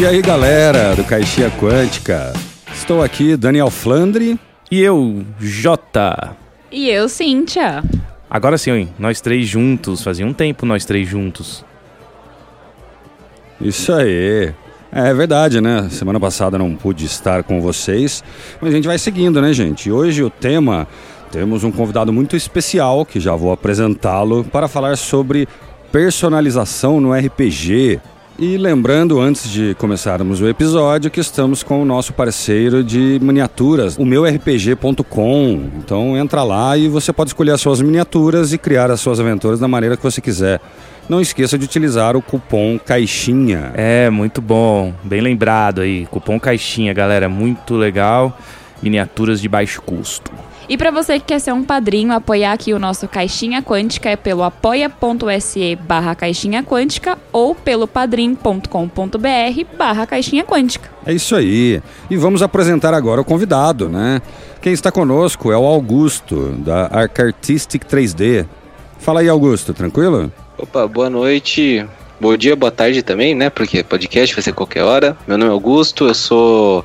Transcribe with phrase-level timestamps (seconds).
[0.00, 2.32] E aí, galera do Caixinha Quântica?
[2.72, 4.40] Estou aqui, Daniel Flandre.
[4.70, 6.34] E eu, Jota.
[6.72, 7.84] E eu, Cíntia.
[8.30, 8.88] Agora sim, hein?
[8.98, 10.02] nós três juntos.
[10.02, 11.62] Fazia um tempo nós três juntos.
[13.60, 14.54] Isso aí.
[14.90, 15.86] É verdade, né?
[15.90, 18.24] Semana passada não pude estar com vocês,
[18.58, 19.92] mas a gente vai seguindo, né, gente?
[19.92, 20.88] Hoje o tema
[21.30, 25.46] temos um convidado muito especial que já vou apresentá-lo para falar sobre
[25.92, 28.00] personalização no RPG.
[28.42, 33.98] E lembrando, antes de começarmos o episódio, que estamos com o nosso parceiro de miniaturas,
[33.98, 35.68] o meurpg.com.
[35.76, 39.60] Então entra lá e você pode escolher as suas miniaturas e criar as suas aventuras
[39.60, 40.58] da maneira que você quiser.
[41.06, 43.72] Não esqueça de utilizar o cupom CAIXINHA.
[43.74, 44.94] É, muito bom.
[45.04, 46.06] Bem lembrado aí.
[46.06, 47.28] Cupom CAIXINHA, galera.
[47.28, 48.38] Muito legal.
[48.82, 50.32] Miniaturas de baixo custo.
[50.70, 54.14] E para você que quer ser um padrinho, apoiar aqui o nosso Caixinha Quântica é
[54.14, 58.68] pelo apoia.se barra Caixinha Quântica ou pelo padrim.com.br
[59.76, 60.88] barra Caixinha Quântica.
[61.04, 61.82] É isso aí.
[62.08, 64.22] E vamos apresentar agora o convidado, né?
[64.62, 68.46] Quem está conosco é o Augusto, da Arc Artistic 3D.
[69.00, 70.32] Fala aí, Augusto, tranquilo?
[70.56, 71.84] Opa, boa noite.
[72.20, 73.50] Bom dia, boa tarde também, né?
[73.50, 75.16] Porque podcast vai ser qualquer hora.
[75.26, 76.84] Meu nome é Augusto, eu sou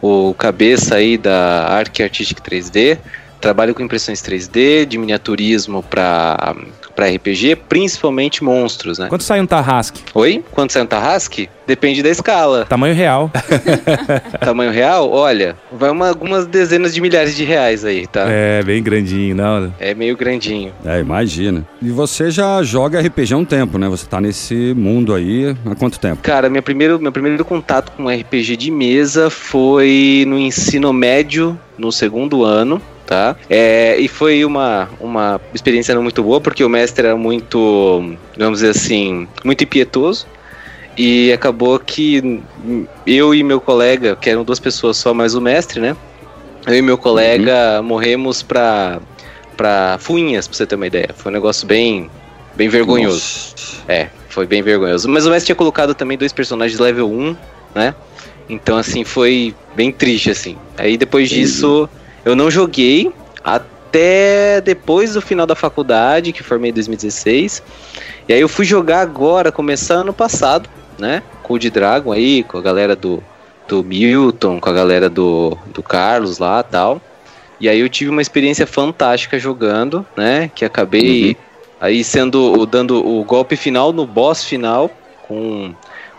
[0.00, 2.98] o cabeça aí da Arc Artistic 3D.
[3.40, 6.54] Trabalho com impressões 3D, de miniaturismo para
[6.96, 9.08] para RPG, principalmente monstros, né?
[9.08, 10.00] Quanto sai um Tarrasque?
[10.14, 10.42] Oi?
[10.50, 11.50] Quanto sai um Tarrasque?
[11.66, 12.64] Depende da escala.
[12.64, 13.30] Tamanho real.
[14.40, 15.10] Tamanho real?
[15.10, 18.24] Olha, vai uma, algumas dezenas de milhares de reais aí, tá?
[18.28, 19.74] É, bem grandinho, não?
[19.78, 20.72] É meio grandinho.
[20.84, 21.66] É, imagina.
[21.82, 23.88] E você já joga RPG há um tempo, né?
[23.88, 26.22] Você tá nesse mundo aí há quanto tempo?
[26.22, 31.92] Cara, meu primeiro, meu primeiro contato com RPG de mesa foi no ensino médio, no
[31.92, 33.36] segundo ano tá?
[33.48, 38.60] É, e foi uma, uma experiência não muito boa, porque o mestre era muito, vamos
[38.60, 40.26] dizer assim, muito impietoso.
[40.98, 42.42] E acabou que
[43.06, 45.94] eu e meu colega, que eram duas pessoas só, mais o mestre, né?
[46.66, 47.86] Eu e meu colega uhum.
[47.86, 48.98] morremos pra,
[49.56, 51.10] pra fuinhas, pra você ter uma ideia.
[51.14, 52.10] Foi um negócio bem,
[52.56, 53.52] bem vergonhoso.
[53.52, 53.82] Nossa.
[53.86, 55.06] É, foi bem vergonhoso.
[55.08, 57.36] Mas o mestre tinha colocado também dois personagens level 1,
[57.74, 57.94] né?
[58.48, 60.56] Então, assim, foi bem triste, assim.
[60.78, 61.88] Aí depois disso,
[62.26, 67.62] eu não joguei até depois do final da faculdade, que formei em 2016.
[68.28, 71.22] E aí eu fui jogar agora, começando ano passado, né?
[71.44, 73.22] Code Dragon aí, com a galera do,
[73.68, 77.00] do Milton, com a galera do, do Carlos lá tal.
[77.60, 80.50] E aí eu tive uma experiência fantástica jogando, né?
[80.52, 81.36] Que acabei uhum.
[81.80, 84.90] aí sendo dando o golpe final no boss final
[85.28, 85.72] com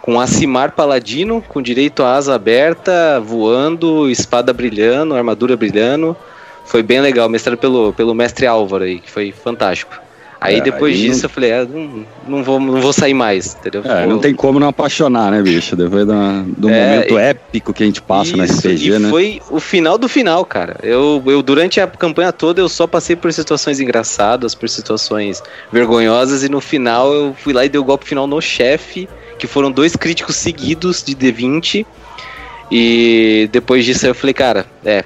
[0.08, 6.16] com Acimar Paladino, com direito a asa aberta, voando, espada brilhando, armadura brilhando.
[6.64, 9.94] Foi bem legal, mestrado pelo, pelo mestre Álvaro aí, que foi fantástico.
[10.40, 11.26] Aí é, depois aí disso não...
[11.26, 13.82] eu falei, ah, não, não, vou, não vou sair mais, entendeu?
[13.84, 15.76] É, não tem como não apaixonar, né, bicho?
[15.76, 19.10] Depois do, do é, momento épico que a gente passa isso, no RPG, e né?
[19.10, 20.78] Foi o final do final, cara.
[20.84, 26.44] Eu, eu, durante a campanha toda, eu só passei por situações engraçadas, por situações vergonhosas,
[26.44, 29.72] e no final eu fui lá e dei o golpe final no chefe, que foram
[29.72, 31.86] dois críticos seguidos de D20.
[32.72, 35.04] E depois disso eu falei, cara, é.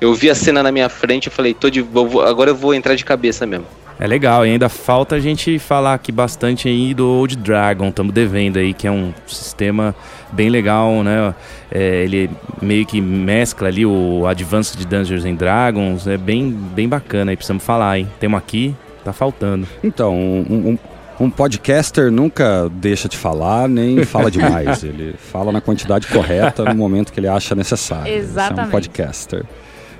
[0.00, 2.74] Eu vi a cena na minha frente, eu falei, tô de, vou, agora eu vou
[2.74, 3.66] entrar de cabeça mesmo.
[3.98, 8.12] É legal, e ainda falta a gente falar aqui bastante aí do Old Dragon, estamos
[8.12, 9.94] devendo aí, que é um sistema
[10.32, 11.32] bem legal, né?
[11.70, 12.28] É, ele
[12.60, 17.62] meio que mescla ali o Advanced Dungeons and Dragons, é bem, bem bacana aí, precisamos
[17.62, 18.08] falar, hein?
[18.18, 18.74] Temos aqui,
[19.04, 19.66] tá faltando.
[19.82, 20.78] Então, um, um,
[21.18, 24.82] um podcaster nunca deixa de falar, nem fala demais.
[24.82, 28.12] ele fala na quantidade correta no momento que ele acha necessário.
[28.12, 28.52] Exatamente.
[28.52, 29.44] Esse é um podcaster.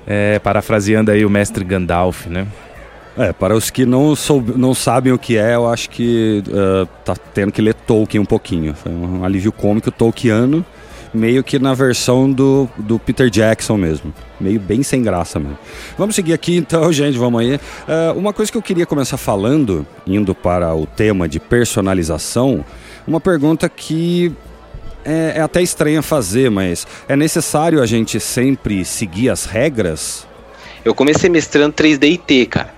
[0.07, 2.47] É, parafraseando aí o mestre Gandalf, né?
[3.17, 6.85] É, para os que não, soube, não sabem o que é, eu acho que uh,
[7.05, 8.73] tá tendo que ler Tolkien um pouquinho.
[8.73, 10.65] Foi um alívio cômico tolkiano,
[11.15, 14.13] meio que na versão do, do Peter Jackson mesmo.
[14.39, 15.57] Meio bem sem graça mesmo.
[15.97, 17.55] Vamos seguir aqui então, gente, vamos aí.
[17.55, 22.63] Uh, uma coisa que eu queria começar falando, indo para o tema de personalização,
[23.07, 24.33] uma pergunta que
[25.05, 30.27] é, é até estranha fazer, mas é necessário a gente sempre seguir as regras?
[30.83, 32.73] Eu comecei mestrando 3D e T, cara.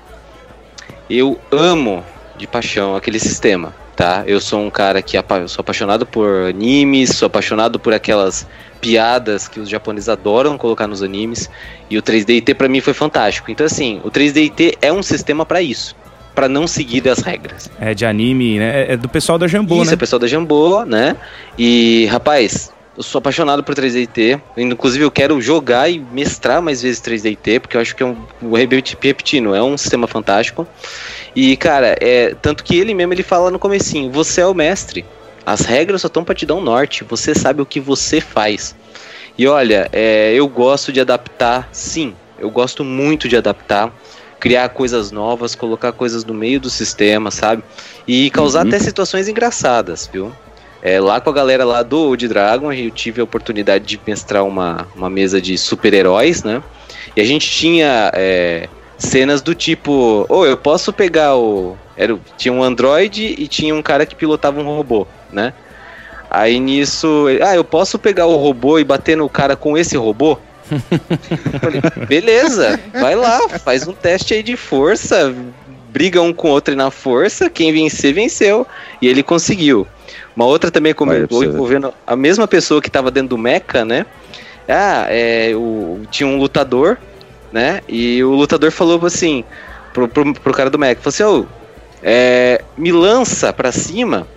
[1.09, 2.03] Eu amo
[2.37, 4.23] de paixão aquele sistema, tá?
[4.27, 8.47] Eu sou um cara que eu sou apaixonado por animes, sou apaixonado por aquelas
[8.79, 11.49] piadas que os japoneses adoram colocar nos animes,
[11.89, 13.49] e o 3D para mim foi fantástico.
[13.51, 15.95] Então assim, o 3D é um sistema para isso
[16.35, 17.67] para não seguir as regras.
[17.79, 18.91] É de anime, né?
[18.93, 19.93] É do pessoal da Jambô, Isso, né?
[19.93, 21.15] é pessoal da Jambô, né?
[21.57, 24.39] E, rapaz, eu sou apaixonado por 3DT.
[24.55, 28.15] Inclusive, eu quero jogar e mestrar mais vezes 3DT, porque eu acho que é um.
[29.01, 30.67] Repetindo, é um sistema fantástico.
[31.39, 32.33] E, cara, é.
[32.41, 35.05] Tanto que ele mesmo ele fala no comecinho, você é o mestre.
[35.45, 37.03] As regras só estão pra te dar um norte.
[37.03, 38.75] Você sabe o que você faz.
[39.37, 42.15] E olha, é, eu gosto de adaptar, sim.
[42.39, 43.93] Eu gosto muito de adaptar.
[44.39, 47.63] Criar coisas novas, colocar coisas no meio do sistema, sabe?
[48.07, 48.69] E causar Uhum.
[48.69, 50.31] até situações engraçadas, viu?
[50.81, 54.43] É, lá com a galera lá do Old Dragon, eu tive a oportunidade de mestrar
[54.43, 56.63] uma, uma mesa de super-heróis, né?
[57.15, 61.77] E a gente tinha é, cenas do tipo, ô, eu posso pegar o.
[61.95, 65.53] Era, tinha um androide e tinha um cara que pilotava um robô, né?
[66.29, 69.95] Aí nisso, ele, ah, eu posso pegar o robô e bater no cara com esse
[69.95, 70.37] robô?
[71.61, 75.33] Falei, beleza, vai lá, faz um teste aí de força,
[75.89, 78.67] briga um com o outro na força, quem vencer, venceu.
[79.01, 79.87] E ele conseguiu.
[80.35, 81.27] Uma outra também ver.
[81.31, 84.05] envolvendo a mesma pessoa que tava dentro do mecha, né?
[84.67, 86.97] Ah, é, o, tinha um lutador,
[87.51, 87.81] né?
[87.87, 89.43] E o lutador falou assim
[89.93, 91.45] pro, pro, pro cara do mecha, falou assim, ô,
[92.03, 94.27] é, me lança pra cima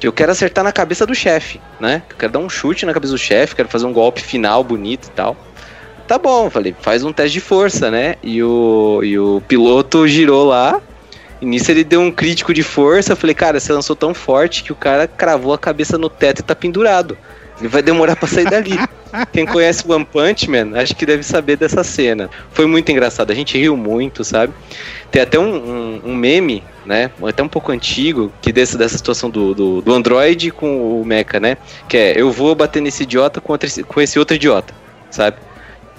[0.00, 2.02] que eu quero acertar na cabeça do chefe, né?
[2.10, 5.06] Eu quero dar um chute na cabeça do chefe, quero fazer um golpe final bonito
[5.06, 5.36] e tal.
[6.08, 8.16] Tá bom, falei, faz um teste de força, né?
[8.22, 10.80] E o, e o piloto girou lá.
[11.40, 13.12] E nisso ele deu um crítico de força.
[13.12, 16.40] Eu falei, cara, você lançou tão forte que o cara cravou a cabeça no teto
[16.40, 17.16] e tá pendurado.
[17.58, 18.78] Ele vai demorar pra sair dali.
[19.32, 22.30] Quem conhece One Punch Man, acho que deve saber dessa cena.
[22.50, 24.52] Foi muito engraçado, a gente riu muito, sabe?
[25.10, 27.10] Tem até um, um- um meme, né?
[27.22, 31.38] Até um pouco antigo, que desse, dessa situação do, do, do Android com o Mecha,
[31.38, 31.58] né?
[31.88, 34.72] Que é, eu vou bater nesse idiota contra esse, com esse outro idiota,
[35.10, 35.36] sabe?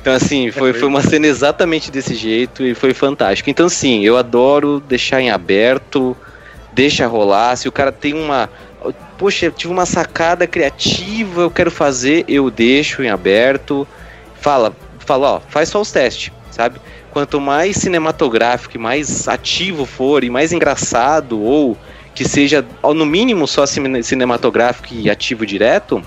[0.02, 3.50] Então, assim, foi, foi uma cena exatamente desse jeito e foi fantástico.
[3.50, 6.18] Então, sim, eu adoro deixar em aberto,
[6.74, 7.56] deixa rolar.
[7.56, 8.50] Se o cara tem uma.
[9.24, 13.88] Poxa, eu tive uma sacada criativa, eu quero fazer, eu deixo em aberto.
[14.42, 16.78] Fala, fala, ó, faz só os testes, sabe?
[17.10, 21.78] Quanto mais cinematográfico e mais ativo for e mais engraçado, ou
[22.14, 26.04] que seja, no mínimo, só cine- cinematográfico e ativo direto,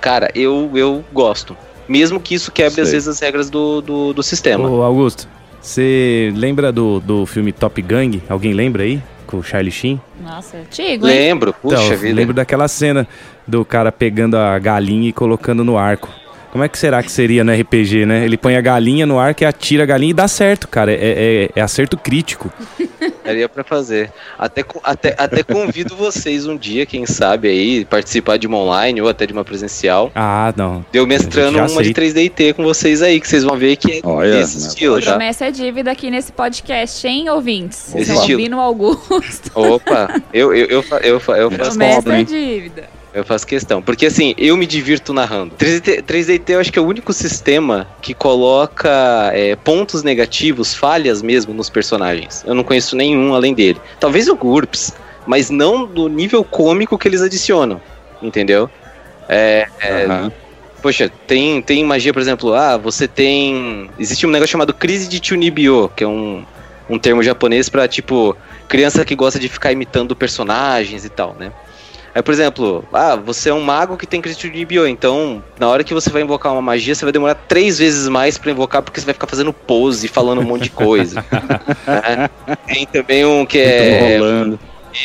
[0.00, 1.54] cara, eu, eu gosto.
[1.86, 2.94] Mesmo que isso quebre, às Sei.
[2.94, 4.70] vezes, as regras do, do, do sistema.
[4.70, 5.28] Ô, Augusto,
[5.60, 8.22] você lembra do, do filme Top Gang?
[8.26, 9.02] Alguém lembra aí?
[9.28, 10.00] Com o Charlie Sheen?
[10.20, 11.14] Nossa, antigo, hein?
[11.14, 12.14] Lembro, puxa Então, vida.
[12.14, 13.06] lembro daquela cena
[13.46, 16.08] do cara pegando a galinha e colocando no arco.
[16.50, 18.24] Como é que será que seria no RPG, né?
[18.24, 20.90] Ele põe a galinha no arco e atira a galinha e dá certo, cara.
[20.90, 22.50] É, é- é acerto crítico.
[23.28, 24.10] Daria pra fazer.
[24.38, 29.08] Até, até, até convido vocês um dia, quem sabe, aí, participar de uma online ou
[29.08, 30.10] até de uma presencial.
[30.14, 30.84] Ah, não.
[30.90, 32.00] Deu mestrando uma de aceita.
[32.00, 34.66] 3DT com vocês aí, que vocês vão ver que é Olha, desse né?
[34.68, 35.10] estilo, tá?
[35.10, 37.90] Promessa é dívida aqui nesse podcast, hein, ouvintes?
[37.92, 39.50] Vocês estão ouvindo Augusto.
[39.54, 42.97] Opa, eu, eu, eu, eu, fa- eu faço Promessa é dívida.
[43.12, 43.80] Eu faço questão.
[43.80, 45.54] Porque assim, eu me divirto narrando.
[45.56, 51.22] 3DT, 3DT eu acho que é o único sistema que coloca é, pontos negativos, falhas
[51.22, 52.44] mesmo nos personagens.
[52.46, 53.80] Eu não conheço nenhum além dele.
[53.98, 54.94] Talvez o GURPS,
[55.26, 57.80] mas não do nível cômico que eles adicionam.
[58.22, 58.70] Entendeu?
[59.28, 60.32] É, é, Aham.
[60.80, 63.90] Poxa, tem, tem magia, por exemplo, ah, você tem.
[63.98, 66.44] Existe um negócio chamado crise de Chunibyo, que é um,
[66.88, 68.36] um termo japonês pra, tipo,
[68.68, 71.50] criança que gosta de ficar imitando personagens e tal, né?
[72.18, 75.68] Aí, por exemplo, ah, você é um mago que tem crise de Chunibyo, então na
[75.68, 78.82] hora que você vai invocar uma magia, você vai demorar três vezes mais pra invocar,
[78.82, 81.24] porque você vai ficar fazendo pose, falando um monte de coisa.
[81.86, 82.28] né?
[82.66, 84.18] Tem também um que é.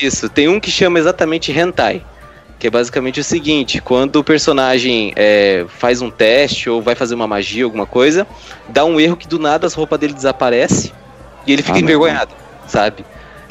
[0.01, 2.03] Isso, tem um que chama exatamente hentai.
[2.57, 7.13] Que é basicamente o seguinte: quando o personagem é, faz um teste ou vai fazer
[7.13, 8.25] uma magia, alguma coisa,
[8.69, 10.91] dá um erro que do nada as roupas dele desaparecem
[11.45, 11.83] e ele fica Ah, não.
[11.83, 12.31] envergonhado,
[12.67, 13.05] sabe?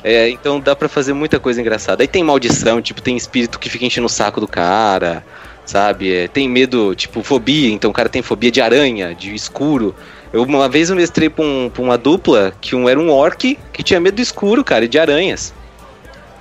[0.05, 2.03] É, então dá pra fazer muita coisa engraçada.
[2.03, 5.25] Aí tem maldição, tipo, tem espírito que fica enchendo o saco do cara,
[5.65, 6.13] sabe?
[6.13, 9.95] É, tem medo, tipo, fobia, então o cara tem fobia de aranha, de escuro.
[10.33, 13.57] Eu, uma vez eu mestrei pra, um- pra uma dupla que um era um orc
[13.73, 15.55] que tinha medo do escuro, cara, e de aranhas.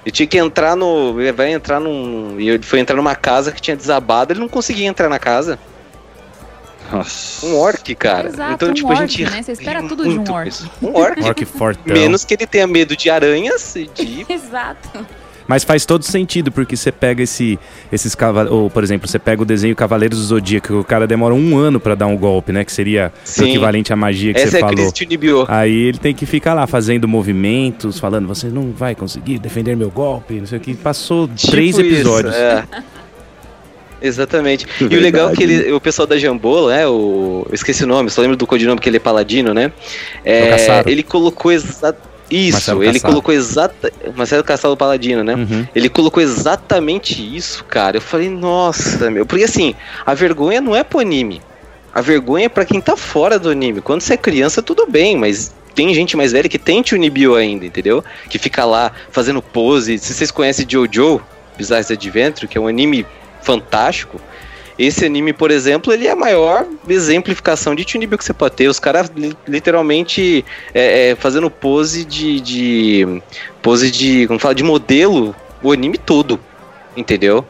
[0.03, 1.19] Ele tinha que entrar no.
[1.21, 2.39] Ele vai entrar num.
[2.39, 5.59] Ele foi entrar numa casa que tinha desabado, ele não conseguia entrar na casa.
[6.91, 7.45] Nossa.
[7.45, 8.27] Um orc, cara.
[8.27, 9.31] Exato, então, um tipo, a orc, gente.
[9.31, 9.41] né?
[9.43, 10.47] Você espera tudo de um orc.
[10.49, 10.69] isso.
[10.81, 11.21] Um orc.
[11.23, 11.93] Orc fortão.
[11.93, 14.25] Menos que ele tenha medo de aranhas e de.
[14.31, 15.05] Exato.
[15.47, 17.59] Mas faz todo sentido, porque você pega esse,
[17.91, 18.57] esses cavaleiros.
[18.57, 21.57] Ou, por exemplo, você pega o desenho Cavaleiros do Zodíaco, que o cara demora um
[21.57, 22.63] ano pra dar um golpe, né?
[22.63, 23.49] Que seria o Sim.
[23.49, 24.75] equivalente à magia que Essa você é a falou.
[24.77, 25.45] crise de Nibio.
[25.49, 29.89] Aí ele tem que ficar lá fazendo movimentos, falando, você não vai conseguir defender meu
[29.89, 30.73] golpe, não sei o que.
[30.73, 32.33] Passou Tipo três isso, episódios.
[32.33, 32.63] é.
[34.01, 34.65] Exatamente.
[34.79, 36.87] E o legal é que ele, o pessoal da Jambola, né?
[36.87, 39.71] O, eu esqueci o nome, só lembro do codinome que ele é paladino, né?
[40.25, 41.95] É o É, ele colocou exa...
[42.31, 43.91] Isso, Marcelo ele colocou exata.
[44.15, 45.35] Marcelo Castelo Paladino, né?
[45.35, 45.67] Uhum.
[45.75, 47.97] Ele colocou exatamente isso, cara.
[47.97, 49.25] Eu falei, nossa, meu.
[49.25, 51.41] Porque assim, a vergonha não é pro anime.
[51.93, 53.81] A vergonha é pra quem tá fora do anime.
[53.81, 57.65] Quando você é criança, tudo bem, mas tem gente mais velha que tem Chunibyo ainda,
[57.65, 58.01] entendeu?
[58.29, 59.97] Que fica lá fazendo pose.
[59.97, 61.21] Se vocês conhecem Jojo,
[61.57, 63.05] Bizarre Adventure, que é um anime
[63.41, 64.19] fantástico.
[64.77, 68.67] Esse anime, por exemplo, ele é a maior exemplificação de Chunibyo que você pode ter.
[68.67, 69.11] Os caras
[69.47, 70.43] literalmente
[70.73, 73.21] é, é, fazendo pose de, de.
[73.61, 74.25] pose de.
[74.27, 74.55] como fala?
[74.55, 76.39] De modelo o anime todo.
[76.97, 77.45] Entendeu?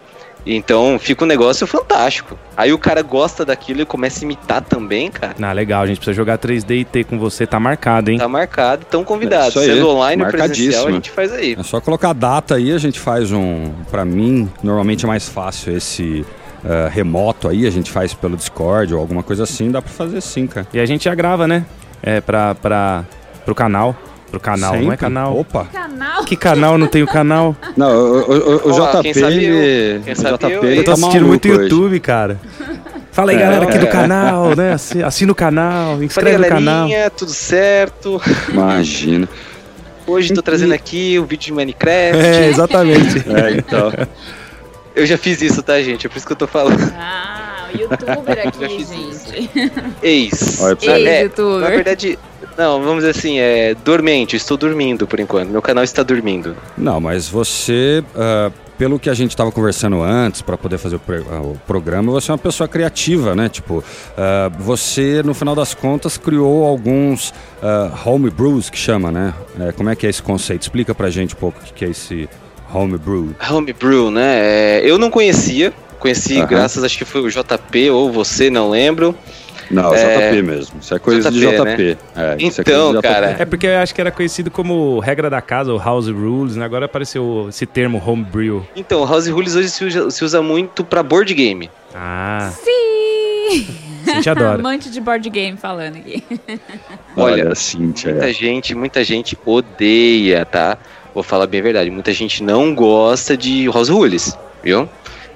[0.45, 2.37] Então fica um negócio fantástico.
[2.57, 5.35] Aí o cara gosta daquilo e começa a imitar também, cara.
[5.41, 8.17] Ah, legal, a gente precisa jogar 3D e ter com você, tá marcado, hein?
[8.17, 9.59] Tá marcado, tão convidado.
[9.59, 11.55] É Sendo online ou presencial, a gente faz aí.
[11.59, 13.71] É só colocar a data aí, a gente faz um.
[13.89, 16.25] Pra mim, normalmente é mais fácil esse.
[16.63, 20.21] Uh, remoto aí, a gente faz pelo Discord ou alguma coisa assim, dá pra fazer
[20.21, 20.67] sim, cara.
[20.71, 21.65] E a gente já grava, né?
[22.03, 23.03] É pra, pra,
[23.43, 23.95] pro canal.
[24.31, 24.85] Pro canal, Sempre?
[24.85, 25.37] não é canal.
[25.37, 25.65] Opa!
[25.65, 26.23] Canal?
[26.23, 26.77] Que canal?
[26.77, 27.53] Não tem o canal?
[27.75, 30.01] Não, o, o, o, o JP, ele.
[30.05, 32.39] Quem sabe o JP, eu, eu tô assistindo muito YouTube, cara.
[33.11, 34.73] Fala aí, é, galera, aqui do canal, né?
[35.05, 36.87] Assina o canal, inscreve no canal.
[37.17, 38.21] tudo certo.
[38.47, 39.27] Imagina.
[40.07, 42.25] Hoje tô trazendo aqui o um vídeo de Minecraft.
[42.25, 43.19] É, exatamente.
[43.29, 43.91] é, então.
[44.95, 46.05] Eu já fiz isso, tá, gente?
[46.05, 46.81] É por isso que eu tô falando.
[46.97, 49.51] Ah, o youtuber aqui, gente.
[50.01, 50.61] Ex.
[50.61, 51.57] Ex-youtuber.
[51.57, 52.17] É, na verdade,
[52.61, 55.49] não, vamos dizer assim, é dormente, estou dormindo por enquanto.
[55.49, 56.55] Meu canal está dormindo.
[56.77, 60.99] Não, mas você, uh, pelo que a gente estava conversando antes, para poder fazer o,
[60.99, 63.49] uh, o, programa, você é uma pessoa criativa, né?
[63.49, 63.83] Tipo, uh,
[64.59, 67.31] você, no final das contas, criou alguns
[67.63, 69.33] uh, homebrews, que chama, né?
[69.59, 70.61] É, como é que é esse conceito?
[70.61, 72.29] Explica pra gente um pouco o que é esse
[72.71, 73.35] homebrew.
[73.49, 74.39] Homebrew, né?
[74.39, 76.47] É, eu não conhecia, conheci -huh.
[76.47, 79.15] graças, acho que foi o JP ou você, não lembro.
[79.71, 80.31] Não, é...
[80.31, 80.79] JP mesmo.
[80.79, 81.83] Isso é coisa JP, de JP.
[81.83, 81.97] Né?
[82.15, 83.35] É, então, é cara.
[83.39, 86.65] É porque eu acho que era conhecido como regra da casa, ou house rules, né?
[86.65, 88.65] Agora apareceu esse termo homebrew.
[88.75, 91.69] Então, house rules hoje se usa, se usa muito pra board game.
[91.93, 92.51] Ah.
[92.53, 93.67] Sim!
[94.03, 94.55] Cintia adora.
[94.59, 96.23] Amante de board game falando aqui.
[97.15, 98.11] Olha, Olha Cintia.
[98.11, 100.77] Muita gente, muita gente odeia, tá?
[101.13, 101.89] Vou falar bem a verdade.
[101.89, 104.87] Muita gente não gosta de house rules, viu?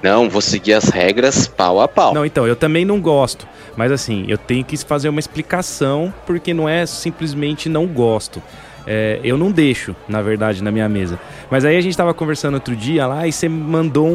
[0.06, 2.14] Não, vou seguir as regras pau a pau.
[2.14, 3.46] Não, então, eu também não gosto.
[3.76, 8.40] Mas assim, eu tenho que fazer uma explicação, porque não é simplesmente não gosto.
[8.86, 11.18] É, eu não deixo, na verdade, na minha mesa.
[11.50, 14.12] Mas aí a gente tava conversando outro dia lá e você mandou um,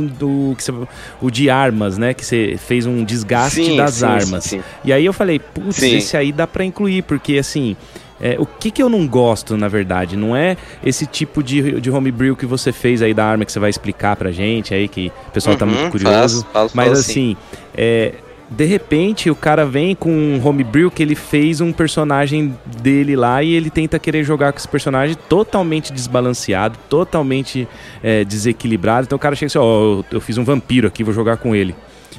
[0.00, 0.52] um do.
[0.56, 0.72] Que você,
[1.22, 2.12] o de armas, né?
[2.12, 4.44] Que você fez um desgaste sim, das sim, armas.
[4.44, 7.76] Sim, e aí eu falei, putz, esse aí dá pra incluir, porque assim.
[8.20, 11.90] É, o que, que eu não gosto, na verdade, não é esse tipo de, de
[11.90, 15.10] homebrew que você fez aí da arma que você vai explicar pra gente aí, que
[15.28, 16.42] o pessoal uhum, tá muito curioso.
[16.42, 17.36] Faz, faz, mas faz assim,
[17.74, 18.14] é,
[18.50, 23.42] de repente o cara vem com um homebrew que ele fez um personagem dele lá
[23.42, 27.68] e ele tenta querer jogar com esse personagem totalmente desbalanceado, totalmente
[28.02, 29.06] é, desequilibrado.
[29.06, 31.54] Então o cara chega assim: Ó, oh, eu fiz um vampiro aqui, vou jogar com
[31.54, 31.74] ele.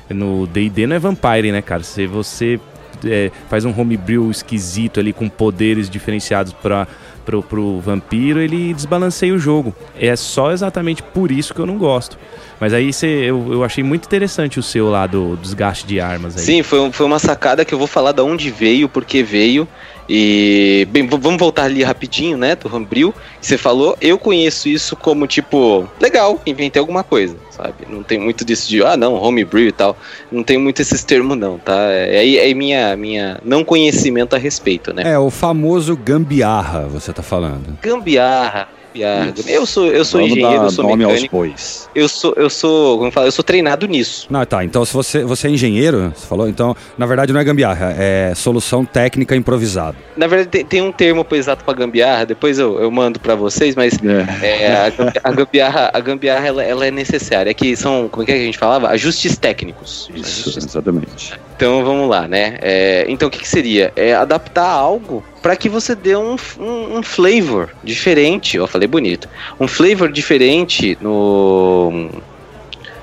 [0.10, 1.84] No DD não é vampire, né, cara?
[1.84, 2.60] Se você
[3.06, 6.88] é, faz um homebrew esquisito ali com poderes diferenciados para
[7.26, 9.76] pro, pro vampiro, ele desbalanceia o jogo.
[10.00, 12.18] É só exatamente por isso que eu não gosto.
[12.60, 16.38] Mas aí cê, eu, eu achei muito interessante o seu lá do desgaste de armas.
[16.38, 16.44] Aí.
[16.44, 19.68] Sim, foi, foi uma sacada que eu vou falar de onde veio, porque veio.
[20.14, 23.16] E, bem, vamos voltar ali rapidinho, né, do Homebrew.
[23.40, 27.88] Você falou, eu conheço isso como, tipo, legal, inventei alguma coisa, sabe?
[27.88, 29.96] Não tem muito disso de, ah, não, Homebrew e tal.
[30.30, 31.94] Não tem muito esses termos, não, tá?
[31.94, 35.04] É, é minha, minha não conhecimento a respeito, né?
[35.06, 37.78] É, o famoso gambiarra, você tá falando.
[37.82, 39.34] Gambiarra gambiarra.
[39.48, 41.38] Eu sou, eu sou Vamos engenheiro, eu sou nome mecânico.
[41.38, 41.90] Aos bois.
[41.96, 44.28] Eu sou, eu sou, como fala, eu sou treinado nisso.
[44.30, 44.64] Não, tá.
[44.64, 48.34] Então, se você, você é engenheiro, você falou, então, na verdade não é gambiarra, é
[48.36, 49.98] solução técnica improvisada.
[50.16, 53.76] Na verdade tem, tem um termo exato para gambiarra, depois eu, eu mando para vocês,
[53.76, 53.98] mas
[54.42, 54.62] é.
[54.64, 54.92] É, a,
[55.24, 57.50] a, gambiarra, a gambiarra ela, ela, é necessária.
[57.50, 58.90] É que são, como é que a gente falava?
[58.90, 60.10] Ajustes técnicos.
[60.14, 60.66] Isso, Ajustes.
[60.66, 61.34] exatamente.
[61.56, 62.58] Então vamos lá, né?
[62.62, 63.94] É, então o que, que seria?
[63.96, 68.58] É adaptar algo para que você dê um, um, um, flavor diferente.
[68.58, 69.28] Eu falei bonito.
[69.60, 72.10] Um flavor diferente no,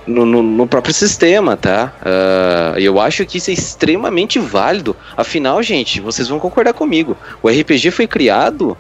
[0.07, 1.93] no, no, no próprio sistema, tá?
[2.01, 4.97] Uh, eu acho que isso é extremamente válido.
[5.17, 7.17] Afinal, gente, vocês vão concordar comigo.
[7.43, 8.77] O RPG foi criado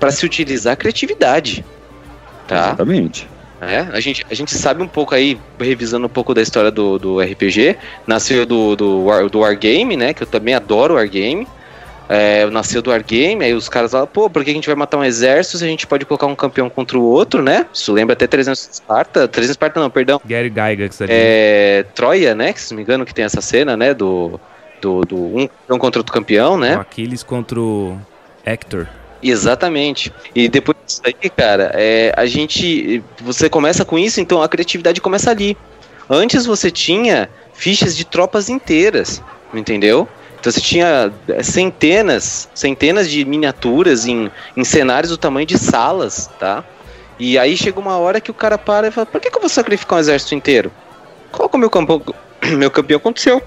[0.00, 1.64] para se utilizar a criatividade,
[2.48, 2.66] tá?
[2.66, 3.28] Exatamente.
[3.58, 6.98] É, a, gente, a gente sabe um pouco aí, revisando um pouco da história do,
[6.98, 10.12] do RPG, nasceu do, do, do Wargame, né?
[10.12, 11.46] Que eu também adoro Wargame
[12.08, 14.98] é, nasceu do Wargame, aí os caras falam, pô, por que a gente vai matar
[14.98, 17.66] um exército se a gente pode colocar um campeão contra o outro, né?
[17.72, 20.20] Isso lembra até 300 Esparta, 300 Esparta não, perdão.
[20.24, 21.10] Gary Gygax ali.
[21.12, 24.40] É, Troia, né, que se não me engano que tem essa cena, né, do,
[24.80, 26.76] do, do um campeão contra outro campeão, né?
[26.76, 27.98] O Aquiles contra o
[28.44, 28.86] Hector.
[29.22, 30.12] Exatamente.
[30.34, 33.02] E depois disso aí, cara, é, a gente.
[33.22, 35.56] Você começa com isso, então a criatividade começa ali.
[36.08, 39.22] Antes você tinha fichas de tropas inteiras,
[39.52, 40.08] entendeu?
[40.38, 46.30] Então você tinha é, centenas, centenas de miniaturas em, em cenários do tamanho de salas,
[46.38, 46.64] tá?
[47.18, 49.40] E aí chega uma hora que o cara para e fala: por que, que eu
[49.40, 50.70] vou sacrificar um exército inteiro?
[51.32, 52.02] Que é o meu campeão?
[52.56, 53.42] Meu campeão aconteceu.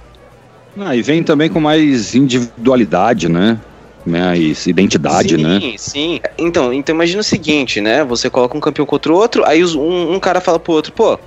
[0.77, 3.57] Ah, e vem também com mais individualidade, né?
[4.05, 5.59] Mais identidade, sim, né?
[5.59, 6.21] Sim, sim.
[6.37, 8.03] Então, então imagina o seguinte, né?
[8.03, 11.17] Você coloca um campeão contra o outro, aí um, um cara fala pro outro, pô,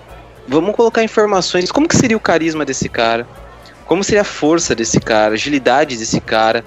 [0.46, 1.70] vamos colocar informações.
[1.70, 3.26] Como que seria o carisma desse cara?
[3.92, 5.34] Como seria a força desse cara?
[5.34, 6.64] Agilidade desse cara?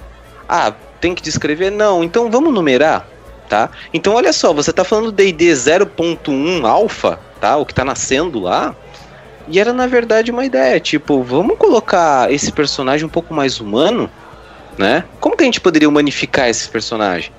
[0.48, 1.72] Ah, tem que descrever?
[1.72, 3.10] Não, então vamos numerar,
[3.50, 3.72] tá?
[3.92, 7.58] Então olha só, você tá falando D&D 0.1 alfa, tá?
[7.58, 8.76] O que tá nascendo lá.
[9.48, 14.08] E era na verdade uma ideia, tipo, vamos colocar esse personagem um pouco mais humano,
[14.78, 15.04] né?
[15.20, 17.32] Como que a gente poderia humanificar esse personagem?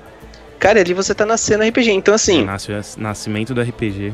[0.59, 4.11] Cara, ali você tá nascendo RPG, então assim, Nasce o nascimento do RPG.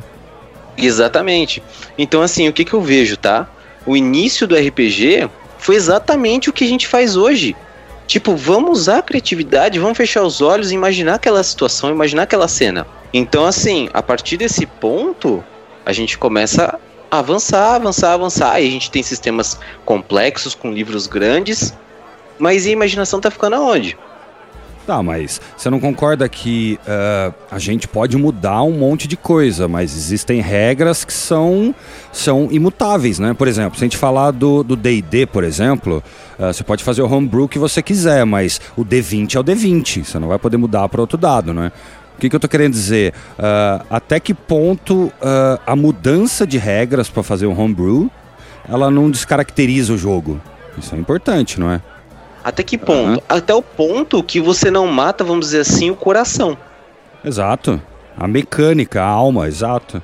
[0.77, 1.63] Exatamente.
[1.98, 3.50] Então, assim, o que, que eu vejo, tá?
[3.88, 5.30] O início do RPG
[5.63, 7.55] foi exatamente o que a gente faz hoje.
[8.05, 12.50] Tipo, vamos usar a criatividade, vamos fechar os olhos e imaginar aquela situação, imaginar aquela
[12.50, 12.86] cena.
[13.13, 15.41] Então, assim, a partir desse ponto,
[15.86, 16.77] a gente começa
[17.10, 18.60] a avançar, avançar, avançar.
[18.60, 21.74] E a gente tem sistemas complexos, com livros grandes.
[22.38, 23.98] Mas a imaginação tá ficando aonde?
[24.86, 29.66] Tá, mas você não concorda que ah, a gente pode mudar um monte de coisa,
[29.66, 31.74] mas existem regras que são,
[32.12, 33.34] são imutáveis, né?
[33.34, 36.04] Por exemplo, se a gente falar do D&D, por exemplo,
[36.38, 40.04] ah, você pode fazer o homebrew que você quiser, mas o D20 é o D20,
[40.04, 41.72] você não vai poder mudar para outro dado, né?
[42.18, 43.13] O que, que eu tô querendo dizer?
[43.40, 45.13] Ah, até que ponto
[45.66, 48.12] a mudança de regras para fazer o homebrew,
[48.68, 50.42] ela não descaracteriza o jogo?
[50.78, 51.82] Isso é importante, não é?
[52.44, 53.24] Até que ponto?
[53.30, 56.58] Até o ponto que você não mata, vamos dizer assim, o coração.
[57.24, 57.82] Exato.
[58.18, 60.02] A mecânica, a alma, exato.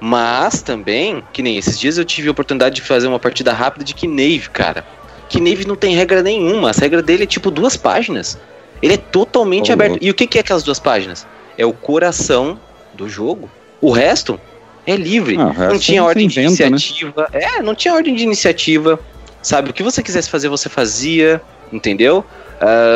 [0.00, 3.84] Mas também, que nem esses dias eu tive a oportunidade de fazer uma partida rápida
[3.84, 4.84] de Knave, cara.
[5.30, 8.38] Knave não tem regra nenhuma, a regra dele é tipo duas páginas.
[8.82, 9.92] Ele é totalmente Ô, aberto.
[9.92, 10.04] louco.
[10.04, 11.26] E o que, que é aquelas duas páginas?
[11.56, 12.60] É o coração
[12.94, 13.50] do jogo.
[13.80, 14.38] O resto
[14.86, 15.36] é livre.
[15.38, 16.68] Ah, resto não tinha ordem de inventa, né?
[16.68, 17.28] iniciativa.
[17.32, 19.00] É, não tinha ordem de iniciativa.
[19.42, 21.40] Sabe, o que você quisesse fazer, você fazia.
[21.72, 22.24] Entendeu?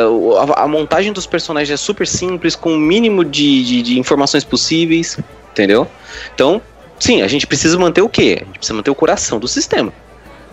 [0.09, 3.99] O- a, a montagem dos personagens é super simples, com o mínimo de, de- de
[3.99, 5.19] informações possíveis.
[5.51, 5.85] Entendeu?
[6.33, 6.61] Então,
[6.99, 8.39] sim, a gente precisa manter o quê?
[8.41, 9.91] A gente precisa manter o coração do sistema.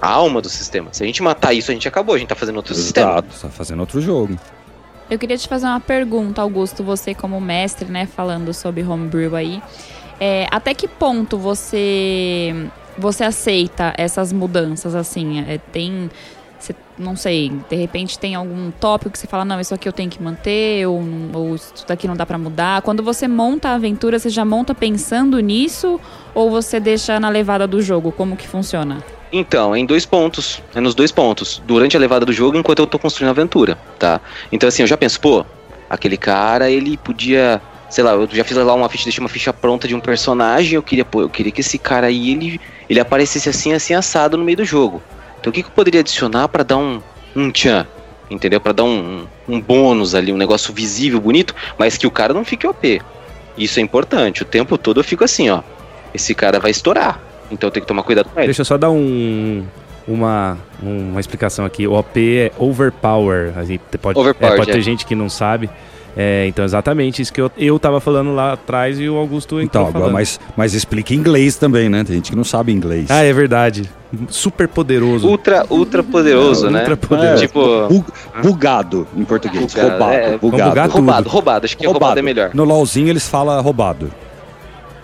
[0.00, 0.88] A alma do sistema.
[0.92, 3.10] Se a gente matar isso, a gente acabou, a gente tá fazendo outro sistema.
[3.12, 4.38] Exato, você tá fazendo outro jogo.
[5.10, 9.62] Eu queria te fazer uma pergunta, Augusto, você como mestre, né, falando sobre homebrew aí.
[10.20, 12.54] É, até que ponto você
[12.96, 15.40] você aceita essas mudanças, assim?
[15.48, 16.10] É, tem,
[16.58, 19.92] você- não sei, de repente tem algum tópico que você fala, não, isso aqui eu
[19.92, 22.82] tenho que manter, ou, ou isso daqui não dá pra mudar.
[22.82, 26.00] Quando você monta a aventura, você já monta pensando nisso,
[26.34, 28.10] ou você deixa na levada do jogo?
[28.12, 28.98] Como que funciona?
[29.30, 30.62] Então, em dois pontos.
[30.74, 31.62] É nos dois pontos.
[31.66, 34.20] Durante a levada do jogo, enquanto eu tô construindo a aventura, tá?
[34.50, 35.44] Então, assim, eu já penso, pô,
[35.88, 37.60] aquele cara, ele podia.
[37.90, 40.74] Sei lá, eu já fiz lá uma ficha, deixei uma ficha pronta de um personagem.
[40.74, 44.36] Eu queria, pô, eu queria que esse cara aí, ele, ele aparecesse assim, assim, assado
[44.36, 45.02] no meio do jogo.
[45.40, 47.00] Então, o que, que eu poderia adicionar pra dar um,
[47.34, 47.86] um tchan?
[48.30, 48.60] Entendeu?
[48.60, 52.34] Pra dar um, um, um bônus ali, um negócio visível, bonito, mas que o cara
[52.34, 53.00] não fique OP.
[53.56, 54.42] Isso é importante.
[54.42, 55.62] O tempo todo eu fico assim, ó.
[56.14, 57.20] Esse cara vai estourar.
[57.50, 58.48] Então tenho que tomar cuidado com ele.
[58.48, 59.64] Deixa eu só dar um,
[60.06, 61.86] uma, uma explicação aqui.
[61.86, 63.52] O OP é overpower.
[63.56, 64.82] A gente pode, Overpowered, é, pode ter é.
[64.82, 65.70] gente que não sabe.
[66.20, 69.82] É, então, exatamente isso que eu, eu tava falando lá atrás e o Augusto Então,
[69.82, 70.12] entrou agora, falando.
[70.14, 72.02] mas, mas explica em inglês também, né?
[72.02, 73.08] Tem gente que não sabe inglês.
[73.08, 73.88] Ah, é verdade.
[74.28, 75.28] Super poderoso.
[75.28, 76.78] Ultra, ultra poderoso, É, né?
[76.80, 77.46] ultra poderoso.
[77.46, 77.86] Tipo.
[77.88, 78.04] Bu-
[78.42, 79.72] bugado em português.
[79.72, 80.12] Bugado, roubado.
[80.12, 80.90] é, bugado.
[80.92, 81.64] Roubado, roubado.
[81.66, 82.50] Acho que roubado, é melhor.
[82.52, 84.10] No LOLzinho eles falam roubado.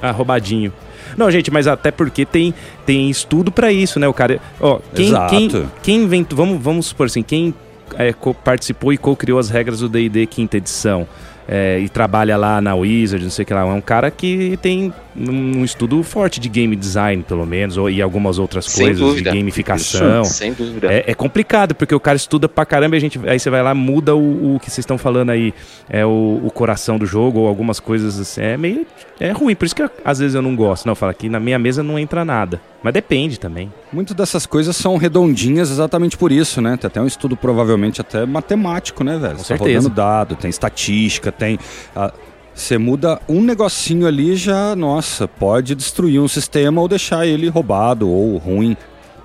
[0.03, 0.73] Ah, roubadinho.
[1.17, 2.53] Não, gente, mas até porque tem,
[2.85, 4.09] tem estudo pra isso, né?
[4.09, 4.41] O cara.
[4.61, 5.31] Ó, quem, Exato.
[5.31, 6.37] quem, quem inventou.
[6.37, 7.55] Vamos, vamos supor assim, quem
[7.99, 11.07] é, participou e co-criou as regras do DD quinta edição.
[11.47, 13.61] é, e trabalha lá na Wizard, não sei o que lá.
[13.61, 18.03] É um cara que tem um estudo forte de game design, pelo menos, ou, e
[18.03, 19.31] algumas outras Sem coisas dúvida.
[19.31, 20.25] de gamificação.
[20.25, 20.93] Sem dúvida.
[20.93, 23.63] É, é complicado, porque o cara estuda pra caramba e a gente, aí você vai
[23.63, 25.55] lá, muda o, o que vocês estão falando aí,
[25.89, 28.41] é o, o coração do jogo ou algumas coisas assim.
[28.43, 28.87] É meio.
[29.21, 30.87] É ruim, por isso que eu- às vezes eu não gosto.
[30.87, 32.61] Não, eu falo aqui na minha mesa não entra nada.
[32.83, 33.73] Mas depende também.
[33.93, 36.77] Muitas dessas coisas são redondinhas exatamente por isso, né?
[36.77, 39.37] Tem até um estudo provavelmente até matemático, né, velho?
[39.37, 39.79] Com Você tá certeza.
[39.79, 41.59] rodando dado, tem estatística, tem...
[41.97, 42.13] ah,
[42.55, 48.09] Você muda um negocinho ali já, nossa, pode destruir um sistema ou deixar ele roubado
[48.09, 48.77] ou ruim.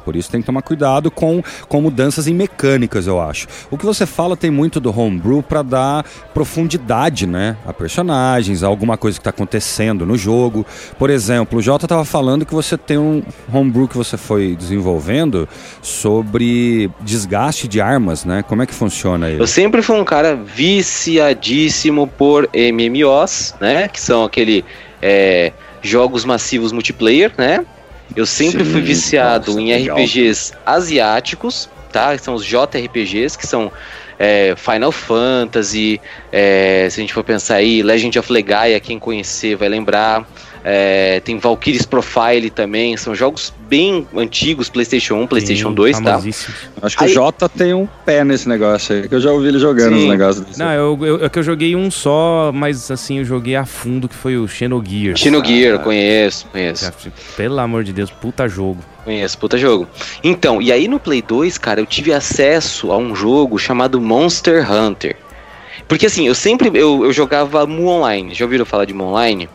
[0.04, 3.48] Por isso tem que tomar cuidado com, com mudanças em mecânicas, eu acho.
[3.70, 7.58] O que você fala tem muito do homebrew para dar profundidade, né?
[7.66, 10.66] A personagens, a alguma coisa que está acontecendo no jogo.
[10.98, 15.48] Por exemplo, o Jota estava falando que você tem um homebrew que você foi desenvolvendo
[15.82, 18.44] sobre desgaste de armas, né?
[18.44, 19.42] Como é que funciona ele?
[19.42, 23.88] Eu sempre fui um cara viciadíssimo por MMOs, né?
[23.88, 24.64] Que são aquele.
[25.02, 27.66] é, jogos massivos multiplayer, né?
[28.16, 29.98] Eu sempre Sim, fui viciado nossa, em legal.
[29.98, 32.16] RPGs asiáticos, tá?
[32.16, 33.72] Que são os JRPGs, que são
[34.18, 39.56] é, Final Fantasy, é, se a gente for pensar aí, Legend of Legaia, quem conhecer
[39.56, 40.28] vai lembrar.
[40.72, 46.22] É, tem Valkyries Profile também, são jogos bem antigos, PlayStation 1, PlayStation Sim, 2, tá?
[46.84, 49.48] Acho que Aí- o Jota tem um pé nesse negócio aí, que eu já ouvi
[49.48, 50.04] ele jogando Sim.
[50.04, 50.60] os negócios desse.
[50.60, 54.08] Não, eu, eu, é que eu joguei um só, mas assim, eu joguei a fundo,
[54.08, 55.20] que foi o Xenogears.
[55.20, 55.80] Xenogear, Ah.
[55.80, 56.92] conheço, conheço.
[57.36, 58.78] Pelo amor de Deus, puta jogo.
[59.04, 59.88] Conheço, puta jogo.
[60.24, 64.72] Então, e aí no Play 2, cara, eu tive acesso a um jogo chamado Monster
[64.72, 65.16] Hunter.
[65.88, 68.36] Porque assim, eu sempre eu, eu jogava Mu Online.
[68.36, 69.50] Já ouviram falar de Mu Online?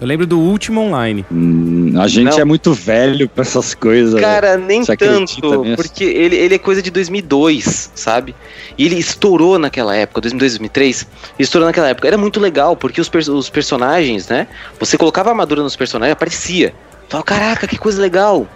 [0.00, 1.26] Eu lembro do último online.
[1.30, 2.38] Hum, a gente Não.
[2.40, 4.20] é muito velho pra essas coisas.
[4.20, 8.34] Cara, nem tanto, porque ele, ele é coisa de 2002, sabe?
[8.76, 11.08] E ele estourou naquela época, 2002, 2003, ele
[11.38, 12.06] estourou naquela época.
[12.06, 14.46] Era muito legal, porque os, os personagens, né?
[14.78, 16.72] Você colocava a armadura nos personagens, aparecia.
[17.08, 18.46] Falava, caraca, que coisa legal.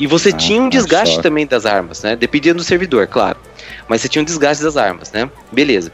[0.00, 1.20] E você Ah, tinha um olha desgaste só.
[1.22, 2.16] também das armas, né?
[2.16, 3.36] Dependia do servidor, claro.
[3.88, 5.28] Mas você tinha um desgaste das armas, né?
[5.52, 5.92] Beleza.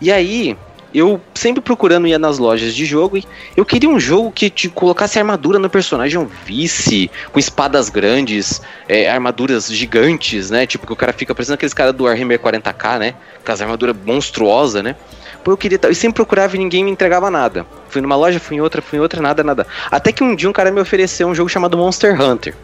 [0.00, 0.56] E aí,
[0.94, 3.24] eu sempre procurando ir nas lojas de jogo, e
[3.56, 8.62] eu queria um jogo que te colocasse armadura no personagem, um vice, com espadas grandes,
[8.88, 10.66] é, armaduras gigantes, né?
[10.66, 13.14] Tipo, que o cara fica parecendo aqueles caras do Warhammer 40k, né?
[13.44, 14.94] Com as armaduras monstruosas, né?
[15.42, 15.78] Pô, eu queria.
[15.82, 17.66] Eu sempre procurava e ninguém me entregava nada.
[17.88, 19.66] Fui numa loja, fui em outra, fui em outra, nada, nada.
[19.90, 22.54] Até que um dia um cara me ofereceu um jogo chamado Monster Hunter.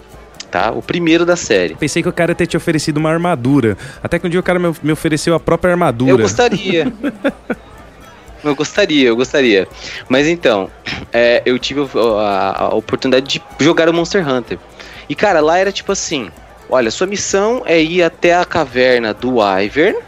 [0.50, 0.70] Tá?
[0.70, 1.74] O primeiro da série.
[1.74, 3.76] Pensei que o cara ia ter te oferecido uma armadura.
[4.02, 6.10] Até que um dia o cara me, me ofereceu a própria armadura.
[6.10, 6.92] Eu gostaria.
[8.42, 9.68] eu gostaria, eu gostaria.
[10.08, 10.70] Mas então,
[11.12, 11.80] é, eu tive
[12.18, 14.58] a, a oportunidade de jogar o Monster Hunter.
[15.08, 16.30] E cara, lá era tipo assim:
[16.68, 19.98] olha, sua missão é ir até a caverna do Wyvern.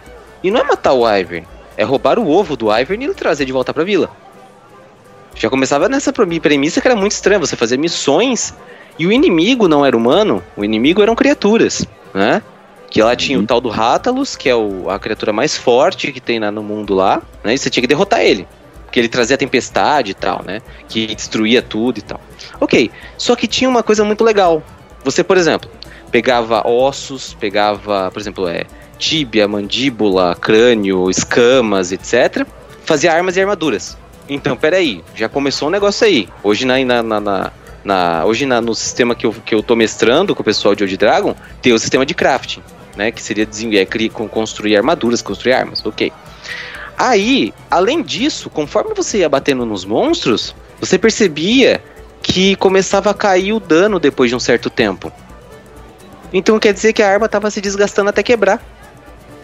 [0.42, 3.45] E não é matar o Wyvern, é roubar o ovo do Wyvern e ele trazer
[3.45, 4.11] de volta pra vila.
[5.35, 7.38] Já começava nessa pre- premissa que era muito estranha.
[7.38, 8.53] Você fazer missões
[8.99, 12.42] e o inimigo não era humano, o inimigo eram criaturas, né?
[12.92, 16.20] Que lá tinha o tal do Rátalos, que é o- a criatura mais forte que
[16.20, 17.55] tem lá no mundo lá, né?
[17.55, 18.46] E você tinha que derrotar ele.
[18.85, 20.61] Porque ele trazia tempestade e tal, né?
[20.88, 22.20] Que destruía tudo e tal.
[22.61, 24.62] Ok, só que tinha uma coisa muito legal.
[25.05, 25.70] Você, por exemplo,
[26.11, 28.64] pegava ossos, pegava, por exemplo, é,
[28.98, 32.46] tíbia, mandíbula, crânio, escamas, etc.
[32.85, 33.96] Fazia armas e armaduras.
[34.28, 36.28] Então, peraí, já começou um negócio aí.
[36.42, 37.52] Hoje na, na, na- na-
[37.83, 40.85] na- hoje na- no sistema que eu, que eu tô mestrando com o pessoal de
[40.85, 42.62] Old Dragon, tem o sistema de crafting,
[42.96, 43.11] né?
[43.11, 46.12] Que seria é, construir armaduras, construir armas, ok.
[46.96, 51.83] Aí, além disso, conforme você ia batendo nos monstros, você percebia
[52.22, 55.12] que começava a cair o dano depois de um certo tempo.
[56.33, 58.62] Então quer dizer que a arma estava se desgastando até quebrar.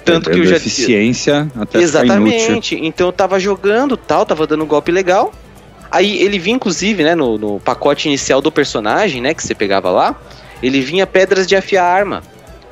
[0.05, 1.81] Tanto que eu já eficiência até.
[1.81, 2.79] Exatamente.
[2.81, 5.33] Então eu tava jogando tal, tava dando um golpe legal.
[5.91, 9.91] Aí ele vinha, inclusive, né, no, no pacote inicial do personagem, né, que você pegava
[9.91, 10.19] lá,
[10.63, 12.23] ele vinha pedras de afiar arma.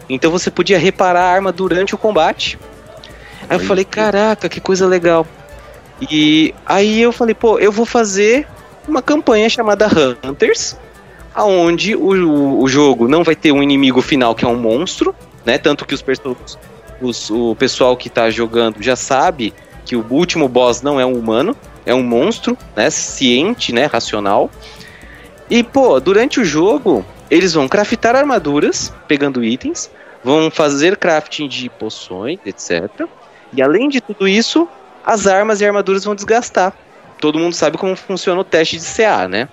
[0.09, 2.59] Então você podia reparar a arma durante o combate.
[3.49, 5.27] Aí eu falei, caraca, que coisa legal.
[6.11, 8.47] E aí eu falei, pô, eu vou fazer
[8.87, 9.89] uma campanha chamada
[10.23, 10.77] Hunters,
[11.35, 15.15] aonde o, o, jogo não vai ter um inimigo final que é um monstro,
[15.45, 15.59] né?
[15.59, 16.05] Tanto que os,
[17.01, 19.53] os- o pessoal que tá jogando já sabe
[19.85, 22.91] que o último boss não é um humano, é um monstro, né?
[22.91, 23.87] Ciente, né?
[23.87, 24.51] Racional.
[25.49, 29.91] E, pô, durante o jogo, eles vão craftar armaduras, pegando itens,
[30.23, 33.07] vão fazer crafting de poções, etc.
[33.53, 34.69] E além de tudo isso,
[35.05, 36.73] as armas e armaduras vão desgastar.
[37.21, 39.49] Todo mundo sabe como funciona o teste de CA, né?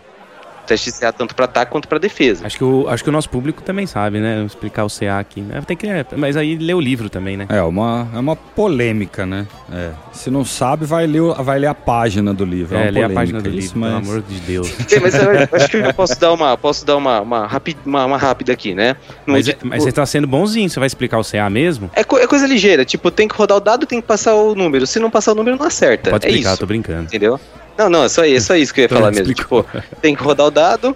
[0.64, 2.46] O teste de CA tanto para ataque quanto para defesa.
[2.46, 4.44] Acho que, o, acho que o nosso público também sabe, né?
[4.46, 5.42] Explicar o CA aqui.
[5.42, 5.62] né?
[5.68, 7.46] Tem que, é, mas aí lê o livro também, né?
[7.50, 9.46] É uma, é uma polêmica, né?
[9.72, 9.92] É.
[10.14, 12.76] Se não sabe, vai ler, vai ler a página do livro.
[12.78, 13.90] É, uma lê a polêmica página do livro, mas...
[13.94, 14.68] pelo amor de Deus.
[14.88, 18.06] Sim, mas eu acho que eu posso dar uma, posso dar uma, uma, rapi- uma,
[18.06, 18.96] uma rápida aqui, né?
[19.28, 21.92] No Mas, é- mas você tá sendo bonzinho, você vai explicar o CA mesmo?
[21.94, 24.56] é, co- é coisa ligeira, tipo, tem que rodar o dado, tem que passar o
[24.56, 24.88] número.
[24.88, 26.10] Se não passar o número, não acerta.
[26.10, 27.04] Pode é explicar, isso, tô brincando.
[27.04, 27.40] entendeu?
[27.78, 29.32] Não, não, é só, é só isso que eu ia Então, falar mesmo.
[29.32, 29.64] explicou.
[29.64, 30.96] Tipo, tem que rodar o dado,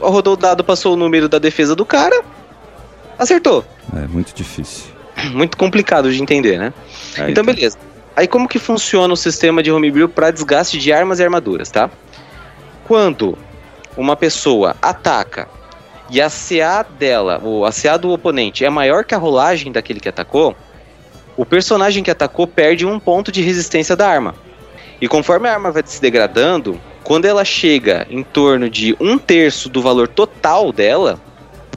[0.00, 2.22] rodou o dado, passou o número da defesa do cara,
[3.18, 3.64] acertou.
[3.96, 4.86] É muito difícil.
[5.32, 6.72] Muito complicado de entender, né?
[7.16, 7.76] É, Então, beleza.
[8.14, 11.90] Aí como que funciona o sistema de homebrew para desgaste de armas e armaduras, tá?
[12.86, 13.36] Quando
[13.96, 15.48] uma pessoa ataca
[16.10, 19.98] e a CA dela, ou a CA do oponente é maior que a rolagem daquele
[20.00, 20.56] que atacou,
[21.36, 24.34] o personagem que atacou perde um ponto de resistência da arma.
[25.00, 29.68] E conforme a arma vai se degradando, quando ela chega em torno de um terço
[29.68, 31.20] do valor total dela,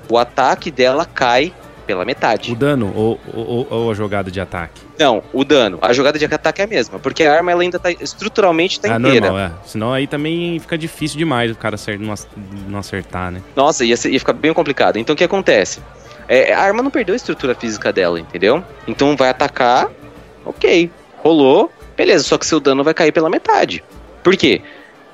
[0.10, 1.54] o ataque dela cai
[1.86, 2.52] pela metade.
[2.52, 4.82] O dano ou, ou, ou, a jogada de ataque?
[4.98, 5.78] Não, o dano.
[5.82, 8.94] A jogada de ataque é a mesma, porque a arma ela ainda tá estruturalmente tá
[8.94, 9.28] é inteira.
[9.28, 9.52] Normal, é.
[9.66, 11.78] Senão aí também fica difícil demais o cara
[12.70, 13.42] não acertar, né?
[13.56, 14.98] Nossa, ia, ia ficar bem complicado.
[14.98, 15.82] Então o que acontece?
[16.28, 18.64] É, a arma não perdeu a estrutura física dela, entendeu?
[18.88, 19.90] Então vai atacar,
[20.46, 23.84] ok, rolou, beleza, só que seu dano vai cair pela metade.
[24.24, 24.62] Por quê?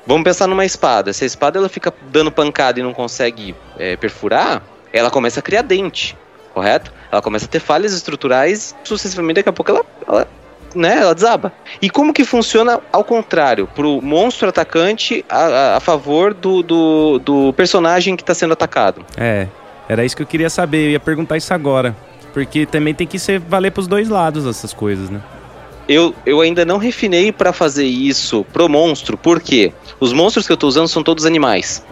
[0.06, 1.12] Vamos pensar numa espada.
[1.12, 4.64] Se a espada ela fica dando pancada e não consegue é, perfurar,
[4.94, 6.16] ela começa a criar dente
[6.58, 6.92] correto?
[7.12, 10.28] Ela começa a ter falhas estruturais, sucessivamente daqui a pouco ela, ela
[10.76, 11.54] né, ela desaba.
[11.80, 17.20] E como que funciona ao contrário, pro monstro atacante a, a, a favor do, do,
[17.20, 19.06] do, personagem que está sendo atacado?
[19.16, 19.48] É,
[19.88, 21.96] era isso que eu queria saber, eu ia perguntar isso agora.
[22.34, 25.22] Porque também tem que ser valer pros dois lados essas coisas, né?
[25.88, 30.58] Eu, eu ainda não refinei para fazer isso pro monstro, porque os monstros que eu
[30.58, 31.84] tô usando são todos animais.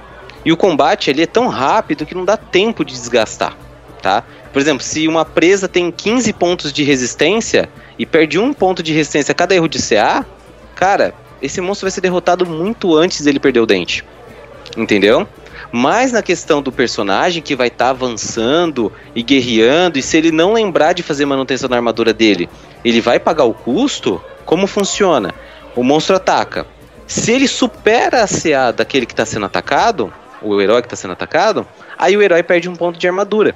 [0.44, 3.58] E o combate ele é tão rápido que não dá tempo de desgastar,
[4.02, 4.24] tá?
[4.52, 8.94] Por exemplo, se uma presa tem 15 pontos de resistência e perde um ponto de
[8.94, 10.26] resistência a cada erro de CA,
[10.76, 14.04] cara, esse monstro vai ser derrotado muito antes dele perder o dente.
[14.78, 15.28] Entendeu?
[15.78, 20.32] Mas na questão do personagem que vai estar tá avançando e guerreando, e se ele
[20.32, 22.50] não lembrar de fazer manutenção na armadura dele,
[22.86, 24.24] ele vai pagar o custo?
[24.46, 25.36] Como funciona?
[25.76, 26.66] O monstro ataca.
[27.06, 31.12] Se ele supera a CA daquele que está sendo atacado, o herói que está sendo
[31.12, 33.54] atacado, aí o herói perde um ponto de armadura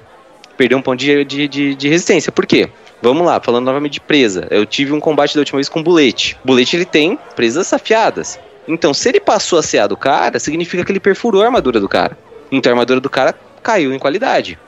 [0.57, 2.33] perder um ponto de, de, de, de, resistência.
[2.33, 2.69] Por quê?
[3.01, 4.45] Vamos lá, falando novamente de presa.
[4.51, 6.35] Eu tive um combate da última vez com bulete.
[6.43, 8.37] Bulete ele tem presas afiadas.
[8.69, 11.89] Então, se ele passou a CA do cara, significa que ele perfurou a armadura do
[11.89, 12.15] cara.
[12.51, 14.59] Então a armadura do cara caiu em qualidade.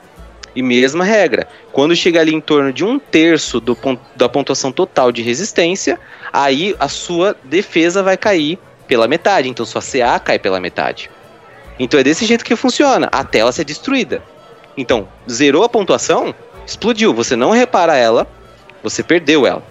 [0.56, 3.78] E mesma regra, quando chega ali em torno de um terço do,
[4.16, 6.00] da pontuação total de resistência,
[6.32, 9.48] aí a sua defesa vai cair pela metade.
[9.48, 11.08] Então sua CA cai pela metade.
[11.78, 14.20] Então é desse jeito que funciona, até ela ser destruída.
[14.76, 16.34] Então, zerou a pontuação,
[16.66, 17.14] explodiu.
[17.14, 18.26] Você não repara ela,
[18.82, 19.62] você perdeu ela.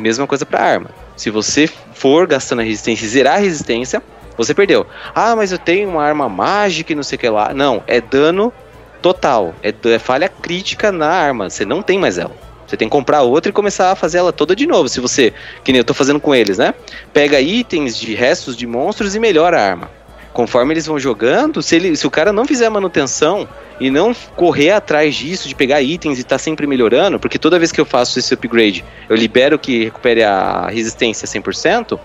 [0.00, 1.01] Mesma coisa para arma.
[1.16, 4.02] Se você for gastando a resistência e zerar a resistência,
[4.36, 4.86] você perdeu.
[5.14, 7.52] Ah, mas eu tenho uma arma mágica e não sei o que lá.
[7.52, 8.52] Não, é dano
[9.00, 9.54] total.
[9.62, 11.50] É, é falha crítica na arma.
[11.50, 12.34] Você não tem mais ela.
[12.66, 14.88] Você tem que comprar outra e começar a fazer ela toda de novo.
[14.88, 16.72] Se você, que nem eu tô fazendo com eles, né?
[17.12, 20.01] Pega itens de restos de monstros e melhora a arma
[20.32, 24.70] conforme eles vão jogando, se, ele, se o cara não fizer manutenção e não correr
[24.70, 28.18] atrás disso, de pegar itens e tá sempre melhorando, porque toda vez que eu faço
[28.18, 31.98] esse upgrade, eu libero que recupere a resistência 100%,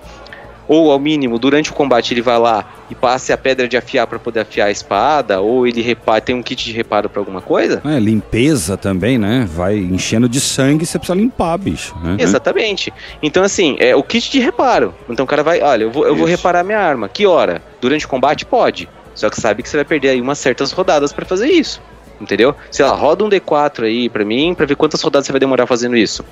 [0.68, 4.08] ou ao mínimo, durante o combate ele vai lá e passe a pedra de afiar
[4.08, 7.42] para poder afiar a espada, ou ele repara, tem um kit de reparo para alguma
[7.42, 7.82] coisa.
[7.86, 9.48] É, limpeza também, né?
[9.50, 11.96] Vai enchendo de sangue você precisa limpar, bicho.
[12.04, 12.18] Né?
[12.20, 12.94] Exatamente.
[13.22, 14.94] Então, assim, é o kit de reparo.
[15.10, 17.08] Então o cara vai, olha, eu vou, eu vou reparar minha arma.
[17.08, 17.62] Que hora?
[17.80, 18.46] Durante o combate?
[18.46, 18.90] Pode.
[19.16, 21.82] Só que sabe que você vai perder aí umas certas rodadas para fazer isso.
[22.20, 22.56] Entendeu?
[22.72, 25.68] Sei lá, roda um D4 aí pra mim, pra ver quantas rodadas você vai demorar
[25.68, 26.24] fazendo isso.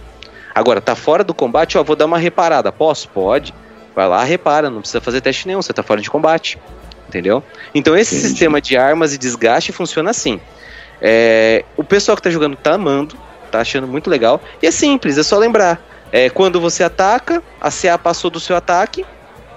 [0.53, 2.71] Agora, tá fora do combate, ó, vou dar uma reparada.
[2.71, 3.09] Posso?
[3.09, 3.53] Pode.
[3.95, 6.59] Vai lá, repara, não precisa fazer teste nenhum, você tá fora de combate.
[7.07, 7.41] Entendeu?
[7.73, 8.29] Então esse Entendi.
[8.29, 10.39] sistema de armas e desgaste funciona assim.
[11.01, 13.15] É, o pessoal que tá jogando tá amando,
[13.49, 14.41] tá achando muito legal.
[14.61, 15.81] E é simples, é só lembrar.
[16.11, 19.05] É, quando você ataca, a CA passou do seu ataque,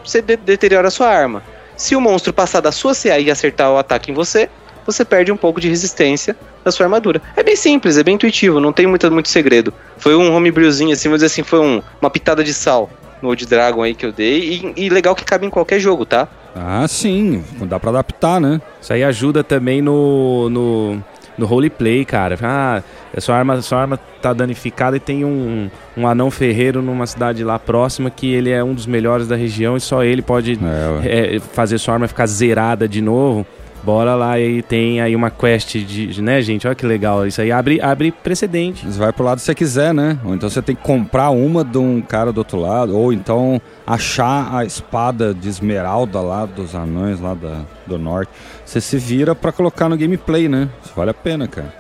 [0.05, 1.43] você de deteriora a sua arma.
[1.77, 4.49] Se o monstro passar da sua CA e acertar o ataque em você,
[4.87, 7.21] você perde um pouco de resistência da sua armadura.
[7.37, 9.73] É bem simples, é bem intuitivo, não tem muito, muito segredo.
[9.97, 12.91] Foi um homebrewzinho assim, vamos dizer assim, foi um, uma pitada de sal
[13.23, 14.73] no Old Dragon aí que eu dei.
[14.77, 16.29] E, e, legal que cabe em qualquer jogo, tá?
[16.55, 17.45] Ah, sim.
[17.63, 18.61] Dá pra adaptar, né?
[18.81, 21.05] Isso aí ajuda também no, no,
[21.37, 22.37] no roleplay, cara.
[22.43, 22.83] Ah,
[23.17, 27.45] a sua arma, sua arma tá danificada e tem um, um anão ferreiro numa cidade
[27.45, 30.59] lá próxima que ele é um dos melhores da região e só ele pode
[31.05, 33.47] é, é, fazer sua arma ficar zerada de novo.
[33.89, 36.67] Bora lá e tem aí uma quest de, né, gente?
[36.67, 37.27] Olha que legal.
[37.27, 38.85] Isso aí abre, abre precedente.
[38.85, 40.19] Você vai pro lado que você quiser, né?
[40.27, 43.59] Ou então você tem que comprar uma de um cara do outro lado, ou então
[43.87, 48.31] achar a espada de esmeralda lá dos anões lá da, do norte.
[48.63, 50.69] Você se vira para colocar no gameplay, né?
[50.85, 51.75] Isso vale a pena, cara.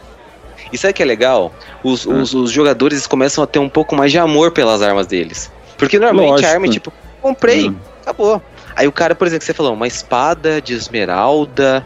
[0.72, 1.52] E sabe que é legal?
[1.84, 2.10] Os, ah.
[2.10, 5.52] os, os, jogadores começam a ter um pouco mais de amor pelas armas deles.
[5.76, 6.48] Porque normalmente Lógico.
[6.48, 6.90] a arma é tipo,
[7.20, 7.76] comprei, hum.
[8.00, 8.40] acabou.
[8.74, 11.84] Aí o cara, por exemplo, que você falou, uma espada de esmeralda,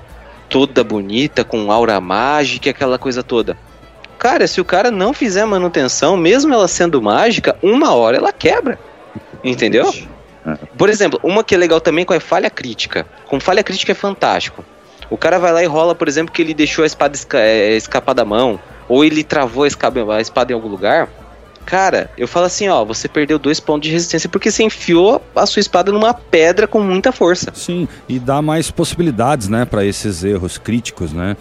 [0.52, 3.56] toda bonita, com aura mágica, aquela coisa toda.
[4.18, 8.78] Cara, se o cara não fizer manutenção, mesmo ela sendo mágica, uma hora ela quebra.
[9.42, 9.92] Entendeu?
[10.76, 13.06] Por exemplo, uma que é legal também com a falha crítica.
[13.26, 14.62] Com falha crítica é fantástico.
[15.08, 18.14] O cara vai lá e rola, por exemplo, que ele deixou a espada é, escapar
[18.14, 21.08] da mão, ou ele travou a espada em algum lugar.
[21.64, 25.46] Cara, eu falo assim, ó, você perdeu dois pontos de resistência porque você enfiou a
[25.46, 27.52] sua espada numa pedra com muita força.
[27.54, 31.36] Sim, e dá mais possibilidades, né, para esses erros críticos, né?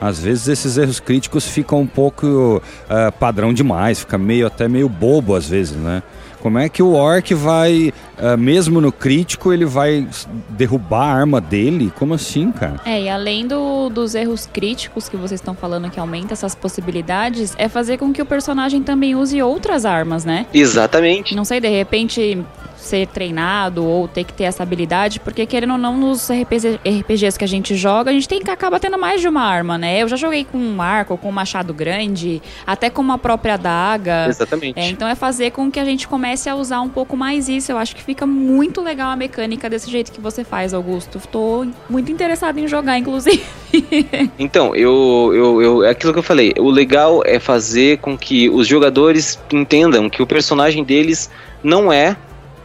[0.00, 4.88] às vezes esses erros críticos ficam um pouco uh, padrão demais, fica meio até meio
[4.88, 6.02] bobo às vezes, né?
[6.40, 10.06] Como é que o Orc vai, uh, mesmo no crítico, ele vai
[10.50, 11.92] derrubar a arma dele?
[11.98, 12.80] Como assim, cara?
[12.84, 17.54] É, e além do, dos erros críticos que vocês estão falando que aumenta essas possibilidades,
[17.58, 20.46] é fazer com que o personagem também use outras armas, né?
[20.54, 21.34] Exatamente.
[21.34, 22.44] Não sei, de repente
[22.78, 27.38] ser treinado ou ter que ter essa habilidade, porque querendo ou não, nos RPG, RPGs
[27.38, 30.02] que a gente joga, a gente tem que acaba tendo mais de uma arma, né?
[30.02, 34.26] Eu já joguei com um arco, com um machado grande, até com uma própria adaga.
[34.28, 34.78] Exatamente.
[34.78, 37.72] É, então é fazer com que a gente comece a usar um pouco mais isso.
[37.72, 41.18] Eu acho que fica muito legal a mecânica desse jeito que você faz, Augusto.
[41.18, 43.42] Estou muito interessado em jogar, inclusive.
[44.38, 46.54] então, eu, eu, eu, é aquilo que eu falei.
[46.58, 51.30] O legal é fazer com que os jogadores entendam que o personagem deles
[51.62, 52.16] não é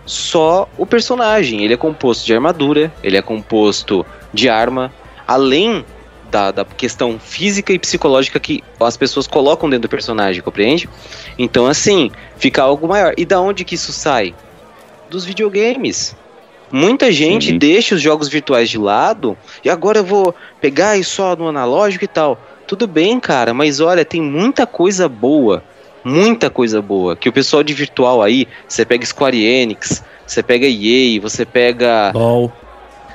[0.05, 1.63] só o personagem.
[1.63, 4.93] Ele é composto de armadura, ele é composto de arma,
[5.27, 5.85] além
[6.29, 10.89] da, da, questão física e psicológica que as pessoas colocam dentro do personagem, compreende?
[11.37, 13.13] Então, assim, fica algo maior.
[13.17, 14.33] E da onde que isso sai?
[15.09, 16.15] Dos videogames.
[16.71, 17.57] Muita gente Sim.
[17.59, 22.03] deixa os jogos virtuais de lado e agora eu vou pegar e só no analógico
[22.03, 22.41] e tal.
[22.65, 25.63] Tudo bem, cara, mas olha, tem muita coisa boa
[26.03, 27.15] muita coisa boa.
[27.15, 32.11] Que o pessoal de virtual aí, você pega Square Enix, você pega EA, você pega.
[32.13, 32.51] LOL.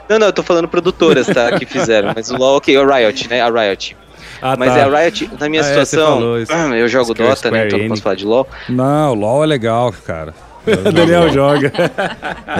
[0.09, 1.59] Não, não, eu tô falando produtoras, tá?
[1.59, 2.12] que fizeram.
[2.14, 3.40] Mas o LOL, ok, é o Riot, né?
[3.40, 3.96] A Riot.
[4.40, 4.79] Ah, mas tá.
[4.79, 7.66] é a Riot, na minha ah, é, situação, é, eu jogo Square, Dota, Square né?
[7.66, 8.46] Então não posso falar de LOL.
[8.68, 10.35] Não, o LOL é legal, cara.
[10.68, 11.72] O Daniel joga.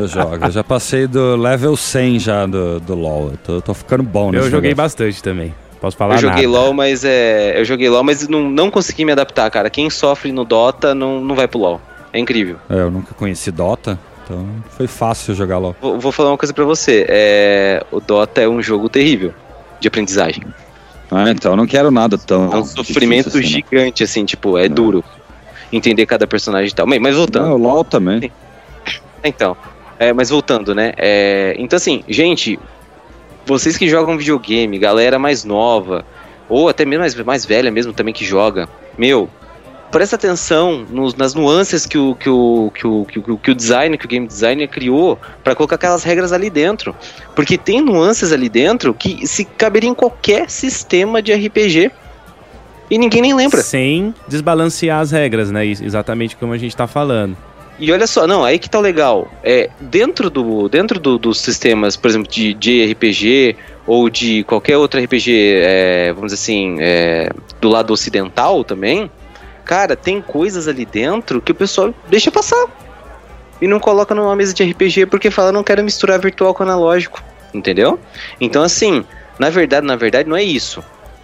[0.01, 0.45] Eu jogo.
[0.47, 3.33] Eu já passei do level 100 já do, do LoL.
[3.33, 4.77] Eu tô, tô ficando bom Eu joguei negócio.
[4.77, 5.55] bastante também.
[5.81, 6.59] Posso falar Eu joguei nada.
[6.59, 7.59] LoL, mas é.
[7.59, 9.71] Eu joguei LoL, mas não, não consegui me adaptar, cara.
[9.71, 11.81] Quem sofre no Dota não, não vai pro LoL.
[12.13, 12.57] É incrível.
[12.69, 13.99] É, eu nunca conheci Dota.
[14.25, 15.77] Então foi fácil jogar LoL.
[15.81, 17.07] Vou, vou falar uma coisa pra você.
[17.09, 19.33] É, o Dota é um jogo terrível
[19.81, 20.43] de aprendizagem.
[21.11, 22.53] Ah, então eu não quero nada tão.
[22.53, 25.03] É um sofrimento assim, gigante, assim, tipo, é, é, duro.
[25.73, 26.87] Entender cada personagem e tal.
[26.87, 27.47] Mas, mas voltando.
[27.47, 28.31] Não, o LoL também.
[29.25, 29.57] Então.
[29.99, 30.93] É, mas voltando, né?
[30.97, 32.59] É, então, assim, gente,
[33.49, 36.05] vocês que jogam videogame, galera mais nova,
[36.49, 39.29] ou até mesmo mais, mais velha mesmo também que joga, meu,
[39.91, 43.55] presta atenção nos, nas nuances que o, que, o, que, o, que, o, que o
[43.55, 46.95] design, que o game designer criou para colocar aquelas regras ali dentro.
[47.35, 51.91] Porque tem nuances ali dentro que se caberia em qualquer sistema de RPG.
[52.91, 53.63] E ninguém nem lembra.
[53.63, 55.67] Sem desbalancear as regras, né?
[55.67, 57.37] Exatamente como a gente tá falando.
[57.79, 59.31] E olha só, não, aí que tá legal.
[59.43, 64.77] É, dentro do, dentro do, dos sistemas, por exemplo, de, de RPG ou de qualquer
[64.77, 69.11] outro RPG, é, vamos dizer assim, é, do lado ocidental também,
[69.65, 72.67] cara, tem coisas ali dentro que o pessoal deixa passar.
[73.61, 77.23] E não coloca numa mesa de RPG porque fala, não quero misturar virtual com analógico.
[77.55, 77.99] Entendeu?
[78.41, 79.05] Então, assim,
[79.39, 80.83] na verdade, na verdade, não é isso.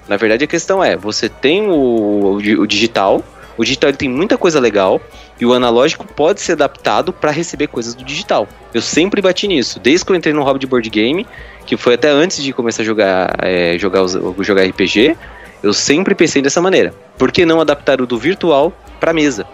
[0.08, 3.22] Na verdade, a questão é, você tem o, o digital,
[3.56, 5.00] o digital tem muita coisa legal
[5.40, 8.48] e o analógico pode ser adaptado para receber coisas do digital.
[8.72, 11.26] Eu sempre bati nisso, desde que eu entrei no hobby de board game,
[11.66, 14.06] que foi até antes de começar a jogar, é, jogar,
[14.40, 15.16] jogar RPG,
[15.62, 16.94] eu sempre pensei dessa maneira.
[17.16, 19.46] Por que não adaptar o do virtual para mesa?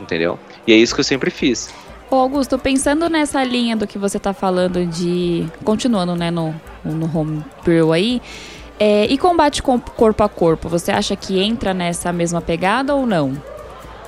[0.00, 0.38] Entendeu?
[0.66, 1.72] E é isso que eu sempre fiz.
[2.10, 5.46] Ô Augusto, pensando nessa linha do que você está falando de.
[5.62, 8.22] Continuando, né, no, no homebrew aí.
[8.78, 13.40] É, e combate corpo a corpo, você acha que entra nessa mesma pegada ou não?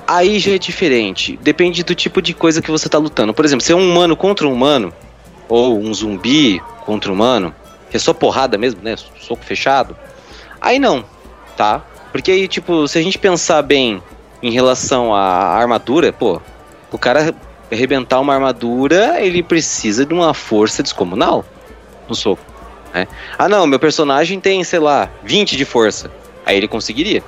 [0.07, 1.37] Aí já é diferente.
[1.41, 3.33] Depende do tipo de coisa que você tá lutando.
[3.33, 4.93] Por exemplo, se é um humano contra um humano,
[5.47, 7.53] ou um zumbi contra um humano,
[7.89, 8.95] que é só porrada mesmo, né?
[9.19, 9.95] Soco fechado.
[10.59, 11.03] Aí não,
[11.57, 11.83] tá?
[12.11, 14.01] Porque aí, tipo, se a gente pensar bem
[14.41, 16.41] em relação à armadura, pô,
[16.91, 17.33] o cara
[17.71, 21.45] arrebentar uma armadura, ele precisa de uma força descomunal
[22.07, 22.50] no soco.
[22.93, 23.07] Né?
[23.37, 26.11] Ah, não, meu personagem tem, sei lá, 20 de força.
[26.45, 27.23] Aí ele conseguiria.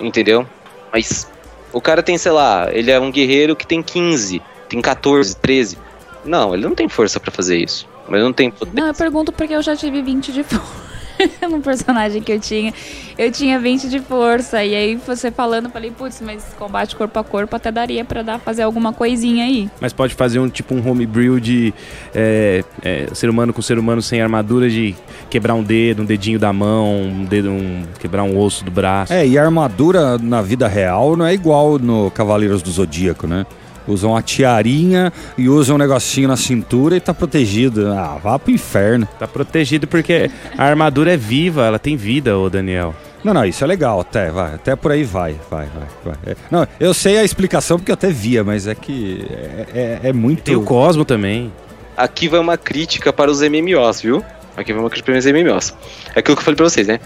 [0.00, 0.46] Entendeu?
[0.92, 1.28] Mas
[1.72, 5.78] o cara tem, sei lá, ele é um guerreiro que tem 15, tem 14, 13.
[6.24, 7.88] Não, ele não tem força para fazer isso.
[8.08, 8.72] Mas não tem poder.
[8.74, 10.97] Não, eu pergunto porque eu já tive 20 de força.
[11.50, 12.72] no personagem que eu tinha.
[13.16, 14.64] Eu tinha 20 de força.
[14.64, 18.22] E aí você falando, eu falei, putz, mas combate corpo a corpo até daria pra
[18.22, 19.68] dar, fazer alguma coisinha aí.
[19.80, 21.74] Mas pode fazer um tipo um homebrew de
[22.14, 24.94] é, é, ser humano com ser humano sem armadura, de
[25.28, 29.12] quebrar um dedo, um dedinho da mão, um dedo, um, quebrar um osso do braço.
[29.12, 33.46] É, e a armadura na vida real não é igual no Cavaleiros do Zodíaco, né?
[33.88, 37.88] Usam a tiarinha e usam um negocinho na cintura e tá protegido.
[37.88, 39.08] Ah, vá pro inferno.
[39.18, 42.94] Tá protegido porque a armadura é viva, ela tem vida, ô Daniel.
[43.24, 46.14] Não, não, isso é legal, até, vai, até por aí vai, vai, vai, vai.
[46.24, 50.08] É, não, eu sei a explicação porque eu até via, mas é que é, é,
[50.10, 50.42] é muito...
[50.44, 51.52] Tem o Cosmo também.
[51.96, 54.24] Aqui vai uma crítica para os MMOs, viu?
[54.56, 55.74] Aqui vamos aqui primeiros MMOs.
[56.14, 57.00] É aquilo que eu falei pra vocês, né?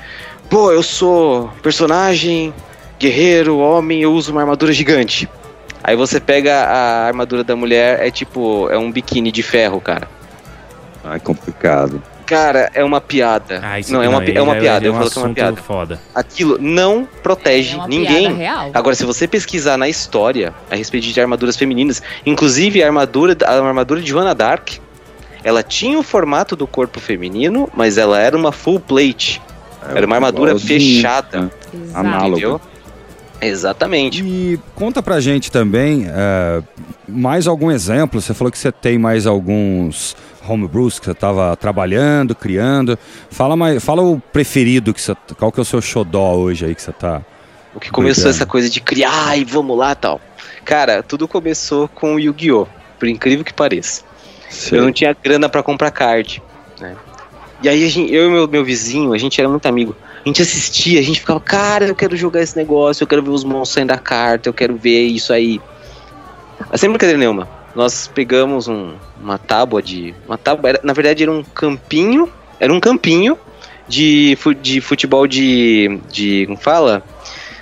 [0.51, 2.53] Pô, eu sou personagem,
[2.99, 5.28] guerreiro, homem, eu uso uma armadura gigante.
[5.85, 10.09] Aí você pega a armadura da mulher, é tipo, é um biquíni de ferro, cara.
[11.05, 12.01] Ah, é complicado.
[12.24, 13.61] Cara, é uma piada.
[13.62, 15.22] Ah, isso não, é uma, aí é uma piada, é eu um falo que é
[15.22, 15.57] uma piada.
[15.57, 16.01] foda.
[16.14, 18.20] Aquilo não protege É uma ninguém.
[18.28, 18.70] piada real.
[18.72, 23.53] Agora, se você pesquisar na história a respeito de armaduras femininas, inclusive a armadura, a
[23.59, 24.70] armadura de Joana Dark,
[25.45, 29.43] ela tinha o formato do corpo feminino, mas ela era uma full plate.
[29.93, 31.41] Era uma armadura igualzinho, fechada.
[31.43, 31.51] né?
[31.74, 31.99] Exato.
[31.99, 32.61] Análogo.
[33.43, 34.22] Exatamente.
[34.24, 36.62] E conta pra gente também é,
[37.09, 38.20] mais algum exemplo.
[38.20, 40.16] Você falou que você tem mais alguns
[40.49, 42.99] homebrews que você estava trabalhando, criando.
[43.30, 46.74] Fala mais, fala o preferido que você, qual que é o seu xodó hoje aí
[46.74, 47.20] que você tá.
[47.74, 48.30] O que começou é.
[48.30, 50.20] essa coisa de criar e vamos lá tal.
[50.64, 52.66] Cara, tudo começou com o Yu-Gi-Oh!
[52.99, 54.05] Por incrível que pareça.
[54.70, 56.43] Eu não tinha grana pra comprar card,
[56.78, 56.95] né?
[57.62, 59.97] E aí gente- eu e meu, meu vizinho, a gente era muito amigo.
[60.25, 63.31] A gente assistia, a gente ficava, cara, eu quero jogar esse negócio, eu quero ver
[63.31, 65.61] os monstros saindo da carta, eu quero ver isso aí.
[66.77, 67.49] Sem brincadeira nenhuma.
[67.75, 70.14] Nós pegamos um- uma tábua de.
[70.27, 72.31] Uma tábua, era- na verdade era um campinho.
[72.61, 73.37] Era um campinho
[73.89, 75.99] de, de futebol de.
[76.11, 76.45] de.
[76.47, 77.03] como fala?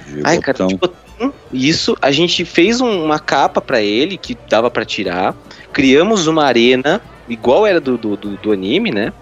[0.07, 0.67] De Ai, cara, botão.
[0.67, 1.33] de botão.
[1.53, 5.35] Isso, a gente fez um- uma capa pra ele que dava pra tirar.
[5.73, 9.13] Criamos uma arena, igual era do, do, do, do anime, né?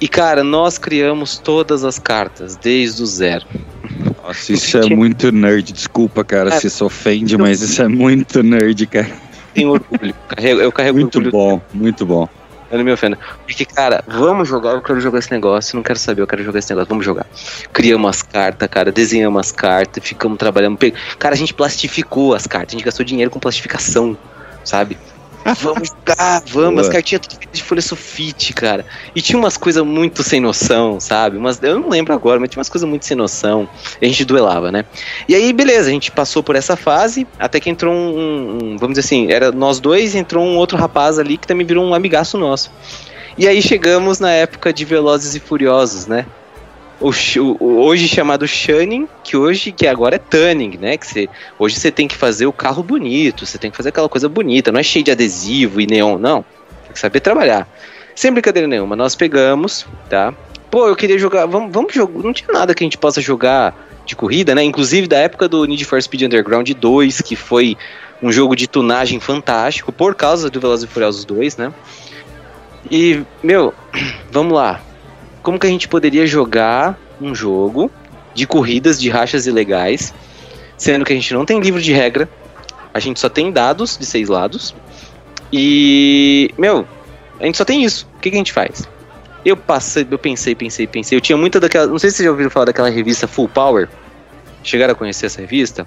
[0.00, 3.44] E, cara, nós criamos todas as cartas, desde o zero.
[4.22, 5.72] Nossa, isso é muito nerd.
[5.72, 9.10] Desculpa, cara, Cara, se isso ofende, mas isso é muito nerd, cara.
[9.52, 10.14] Tenho orgulho.
[10.28, 11.32] Carrego- eu carrego Muito orgulho.
[11.32, 12.28] bom, muito bom.
[12.70, 13.18] Eu não me ofendo.
[13.44, 16.60] Porque, cara, vamos jogar, eu quero jogar esse negócio, não quero saber, eu quero jogar
[16.60, 17.26] esse negócio, vamos jogar.
[17.72, 20.78] Criamos as cartas, cara, desenhamos as cartas, ficamos trabalhando.
[21.18, 24.16] Cara, a gente plastificou as cartas, a gente gastou dinheiro com plastificação,
[24.62, 24.96] sabe?
[25.60, 26.92] Vamos jogar, vamos, as Boa.
[26.92, 28.84] cartinhas tudo de folha sulfite, cara.
[29.14, 31.38] E tinha umas coisas muito sem noção, sabe?
[31.38, 33.68] Mas eu não lembro agora, mas tinha umas coisas muito sem noção.
[34.00, 34.84] E a gente duelava, né?
[35.28, 38.76] E aí, beleza, a gente passou por essa fase, até que entrou um, um- um-
[38.76, 41.94] vamos dizer assim, era nós dois, entrou um outro rapaz ali que também virou um
[41.94, 42.70] amigaço nosso.
[43.38, 46.26] E aí chegamos na época de Velozes e Furiosos, né?
[47.00, 50.96] O, o- hoje chamado Shunning, que hoje, que agora é Tunning, né?
[50.98, 51.28] Que você,
[51.58, 54.70] hoje você tem que fazer o carro bonito, você tem que fazer aquela coisa bonita,
[54.70, 56.44] não é cheio de adesivo e neon, não.
[56.84, 57.66] Tem que saber trabalhar.
[58.14, 60.34] Sem brincadeira nenhuma, nós pegamos, tá?
[60.70, 63.74] Pô, eu queria jogar, vamos, vamos jogar, não tinha nada que a gente possa jogar
[64.04, 64.62] de corrida, né?
[64.62, 67.78] Inclusive da época do Need for Speed Underground 2, que foi
[68.22, 71.72] um jogo de tunagem fantástico por causa do Velozes e Furiosos 2, né?
[72.90, 73.72] E, meu,
[74.30, 74.80] vamos lá.
[75.42, 77.90] Como que a gente poderia jogar um jogo
[78.34, 80.14] de corridas de rachas ilegais,
[80.76, 82.28] sendo que a gente não tem livro de regra,
[82.92, 84.74] a gente só tem dados de seis lados,
[85.52, 86.86] e, meu,
[87.38, 88.08] a gente só tem isso.
[88.16, 88.88] O que, que a gente faz?
[89.44, 91.16] Eu passei, eu pensei, pensei, pensei.
[91.16, 91.86] Eu tinha muita daquela.
[91.86, 93.88] Não sei se vocês já ouviram falar daquela revista Full Power.
[94.62, 95.86] Chegaram a conhecer essa revista?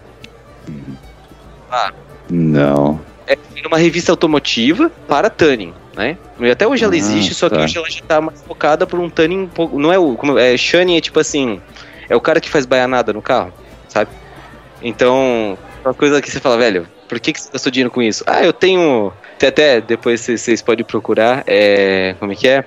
[2.29, 2.99] Não.
[3.27, 6.17] É uma revista automotiva para tanning, né?
[6.39, 7.63] E até hoje ela Ah, existe, só que tá.
[7.63, 9.09] hoje ela já tá mais focada por um
[9.43, 9.79] um pouco.
[9.79, 10.15] Não é o.
[10.15, 11.61] Como, é, Shunning é tipo assim.
[12.09, 13.53] É o cara que faz baianada no carro,
[13.87, 14.11] sabe?
[14.81, 18.23] Então, uma coisa que você fala, velho, por que, que você gastou dinheiro com isso?
[18.27, 19.13] Ah, eu tenho.
[19.35, 21.43] Até, até depois vocês- podem procurar.
[21.47, 22.15] É.
[22.19, 22.63] Como é que é?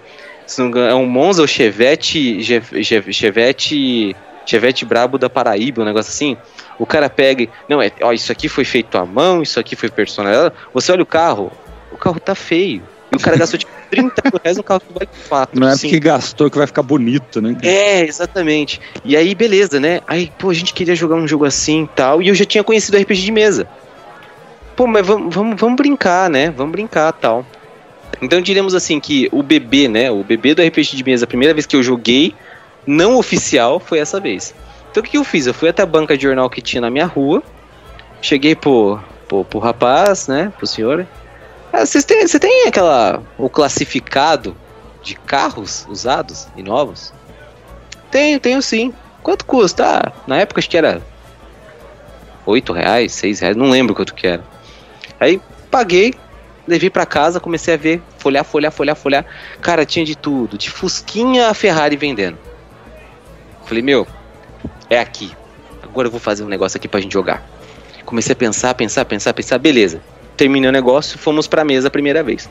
[0.89, 2.43] É um Monza ou Chevette.
[2.43, 4.17] Chev- Chev- Chevette.
[4.47, 6.37] Chevette Brabo da Paraíba, um negócio assim.
[6.79, 7.49] O cara pega.
[7.69, 7.91] Não, é.
[8.01, 10.55] Ó, isso aqui foi feito à mão, isso aqui foi personalizado.
[10.73, 11.53] Você olha o carro,
[11.93, 12.83] o carro tá feio.
[13.13, 15.61] E o cara gastou tipo 30 mil reais no carro que vale 4.
[15.61, 17.57] Não é porque gastou que vai ficar bonito, né?
[17.63, 18.81] É, exatamente.
[19.05, 20.01] E aí, beleza, né?
[20.07, 22.23] Aí, pô, a gente queria jogar um jogo assim e tal.
[22.23, 23.69] E eu já tinha conhecido RPG de mesa.
[24.75, 26.51] Pô, mas vamos, vamos, vamos brincar, né?
[26.51, 27.45] Vamos brincar tal.
[28.21, 30.11] Então diremos assim que o bebê, né?
[30.11, 32.35] O bebê do RPG de mesa, a primeira vez que eu joguei,
[32.87, 34.55] não oficial, foi essa vez.
[34.91, 35.47] Então o que eu fiz?
[35.47, 37.43] Eu fui até a banca de jornal que tinha na minha rua.
[38.23, 40.53] Cheguei pro, pro, pro rapaz, né?
[40.57, 41.07] Pro senhor.
[41.73, 43.23] Ah, vocês têm, você tem aquela.
[43.37, 44.57] o classificado
[45.03, 47.13] de carros usados e novos?
[48.11, 48.95] Tenho, tenho sim.
[49.23, 49.85] Quanto custa?
[49.85, 51.03] Ah, na época acho que era
[52.47, 54.45] 8 reais, 6 reais, não lembro quanto que era.
[55.19, 56.15] Aí paguei,
[56.67, 59.27] levei pra casa, comecei a ver, folhar, folhar, folhar, folhar.
[59.61, 62.39] Cara, tinha de tudo, de Fusquinha a Ferrari vendendo.
[63.67, 64.07] Falei, meu,
[64.89, 65.33] é aqui.
[65.83, 67.45] Agora eu vou fazer um negócio aqui pra gente jogar.
[68.05, 70.01] Comecei a pensar, pensar, pensar, pensar, beleza.
[70.37, 72.49] Terminei o negócio, fomos pra mesa a primeira vez.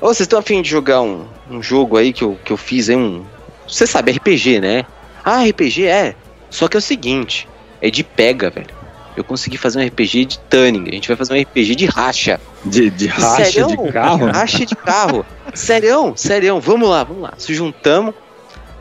[0.00, 2.88] Ô, vocês estão afim de jogar um, um jogo aí que eu, que eu fiz,
[2.88, 3.24] aí, um.
[3.68, 4.86] Você sabe, RPG, né?
[5.24, 6.16] Ah, RPG é.
[6.50, 7.48] Só que é o seguinte,
[7.80, 8.82] é de pega, velho.
[9.14, 10.88] Eu consegui fazer um RPG de Tunning.
[10.88, 12.40] A gente vai fazer um RPG de racha.
[12.64, 13.68] De, de racha Sério?
[13.68, 14.26] de carro?
[14.26, 15.26] Racha de carro.
[15.52, 17.34] Serião, serião, vamos lá, vamos lá.
[17.36, 18.14] Se juntamos,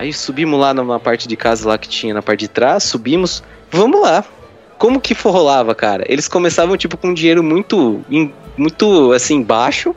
[0.01, 3.43] aí subimos lá numa parte de casa lá que tinha na parte de trás, subimos,
[3.69, 4.25] vamos lá.
[4.77, 6.03] Como que for rolava, cara?
[6.07, 8.03] Eles começavam, tipo, com um dinheiro muito,
[8.57, 9.95] muito, assim, baixo.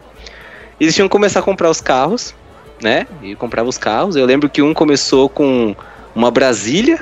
[0.78, 2.34] Eles tinham que começar a comprar os carros,
[2.82, 3.06] né?
[3.22, 4.14] E comprava os carros.
[4.14, 5.74] Eu lembro que um começou com
[6.14, 7.00] uma Brasília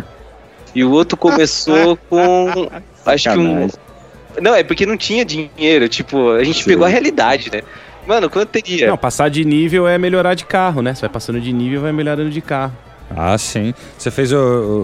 [0.73, 2.71] e o outro começou com,
[3.05, 3.69] acho que um...
[4.41, 6.71] Não, é porque não tinha dinheiro, tipo, a gente Sim.
[6.71, 7.63] pegou a realidade, né?
[8.07, 8.87] Mano, quanto teria?
[8.87, 10.95] Não, passar de nível é melhorar de carro, né?
[10.95, 12.73] Você vai passando de nível vai melhorando de carro.
[13.17, 13.75] Ah, sim.
[13.97, 14.37] Você fez o,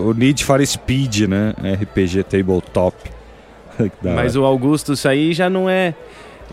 [0.09, 1.55] o Need for Speed, né?
[1.83, 2.97] RPG Tabletop.
[4.03, 5.95] Mas o Augusto, isso aí já não é,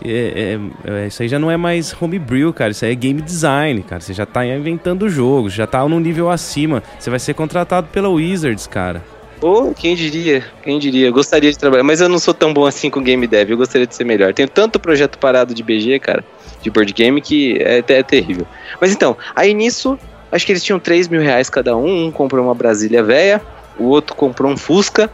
[0.04, 2.70] é, é, é, Isso aí já não é mais homebrew, cara.
[2.70, 4.00] Isso aí é game design, cara.
[4.00, 6.82] Você já tá inventando o jogo, já tá num nível acima.
[6.98, 9.02] Você vai ser contratado pela Wizards, cara.
[9.40, 10.42] Pô, oh, quem diria?
[10.62, 11.10] Quem diria?
[11.10, 13.50] gostaria de trabalhar, mas eu não sou tão bom assim com game dev.
[13.50, 14.32] Eu gostaria de ser melhor.
[14.32, 16.24] Tenho tanto projeto parado de BG, cara
[16.66, 18.46] de board game que é, é terrível.
[18.80, 19.98] Mas então, aí nisso,
[20.36, 22.06] acho que eles tinham 3 mil reais cada um.
[22.06, 23.42] Um comprou uma Brasília velha,
[23.78, 25.10] o outro comprou um Fusca.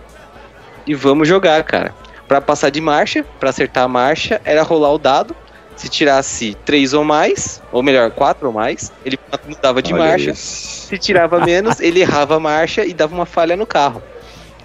[0.86, 1.94] E vamos jogar, cara.
[2.26, 5.34] Para passar de marcha, para acertar a marcha, era rolar o dado.
[5.76, 9.18] Se tirasse três ou mais, ou melhor, quatro ou mais, ele
[9.48, 10.30] mudava de Olha marcha.
[10.30, 10.88] Isso.
[10.88, 14.02] Se tirava menos, ele errava a marcha e dava uma falha no carro.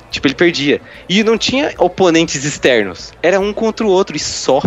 [0.10, 0.82] Tipo, ele perdia.
[1.08, 3.14] E não tinha oponentes externos.
[3.22, 4.62] Era um contra o outro e só.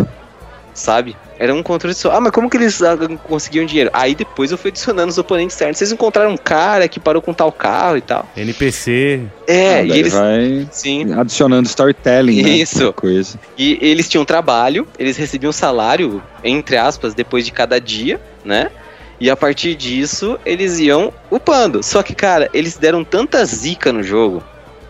[0.81, 1.15] Sabe?
[1.37, 2.11] Era um controle só.
[2.11, 3.91] Ah, mas como que eles ah, conseguiam dinheiro?
[3.93, 5.77] Aí depois eu fui adicionando os oponentes externos.
[5.77, 8.27] Vocês encontraram um cara que parou com tal carro e tal.
[8.35, 9.21] NPC.
[9.47, 10.11] É, ah, e eles.
[10.11, 11.13] Vai sim.
[11.13, 12.41] adicionando storytelling.
[12.41, 12.49] Né?
[12.49, 12.85] Isso.
[12.85, 12.93] Né?
[12.93, 13.39] Coisa.
[13.55, 18.71] E eles tinham trabalho, eles recebiam salário, entre aspas, depois de cada dia, né?
[19.19, 21.83] E a partir disso, eles iam upando.
[21.83, 24.43] Só que, cara, eles deram tanta zica no jogo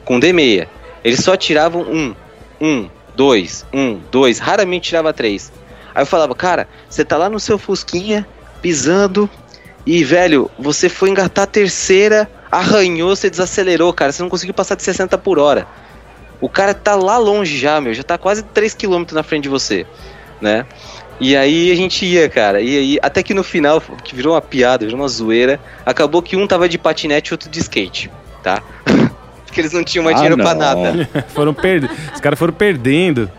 [0.05, 0.67] com D6.
[1.03, 2.15] Eles só tiravam um,
[2.61, 5.51] um, dois, um, dois, raramente tirava três.
[5.93, 8.25] Aí eu falava, cara, você tá lá no seu Fusquinha,
[8.61, 9.29] pisando,
[9.85, 14.75] e, velho, você foi engatar a terceira, arranhou, você desacelerou, cara, você não conseguiu passar
[14.75, 15.65] de 60 por hora.
[16.39, 19.49] O cara tá lá longe já, meu, já tá quase 3 km na frente de
[19.49, 19.85] você,
[20.39, 20.65] né?
[21.19, 24.41] E aí a gente ia, cara, e aí, até que no final, que virou uma
[24.41, 28.09] piada, virou uma zoeira, acabou que um tava de patinete e outro de skate,
[28.41, 28.61] tá?
[29.45, 30.45] Porque eles não tinham mais ah, dinheiro não.
[30.45, 31.09] pra nada.
[31.29, 31.89] foram per...
[32.13, 33.29] Os caras foram perdendo.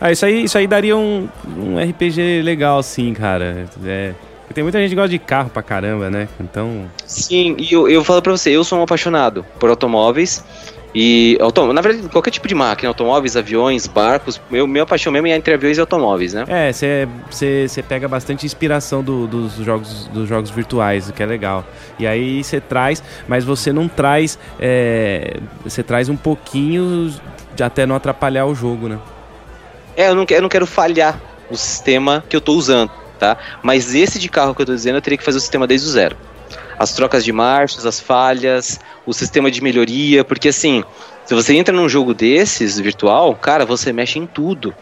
[0.00, 3.66] Ah, isso aí, isso aí daria um, um RPG legal, sim, cara.
[3.84, 4.12] É,
[4.52, 6.28] tem muita gente que gosta de carro pra caramba, né?
[6.40, 6.86] Então.
[7.06, 10.44] Sim, e eu, eu falo pra você, eu sou um apaixonado por automóveis.
[10.98, 11.36] E,
[11.74, 15.52] na verdade, qualquer tipo de máquina, automóveis, aviões, barcos, meu, minha paixão mesmo é entre
[15.52, 16.46] aviões e automóveis, né?
[16.48, 21.66] É, você pega bastante inspiração do, dos, jogos, dos jogos virtuais, o que é legal.
[21.98, 24.38] E aí você traz, mas você não traz.
[25.64, 27.12] Você é, traz um pouquinho
[27.54, 28.98] de até não atrapalhar o jogo, né?
[29.96, 31.18] É, eu não, eu não quero falhar
[31.50, 33.36] o sistema que eu tô usando, tá?
[33.62, 35.86] Mas esse de carro que eu tô dizendo, eu teria que fazer o sistema desde
[35.88, 36.16] o zero.
[36.78, 40.84] As trocas de marchas, as falhas, o sistema de melhoria, porque assim,
[41.24, 44.74] se você entra num jogo desses, virtual, cara, você mexe em tudo.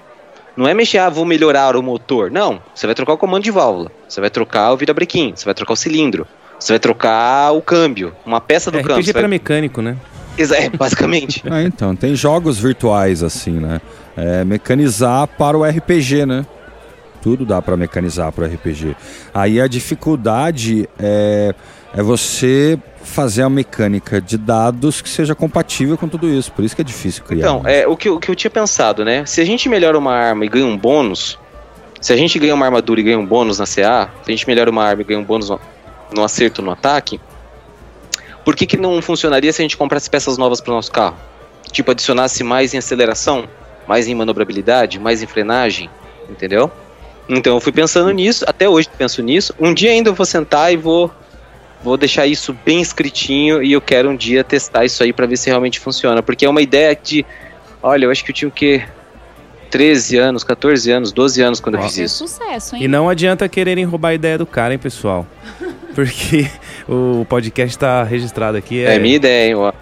[0.57, 2.31] Não é mexer, ah, vou melhorar o motor.
[2.31, 5.55] Não, você vai trocar o comando de válvula, você vai trocar o virabrequim, você vai
[5.55, 6.27] trocar o cilindro,
[6.59, 8.97] você vai trocar o câmbio, uma peça do é, câmbio.
[8.97, 9.23] RPG vai...
[9.23, 9.97] para mecânico, né?
[10.39, 11.43] É, basicamente.
[11.49, 13.81] ah, então, tem jogos virtuais assim, né?
[14.17, 16.47] É, mecanizar para o RPG, né?
[17.23, 18.95] Tudo dá para mecanizar para o RPG.
[19.33, 21.55] Aí a dificuldade é,
[21.95, 26.53] é você fazer a mecânica de dados que seja compatível com tudo isso.
[26.53, 27.47] Por isso que é difícil criar.
[27.47, 29.25] Então, é, o, que, o que eu tinha pensado, né?
[29.25, 31.39] Se a gente melhora uma arma e ganha um bônus,
[32.01, 34.47] se a gente ganha uma armadura e ganha um bônus na CA, se a gente
[34.47, 35.61] melhora uma arma e ganha um bônus no,
[36.15, 37.21] no acerto no ataque,
[38.45, 41.17] por que, que não funcionaria se a gente comprasse peças novas para o nosso carro?
[41.73, 43.49] Tipo, adicionasse mais em aceleração,
[43.87, 45.91] mais em manobrabilidade, mais em frenagem,
[46.29, 46.71] entendeu?
[47.29, 49.55] Então eu fui pensando nisso, até hoje penso nisso.
[49.59, 51.11] Um dia ainda eu vou sentar e vou
[51.83, 55.37] vou deixar isso bem escritinho e eu quero um dia testar isso aí para ver
[55.37, 57.27] se realmente funciona, porque é uma ideia de,
[57.83, 58.83] olha, eu acho que eu tinha o quê?
[59.75, 61.87] 13 anos, 14 anos, 12 anos quando Nossa.
[61.87, 62.29] eu fiz isso.
[62.29, 62.85] sucesso, hein?
[62.85, 65.27] E não adianta quererem roubar a ideia do cara, hein, pessoal?
[65.97, 66.49] Porque
[66.89, 68.85] o podcast está registrado aqui.
[68.85, 68.95] É...
[68.95, 69.73] é minha ideia, hein, ó.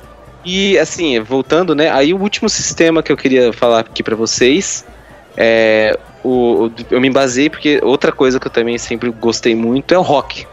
[0.47, 1.90] E assim, voltando, né?
[1.90, 4.82] Aí o último sistema que eu queria falar aqui para vocês
[5.36, 9.99] é o, eu me basei porque outra coisa que eu também sempre gostei muito é
[9.99, 10.47] o rock,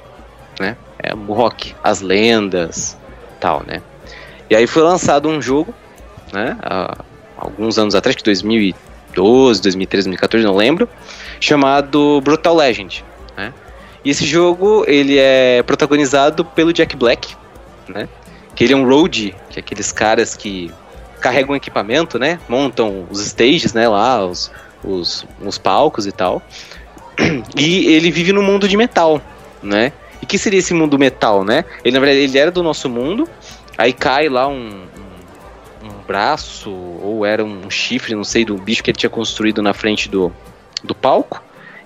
[0.60, 0.76] né?
[1.02, 2.98] É o rock, as lendas,
[3.40, 3.82] tal, né?
[4.50, 5.74] E aí foi lançado um jogo,
[6.34, 6.58] né?
[6.62, 6.98] Há
[7.38, 8.22] alguns anos atrás, que
[9.20, 10.89] 2012, 2013, 2014, não lembro,
[11.39, 13.03] chamado Brutal Legend,
[13.36, 13.53] né?
[14.03, 17.36] E esse jogo, ele é protagonizado pelo Jack Black,
[17.88, 18.07] né?
[18.55, 20.72] Que ele é um road, que é aqueles caras que
[21.20, 22.39] carregam equipamento, né?
[22.47, 23.88] Montam os stages, né?
[23.88, 24.51] Lá, os,
[24.84, 26.41] os, os palcos e tal.
[27.57, 29.22] e ele vive no mundo de metal,
[29.61, 29.91] né?
[30.22, 31.65] E que seria esse mundo metal, né?
[31.84, 33.28] Ele, na verdade, ele era do nosso mundo,
[33.78, 34.84] aí cai lá um,
[35.84, 39.74] um, braço, ou era um chifre, não sei, do bicho que ele tinha construído na
[39.74, 40.32] frente do,
[40.84, 41.42] do palco,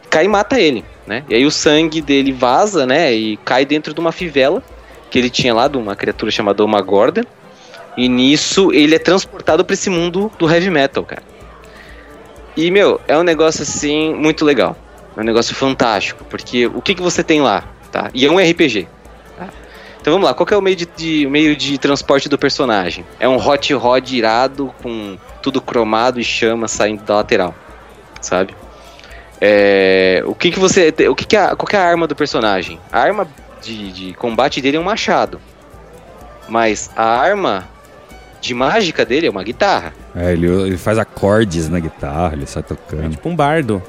[0.10, 1.24] cai e mata ele, né?
[1.30, 3.14] E aí o sangue dele vaza, né?
[3.14, 4.64] E cai dentro de uma fivela
[5.10, 7.24] que ele tinha lá, de uma criatura chamada Oma Gordon.
[7.96, 11.22] E nisso ele é transportado para esse mundo do heavy metal, cara.
[12.56, 14.76] E, meu, é um negócio assim muito legal.
[15.16, 18.10] É um negócio fantástico, porque o que, que você tem lá, tá?
[18.14, 18.88] E é um RPG.
[20.04, 23.06] Então vamos lá, qual é o meio de, de, meio de transporte do personagem?
[23.22, 27.56] É um hot rod irado com tudo cromado e chama saindo da lateral,
[28.20, 28.54] sabe?
[29.40, 32.18] É, o que que você, o que que é, qual que é a arma do
[32.18, 32.82] personagem?
[32.92, 33.26] A arma
[33.62, 35.40] de, de combate dele é um machado,
[36.50, 37.66] mas a arma
[38.42, 39.94] de mágica dele é uma guitarra.
[40.14, 43.06] É, ele, ele faz acordes na guitarra, ele sai tocando.
[43.06, 43.82] É tipo um bardo.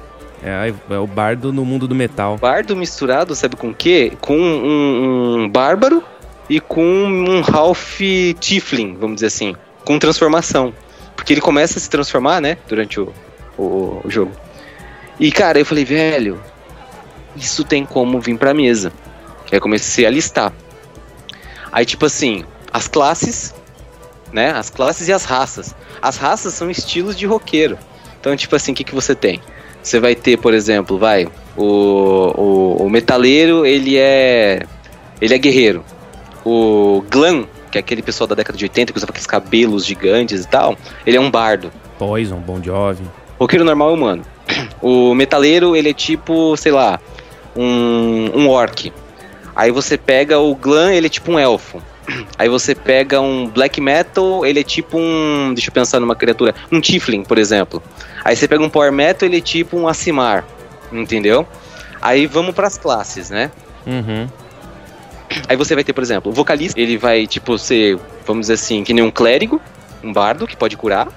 [0.45, 2.37] É, é, o bardo no mundo do metal.
[2.37, 4.13] Bardo misturado, sabe com o quê?
[4.21, 6.05] Com um, um bárbaro
[6.49, 8.01] e com um Ralph
[8.39, 9.57] Tiflin, vamos dizer assim.
[9.85, 10.75] Com transformação.
[11.17, 12.59] Porque ele começa a se transformar, né?
[12.69, 13.13] Durante o,
[13.57, 14.33] o, o jogo.
[15.19, 16.41] E, cara, eu falei, velho,
[17.35, 18.93] isso tem como vir pra mesa.
[19.51, 20.53] Aí comecei a listar.
[21.73, 23.55] Aí, tipo assim, as classes
[24.35, 24.51] né?
[24.51, 25.75] As classes e as raças.
[26.03, 27.79] As raças são estilos de roqueiro.
[28.21, 29.41] Então, tipo assim, o que, que você tem?
[29.85, 34.63] Você vai ter, por exemplo, vai, o, o, o metaleiro, ele é
[35.21, 35.85] ele é guerreiro.
[36.45, 40.43] O glam, que é aquele pessoal da década de 80 que usava aqueles cabelos gigantes
[40.43, 40.77] e tal,
[41.07, 41.71] ele é um bardo.
[41.99, 43.05] Poison, Bon Jovi.
[43.39, 44.23] Roqueiro normal é humano.
[44.81, 46.99] O metaleiro, ele é tipo, sei lá,
[47.55, 48.91] um, um orc.
[49.55, 51.83] Aí você pega o glam, ele é tipo um elfo.
[52.39, 55.53] Aí você pega um black metal, ele é tipo um.
[55.55, 56.55] Deixa eu pensar numa criatura.
[56.71, 57.83] Um Tiflin, por exemplo.
[58.25, 60.45] Aí você pega um power metal, ele é tipo um Asimar.
[60.93, 61.47] Entendeu?
[62.01, 63.51] Aí vamos para as classes, né?
[63.87, 64.29] Uhum.
[65.49, 68.85] Aí você vai ter, por exemplo, o vocalista, ele vai, tipo, ser, vamos dizer assim,
[68.85, 69.61] que nem um clérigo,
[70.03, 71.09] um bardo que pode curar.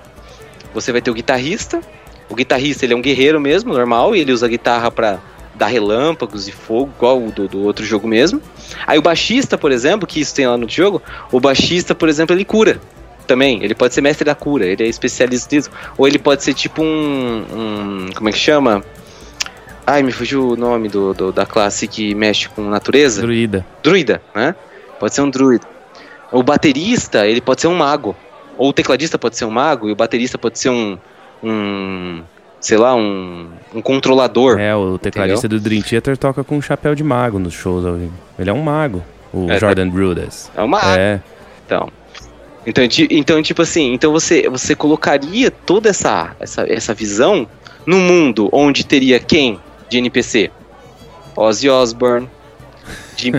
[0.74, 1.82] Você vai ter o guitarrista.
[2.30, 5.20] O guitarrista, ele é um guerreiro mesmo, normal, e ele usa a guitarra para
[5.58, 8.42] dar relâmpagos e fogo, igual o do, do, outro jogo mesmo.
[8.86, 11.02] Aí o baixista, por exemplo, que isso tem lá no jogo,
[11.32, 12.80] o baixista, por exemplo, ele cura
[13.28, 13.64] também.
[13.64, 15.70] Ele pode ser mestre da cura, ele é especialista nisso.
[15.98, 17.46] Ou ele pode ser tipo um.
[17.52, 18.84] um como é que chama?
[19.86, 23.22] Ai, me fugiu o nome do, do, da classe que mexe com natureza.
[23.22, 23.66] Druida.
[23.84, 24.56] Druida, né?
[25.00, 25.66] Pode ser um druida.
[26.32, 28.16] O baterista, ele pode ser um mago.
[28.58, 30.98] Ou o tecladista pode ser um mago e o baterista pode ser um.
[31.44, 32.24] um
[32.60, 34.60] sei lá, um, um controlador.
[34.60, 35.60] É, o tecladista entendeu?
[35.60, 37.86] do Dream Theater toca com um chapéu de mago nos shows.
[38.38, 39.04] Ele é um mago,
[39.34, 40.52] o é, Jordan Brudas.
[40.56, 41.00] É um mago.
[41.00, 41.22] É.
[41.66, 41.90] Então,
[42.66, 47.48] então, então, tipo assim, então você, você colocaria toda essa, essa, essa visão
[47.86, 50.52] no mundo onde teria quem de NPC?
[51.36, 52.30] Ozzy Osbourne,
[53.16, 53.32] Jim...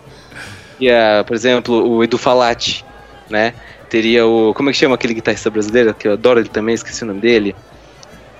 [0.80, 2.84] yeah, por exemplo, o Edu Falati,
[3.28, 3.52] né?
[3.88, 4.52] Teria o.
[4.54, 5.94] Como é que chama aquele guitarrista brasileiro?
[5.94, 7.54] Que eu adoro ele também, esqueci o nome dele.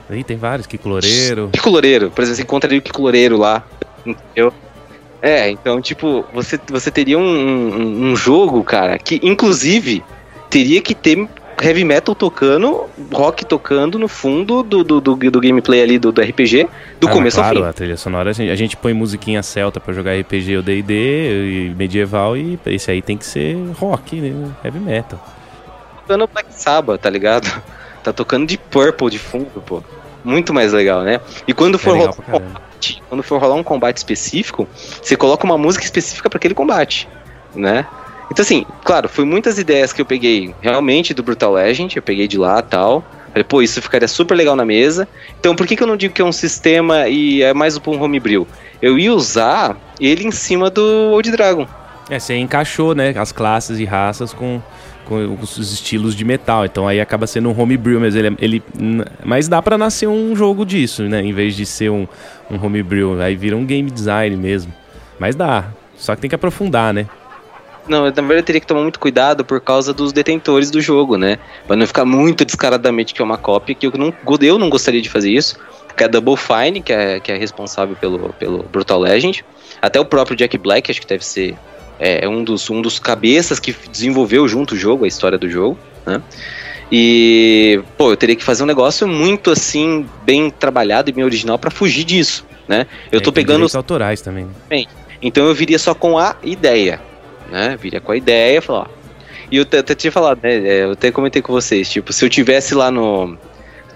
[0.09, 1.51] Aí tem vários, Kiko Loureiro.
[1.53, 3.65] Kiko Loureiro, por exemplo, você encontraria o Kiko Loureiro lá,
[4.05, 4.53] entendeu?
[5.21, 10.05] É, então, tipo, você, você teria um, um, um, jogo, cara, que inclusive
[10.49, 11.29] teria que ter
[11.61, 16.21] heavy metal tocando, rock tocando no fundo do, do, do, do gameplay ali do, do
[16.21, 16.69] RPG,
[17.01, 17.71] do ah, começo claro, ao fim.
[17.71, 20.95] a trilha sonora, a gente, a gente põe musiquinha celta para jogar RPG ou D&D
[20.95, 24.51] e medieval e esse aí tem que ser rock, né?
[24.63, 25.19] heavy metal.
[26.03, 27.51] Tocando Black Sabbath, tá ligado?
[28.07, 29.83] Tá tocando de Purple de fundo, pô.
[30.23, 31.21] Muito mais legal, né?
[31.45, 34.69] E quando for, é rolar, um combate, quando for rolar um combate específico,
[35.03, 37.09] você coloca uma música específica para aquele combate,
[37.53, 37.85] né?
[38.31, 42.29] Então, assim, claro, foi muitas ideias que eu peguei realmente do Brutal Legend, eu peguei
[42.29, 43.05] de lá tal.
[43.31, 45.09] Falei, pô, isso ficaria super legal na mesa.
[45.41, 48.03] Então, por que, que eu não digo que é um sistema e é mais um
[48.03, 48.47] homebrew?
[48.81, 51.67] Eu ia usar ele em cima do Old Dragon.
[52.09, 54.63] É, você encaixou, né, as classes e raças com
[55.07, 56.65] com os estilos de metal.
[56.65, 58.63] Então aí acaba sendo um homebrew, mas ele, ele
[59.25, 61.23] mas dá para nascer um jogo disso, né?
[61.23, 62.07] Em vez de ser um,
[62.51, 64.73] um homebrew, aí vira um game design mesmo.
[65.19, 65.71] Mas dá.
[65.97, 67.07] Só que tem que aprofundar, né?
[67.89, 71.17] Não, na verdade eu teria que tomar muito cuidado por causa dos detentores do jogo,
[71.17, 71.39] né?
[71.67, 75.01] Pra não ficar muito descaradamente que é uma cópia, que eu não, eu não gostaria
[75.01, 75.57] de fazer isso.
[75.87, 79.45] Porque é a Double Fine, que é, que é responsável pelo, pelo Brutal Legend.
[79.81, 81.57] Até o próprio Jack Black, acho que deve ser
[81.99, 85.49] é, é um dos, um dos cabeças que desenvolveu junto o jogo, a história do
[85.49, 86.23] jogo, né?
[86.91, 91.59] E, pô, eu teria que fazer um negócio muito assim, bem trabalhado e bem original
[91.59, 92.87] para fugir disso, né?
[93.11, 93.65] Eu é, tô pegando.
[93.65, 94.47] Os autorais também.
[94.69, 94.87] Bem,
[95.21, 97.01] então eu viria só com a ideia,
[97.51, 97.77] né?
[97.77, 98.87] Viria com a ideia, falar, ó.
[99.51, 100.55] E eu até tinha falado, né?
[100.55, 103.37] É, eu até comentei com vocês, tipo, se eu tivesse lá no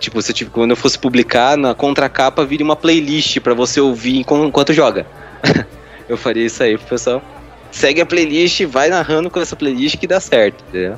[0.00, 4.16] Tipo, se tipo, quando eu fosse publicar, na contracapa vire uma playlist para você ouvir
[4.16, 5.06] enquanto joga.
[6.08, 7.22] eu faria isso aí pro pessoal.
[7.70, 10.96] Segue a playlist, vai narrando com essa playlist que dá certo, entendeu?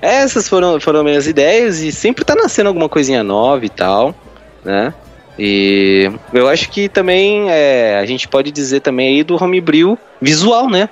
[0.00, 4.14] Essas foram, foram minhas ideias e sempre tá nascendo alguma coisinha nova e tal,
[4.64, 4.94] né?
[5.38, 10.68] E eu acho que também é, a gente pode dizer também aí do homebrew visual,
[10.68, 10.88] né?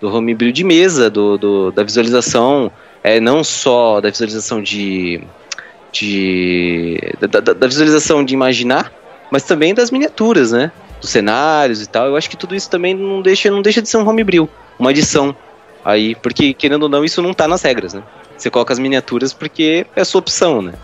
[0.00, 2.70] Do homebrew de mesa, do, do da visualização,
[3.02, 5.22] é, não só da visualização de.
[5.90, 8.92] de da, da, da visualização de imaginar,
[9.30, 10.70] mas também das miniaturas, né?
[11.00, 12.06] Dos cenários e tal.
[12.06, 14.90] Eu acho que tudo isso também não deixa, não deixa de ser um homebrew, uma
[14.90, 15.34] adição
[15.84, 18.02] aí, porque querendo ou não, isso não tá nas regras, né?
[18.36, 20.74] Você coloca as miniaturas porque é sua opção, né?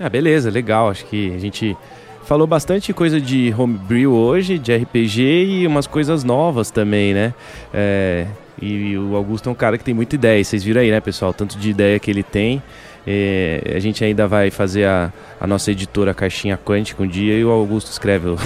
[0.00, 0.90] Ah, beleza, legal.
[0.90, 1.76] Acho que a gente
[2.24, 7.34] falou bastante coisa de homebrew hoje, de RPG e umas coisas novas também, né?
[7.72, 8.26] É,
[8.60, 10.42] e, o Augusto é um cara que tem muita ideia.
[10.42, 11.32] Vocês viram aí, né, pessoal?
[11.32, 12.62] Tanto de ideia que ele tem.
[13.10, 17.42] É, a gente ainda vai fazer a, a, nossa editora Caixinha Quântica um dia e
[17.42, 18.38] o Augusto escreve os,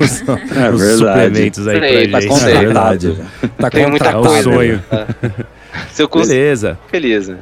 [0.00, 2.48] é os suplementos aí Sei, pra tá gente.
[2.48, 3.18] É verdade.
[3.56, 4.40] Tá tem muita é coisa.
[4.40, 4.82] o sonho.
[5.92, 6.76] Se eu Beleza.
[6.88, 7.38] Feliz, né?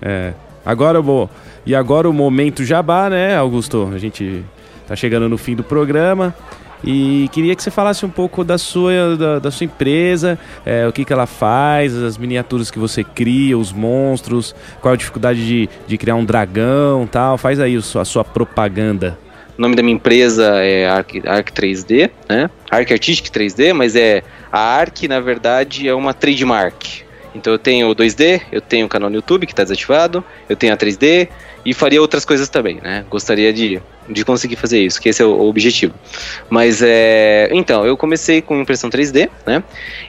[0.00, 0.32] É.
[0.64, 1.28] Agora eu vou.
[1.66, 3.90] E agora o momento jabá, né, Augusto?
[3.92, 4.44] A gente
[4.86, 6.32] tá chegando no fim do programa.
[6.86, 10.92] E queria que você falasse um pouco da sua, da, da sua empresa, é, o
[10.92, 15.68] que, que ela faz, as miniaturas que você cria, os monstros, qual a dificuldade de,
[15.86, 17.38] de criar um dragão tal.
[17.38, 19.18] Faz aí a sua, propaganda.
[19.56, 22.50] O nome da minha empresa é Arc, Arc 3D, né?
[22.70, 27.04] Arc Artistic 3D, mas é a Arc, na verdade, é uma trademark.
[27.34, 30.56] Então eu tenho o 2D, eu tenho o canal no YouTube que está desativado, eu
[30.56, 31.28] tenho a 3D
[31.64, 33.04] e faria outras coisas também, né?
[33.08, 35.94] Gostaria de, de conseguir fazer isso, que esse é o, o objetivo.
[36.50, 37.48] Mas é.
[37.52, 39.62] Então, eu comecei com impressão 3D, né?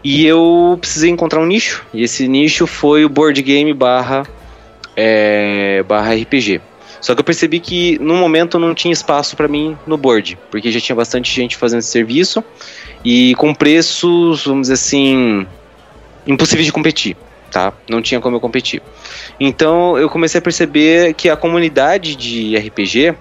[0.03, 1.85] E eu precisei encontrar um nicho.
[1.93, 4.23] E esse nicho foi o board game barra,
[4.95, 6.61] é, barra RPG.
[7.05, 10.71] Só que eu percebi que no momento não tinha espaço para mim no board, porque
[10.71, 12.43] já tinha bastante gente fazendo esse serviço
[13.03, 15.45] e com preços, vamos dizer assim,
[16.25, 17.15] impossíveis de competir,
[17.51, 17.71] tá?
[17.87, 18.81] Não tinha como eu competir.
[19.39, 23.13] Então eu comecei a perceber que a comunidade de RPG,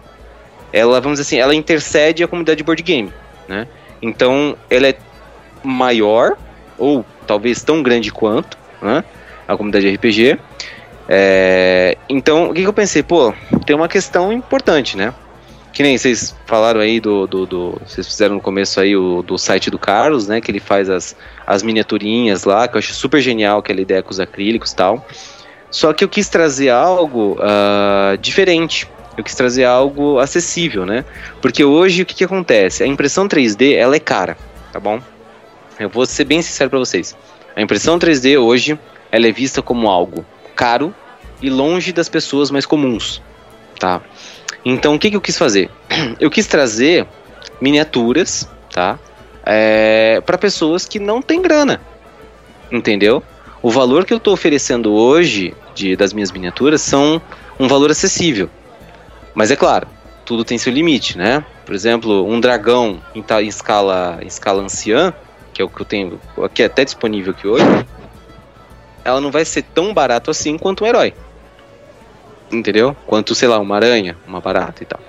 [0.74, 3.12] ela, vamos dizer assim, ela intercede a comunidade de board game,
[3.46, 3.68] né?
[4.02, 4.96] Então ela é
[5.62, 6.36] maior,
[6.76, 9.04] ou talvez tão grande quanto, né?
[9.46, 10.36] A comunidade de RPG.
[11.08, 13.04] É, então, o que, que eu pensei?
[13.04, 13.32] Pô,
[13.64, 15.14] tem uma questão importante, né?
[15.72, 19.38] Que nem vocês falaram aí do, do, do, Vocês fizeram no começo aí o, do
[19.38, 20.40] site do Carlos, né?
[20.40, 21.16] Que ele faz as,
[21.46, 25.06] as miniaturinhas lá, que eu acho super genial aquela ideia com os acrílicos e tal.
[25.70, 28.88] Só que eu quis trazer algo uh, diferente.
[29.16, 31.04] Eu quis trazer algo acessível, né?
[31.40, 32.82] Porque hoje o que, que acontece?
[32.82, 34.36] A impressão 3D ela é cara,
[34.72, 35.00] tá bom?
[35.78, 37.16] Eu vou ser bem sincero para vocês.
[37.54, 38.78] A impressão 3D hoje
[39.10, 40.24] ela é vista como algo
[40.56, 40.94] caro
[41.40, 43.22] e longe das pessoas mais comuns,
[43.78, 44.00] tá?
[44.64, 45.70] Então, o que, que eu quis fazer?
[46.18, 47.06] Eu quis trazer
[47.60, 48.98] miniaturas, tá?
[49.44, 51.80] É, para pessoas que não têm grana,
[52.72, 53.22] entendeu?
[53.62, 57.20] O valor que eu estou oferecendo hoje de, das minhas miniaturas são
[57.58, 58.48] um valor acessível.
[59.34, 59.88] Mas é claro,
[60.24, 61.44] tudo tem seu limite, né?
[61.66, 65.12] Por exemplo, um dragão em, em escala, em escala anciã,
[65.52, 67.64] que é o que eu tenho aqui até disponível aqui hoje,
[69.04, 71.14] ela não vai ser tão barato assim quanto um herói
[72.52, 72.96] entendeu?
[73.06, 75.00] Quanto, sei lá, uma aranha, uma barata e tal.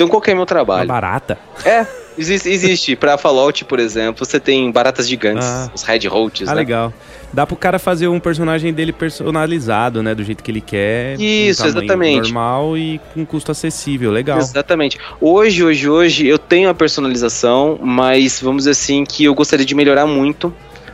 [0.00, 0.88] Então qual que é meu trabalho?
[0.88, 1.38] Uma barata?
[1.62, 1.86] É,
[2.16, 2.48] existe.
[2.48, 2.96] existe.
[2.96, 5.70] pra Fallout, por exemplo, você tem baratas gigantes, ah.
[5.74, 6.56] os Red Roaches, ah, né?
[6.56, 6.90] legal.
[7.30, 10.14] Dá pro cara fazer um personagem dele personalizado, né?
[10.14, 11.20] Do jeito que ele quer.
[11.20, 12.32] Isso, exatamente.
[12.32, 14.38] normal e com custo acessível, legal.
[14.38, 14.98] Exatamente.
[15.20, 19.74] Hoje, hoje, hoje, eu tenho a personalização, mas vamos dizer assim que eu gostaria de
[19.74, 20.50] melhorar muito,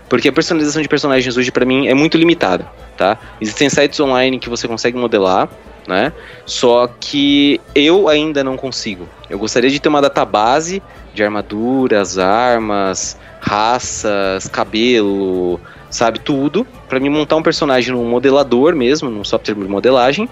[0.09, 3.17] porque a personalização de personagens hoje para mim é muito limitada, tá?
[3.41, 5.49] Existem sites online que você consegue modelar,
[5.87, 6.13] né?
[6.45, 9.09] Só que eu ainda não consigo.
[9.29, 10.83] Eu gostaria de ter uma database
[11.15, 15.61] de armaduras, armas, raças, cabelo,
[15.91, 20.29] sabe, tudo, para me montar um personagem num modelador mesmo, num software de modelagem,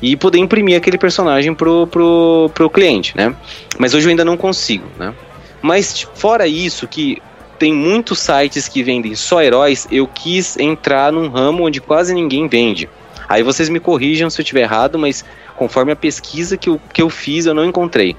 [0.00, 3.34] e poder imprimir aquele personagem pro, pro, pro cliente, né?
[3.78, 5.12] Mas hoje eu ainda não consigo, né?
[5.60, 7.20] Mas fora isso, que
[7.58, 12.48] tem muitos sites que vendem só heróis, eu quis entrar num ramo onde quase ninguém
[12.48, 12.88] vende.
[13.30, 15.24] Aí vocês me corrijam se eu estiver errado, mas
[15.54, 18.16] conforme a pesquisa que eu, que eu fiz, eu não encontrei.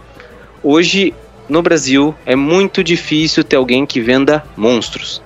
[0.64, 1.14] Hoje,
[1.49, 5.22] no Brasil, é muito difícil ter alguém que venda monstros,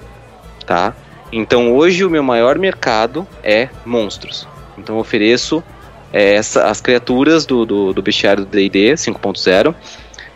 [0.66, 0.96] tá?
[1.32, 4.48] Então hoje o meu maior mercado é monstros.
[4.76, 5.64] Então eu ofereço
[6.12, 9.76] é, essa, as criaturas do, do, do bestiário do D&D 5.0.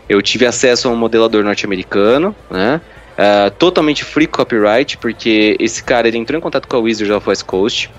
[0.08, 2.80] Eu tive acesso a um modelador norte-americano, né?
[3.18, 7.28] Uh, totalmente free copyright, porque esse cara ele entrou em contato com a Wizards of
[7.28, 7.90] West Coast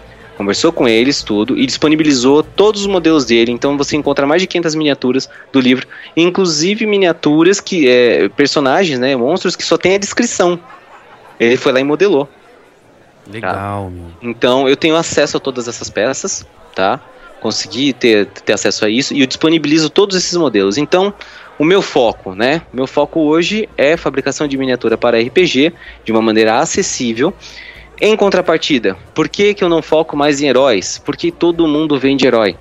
[0.42, 3.52] conversou com eles tudo e disponibilizou todos os modelos dele.
[3.52, 5.88] Então você encontra mais de 500 miniaturas do livro,
[6.18, 10.60] inclusive miniaturas que é, personagens, né, monstros que só tem a descrição.
[11.40, 12.28] Ele foi lá e modelou.
[13.32, 14.18] Legal, tá?
[14.22, 17.00] Então eu tenho acesso a todas essas peças, tá?
[17.40, 20.78] Consegui ter, ter acesso a isso e eu disponibilizo todos esses modelos.
[20.78, 21.14] Então,
[21.58, 22.64] o meu foco, né?
[22.74, 25.74] Meu foco hoje é fabricação de miniatura para RPG
[26.04, 27.32] de uma maneira acessível.
[28.04, 30.98] Em contrapartida, por que, que eu não foco mais em heróis?
[30.98, 32.58] Porque todo mundo vende herói,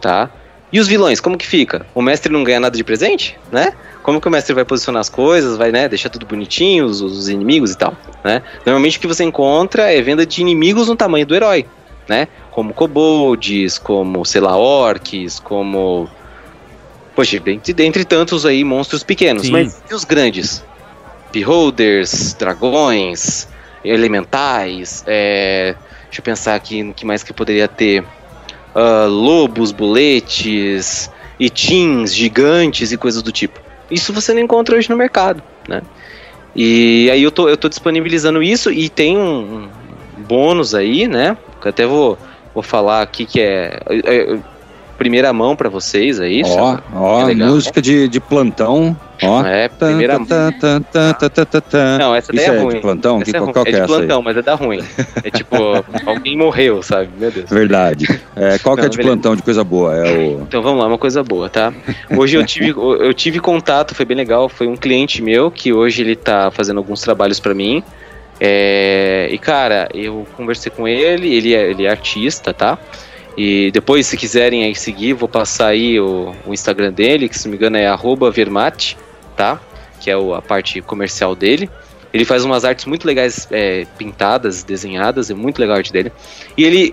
[0.00, 0.30] tá?
[0.72, 1.86] E os vilões, como que fica?
[1.94, 3.74] O mestre não ganha nada de presente, né?
[4.02, 7.28] Como que o mestre vai posicionar as coisas, vai, né, deixar tudo bonitinho, os, os
[7.28, 8.42] inimigos e tal, né?
[8.64, 11.66] Normalmente o que você encontra é venda de inimigos no tamanho do herói,
[12.08, 12.26] né?
[12.50, 16.08] Como kobolds, como, sei lá, orcs, como...
[17.14, 19.52] Poxa, dentre, dentre tantos aí monstros pequenos, Sim.
[19.52, 20.64] mas e os grandes?
[21.30, 23.48] Beholders, dragões,
[23.84, 25.74] elementais, é...
[26.04, 28.02] Deixa eu pensar aqui no que mais que poderia ter.
[28.74, 31.10] Ah, lobos, boletes,
[31.54, 33.60] teens gigantes e coisas do tipo.
[33.90, 35.82] Isso você não encontra hoje no mercado, né?
[36.56, 39.68] E aí eu tô, eu tô disponibilizando isso e tem um,
[40.16, 41.36] bônus aí, né?
[41.60, 42.18] Que eu até vou,
[42.52, 44.38] vou falar aqui que é, é- é
[44.98, 46.42] primeira mão pra vocês aí.
[46.44, 46.82] Ó, sabe?
[46.94, 47.48] ó, É legal.
[47.50, 48.94] música de, de plantão.
[49.22, 49.44] Ó.
[49.46, 50.26] É, primeira mão.
[51.98, 52.74] Não, essa daí Isso é é ruim.
[52.74, 53.16] de plantão?
[53.22, 53.52] Essa Que, é, ruim.
[53.52, 53.98] qual é que é de essa aí?
[53.98, 54.80] plantão, mas é da ruim.
[55.24, 55.56] É tipo,
[56.06, 57.08] alguém morreu, sabe?
[57.18, 57.48] Meu Deus.
[57.48, 58.06] Verdade.
[58.36, 59.14] É, qual que é de beleza.
[59.14, 59.94] plantão de coisa boa?
[59.96, 60.40] É o.
[60.42, 61.72] Então vamos lá, uma coisa boa, tá?
[62.16, 64.48] Hoje eu tive, eu tive contato, foi bem legal.
[64.48, 67.82] Foi um cliente meu que hoje ele tá fazendo alguns trabalhos pra mim.
[68.40, 72.78] É, e cara, eu conversei com ele, ele é, ele é artista, tá?
[73.40, 77.46] E depois, se quiserem aí seguir, vou passar aí o, o Instagram dele, que se
[77.46, 77.86] não me engano é
[78.32, 78.98] Vermate,
[79.36, 79.60] tá?
[80.00, 81.70] Que é o- a parte comercial dele.
[82.12, 86.10] Ele faz umas artes muito legais, é, pintadas, desenhadas, é muito legal a arte dele.
[86.56, 86.92] E ele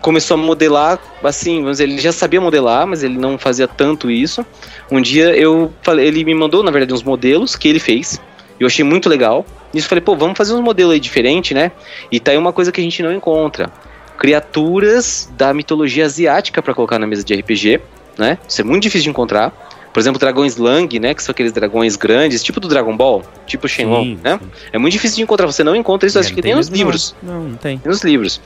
[0.00, 4.10] começou a modelar, assim, vamos dizer, ele já sabia modelar, mas ele não fazia tanto
[4.10, 4.46] isso.
[4.90, 8.18] Um dia eu falei, ele me mandou, na verdade, uns modelos que ele fez.
[8.58, 9.44] E eu achei muito legal.
[9.74, 11.70] Nisso eu falei, pô, vamos fazer uns modelos aí diferentes, né?
[12.10, 13.70] E tá aí uma coisa que a gente não encontra.
[14.18, 17.80] Criaturas da mitologia asiática pra colocar na mesa de RPG,
[18.18, 18.38] né?
[18.48, 19.52] Isso é muito difícil de encontrar.
[19.92, 21.14] Por exemplo, dragões Lang, né?
[21.14, 24.38] Que são aqueles dragões grandes, tipo do Dragon Ball, tipo Shenlong, Sim, né?
[24.42, 24.50] sim.
[24.72, 25.46] É muito difícil de encontrar.
[25.46, 26.76] Você não encontra isso, É, acho não que nem nos não.
[26.76, 27.80] livros Não, não tem.
[27.84, 28.40] nos livros.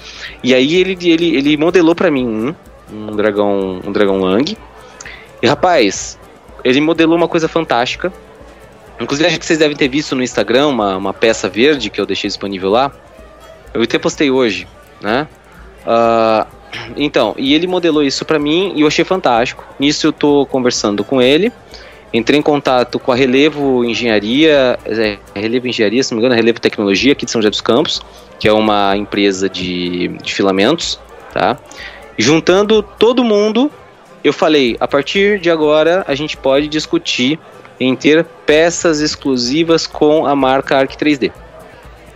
[0.45, 2.55] E aí ele, ele, ele modelou pra mim um,
[2.93, 4.57] um dragão, um dragão Lang.
[5.43, 6.17] E rapaz,
[6.63, 8.13] ele modelou uma coisa fantástica.
[9.01, 12.07] Inclusive acho que vocês devem ter visto no Instagram uma, uma peça verde que eu
[12.07, 12.93] deixei disponível lá.
[13.75, 14.69] Eu até postei hoje,
[15.01, 15.27] né?
[15.87, 16.47] Ah,
[16.97, 19.65] então, e ele modelou isso pra mim e eu achei fantástico.
[19.79, 21.53] Nisso eu tô conversando com ele.
[22.13, 26.37] Entrei em contato com a Relevo Engenharia, é, Relevo Engenharia, se não me engano, é
[26.37, 28.03] Relevo Tecnologia aqui de São José dos Campos,
[28.39, 30.99] que é uma empresa de, de filamentos,
[31.33, 31.57] tá?
[32.19, 33.71] Juntando todo mundo,
[34.25, 37.39] eu falei, a partir de agora a gente pode discutir
[37.79, 41.33] em ter peças exclusivas com a marca Arc 3D.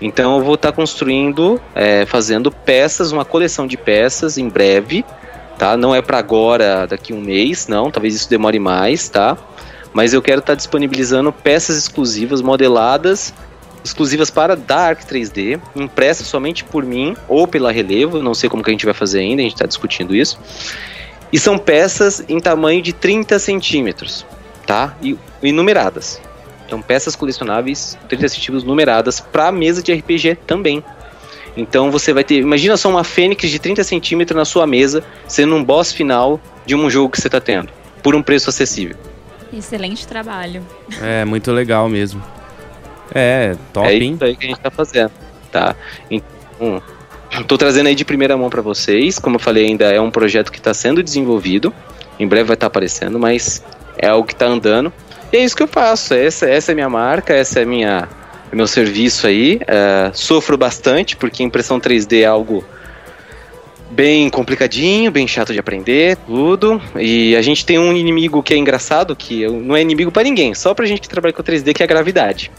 [0.00, 5.04] Então eu vou estar construindo, é, fazendo peças, uma coleção de peças em breve,
[5.58, 5.76] tá?
[5.76, 7.90] Não é para agora, daqui um mês, não.
[7.90, 9.36] Talvez isso demore mais, tá?
[9.92, 13.32] Mas eu quero estar disponibilizando peças exclusivas, modeladas,
[13.84, 18.20] exclusivas para da Arc 3D, impressas somente por mim ou pela Relevo.
[18.20, 20.38] Não sei como que a gente vai fazer ainda, a gente está discutindo isso.
[21.32, 24.26] E são peças em tamanho de 30 centímetros,
[24.66, 24.96] tá?
[25.02, 26.20] E, e numeradas.
[26.74, 30.82] Então, peças colecionáveis 30 centímetros numeradas para mesa de RPG também.
[31.56, 32.40] Então você vai ter.
[32.40, 36.74] Imagina só uma Fênix de 30 centímetros na sua mesa, sendo um boss final de
[36.74, 37.68] um jogo que você está tendo,
[38.02, 38.96] por um preço acessível.
[39.52, 40.66] Excelente trabalho.
[41.00, 42.20] É, muito legal mesmo.
[43.14, 44.14] É, top, é hein?
[44.14, 45.12] isso aí que a gente tá fazendo,
[45.52, 45.76] tá?
[46.10, 46.82] Então,
[47.46, 49.20] tô trazendo aí de primeira mão para vocês.
[49.20, 51.72] Como eu falei, ainda é um projeto que está sendo desenvolvido.
[52.18, 53.62] Em breve vai estar aparecendo, mas
[53.96, 54.92] é algo que está andando.
[55.34, 56.14] E é isso que eu faço.
[56.14, 58.08] Essa, essa é minha marca, essa é minha
[58.52, 59.58] meu serviço aí.
[59.66, 62.64] É, sofro bastante porque impressão 3D é algo
[63.90, 66.80] bem complicadinho, bem chato de aprender, tudo.
[66.96, 70.54] E a gente tem um inimigo que é engraçado, que não é inimigo para ninguém,
[70.54, 72.50] só pra gente que trabalha com 3D, que é a gravidade.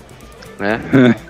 [0.59, 0.81] Né?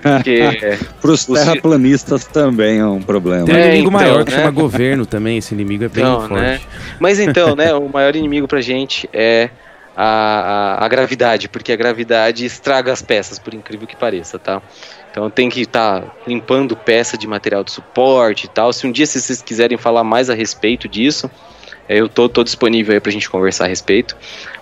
[0.01, 3.45] Porque Para os Os- terraplanistas também é um problema.
[3.45, 4.37] Tem um É, inimigo então, maior que né?
[4.37, 5.37] chama governo também.
[5.37, 6.33] Esse inimigo é bem Então, forte.
[6.41, 6.59] né?
[6.99, 9.49] Mas então, né, o maior inimigo pra gente é
[9.95, 14.61] a, a, a gravidade, porque a gravidade estraga as peças, por incrível que pareça, tá?
[15.09, 18.73] Então tem que estar limpando peça de material de suporte e tal.
[18.73, 21.31] Se um dia se vocês quiserem falar mais a respeito disso,
[21.87, 24.15] eh, eu tô, tô disponível aí pra gente conversar a respeito.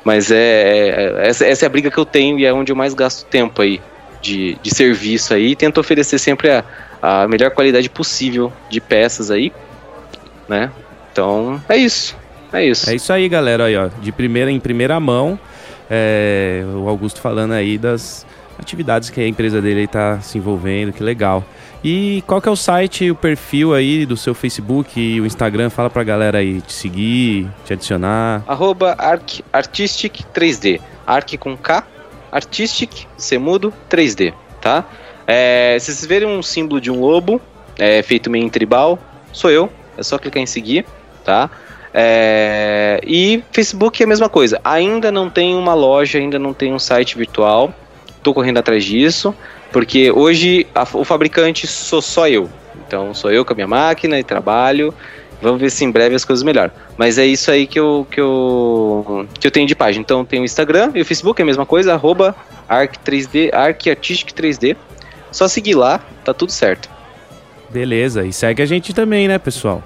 [0.03, 0.89] Mas é,
[1.23, 3.25] é- essa, essa é a briga que eu tenho e é onde eu mais gasto
[3.27, 3.81] tempo aí
[4.21, 5.55] de, de serviço aí.
[5.55, 6.63] Tento oferecer sempre a,
[7.01, 9.51] a melhor qualidade possível de peças aí
[10.47, 10.71] né?
[11.11, 12.22] Então, é isso.
[12.53, 12.89] É isso.
[12.89, 13.65] É isso aí, galera.
[13.65, 15.39] Aí, ó, de primeira em primeira mão,
[15.89, 18.25] é, o Augusto falando aí das
[18.57, 21.43] atividades que a empresa dele está se envolvendo, que legal.
[21.83, 25.69] E qual que é o site, o perfil aí do seu Facebook e o Instagram?
[25.69, 28.43] Fala pra galera aí te seguir, te adicionar.
[28.47, 30.79] Arroba Arc, Artistic 3D.
[31.05, 31.85] Arc com K,
[32.31, 34.85] Artistic, Semudo 3D, tá?
[35.27, 37.41] É, se vocês verem um símbolo de um lobo,
[37.77, 38.97] é, feito meio em tribal,
[39.33, 39.69] sou eu.
[39.97, 40.85] É só clicar em seguir,
[41.25, 41.49] tá?
[41.93, 44.59] É, e Facebook é a mesma coisa.
[44.63, 47.73] Ainda não tem uma loja, ainda não tem um site virtual.
[48.23, 49.35] Tô correndo atrás disso,
[49.71, 52.49] porque hoje a, o fabricante sou só eu.
[52.87, 54.93] Então sou eu com a minha máquina e trabalho.
[55.41, 56.71] Vamos ver se em breve as coisas melhoram.
[56.97, 60.01] Mas é isso aí que eu, que eu, que eu tenho de página.
[60.01, 62.33] Então tem o Instagram e o Facebook é a mesma coisa, arroba
[62.69, 64.77] Arc3D, Arc Artistic 3D.
[65.31, 66.89] Só seguir lá, tá tudo certo.
[67.69, 69.83] Beleza, e segue a gente também, né, pessoal?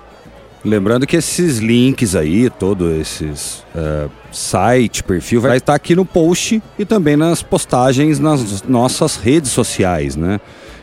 [0.67, 6.61] Lembrando que esses links aí, todos esses uh, site, perfil, vai estar aqui no post
[6.77, 10.41] e também nas postagens nas nossas redes sociais, né?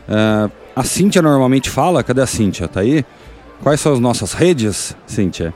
[0.08, 2.66] Uh, a Cíntia normalmente fala, cadê a Cíntia?
[2.66, 3.04] Tá aí?
[3.62, 5.52] Quais são as nossas redes, Cíntia?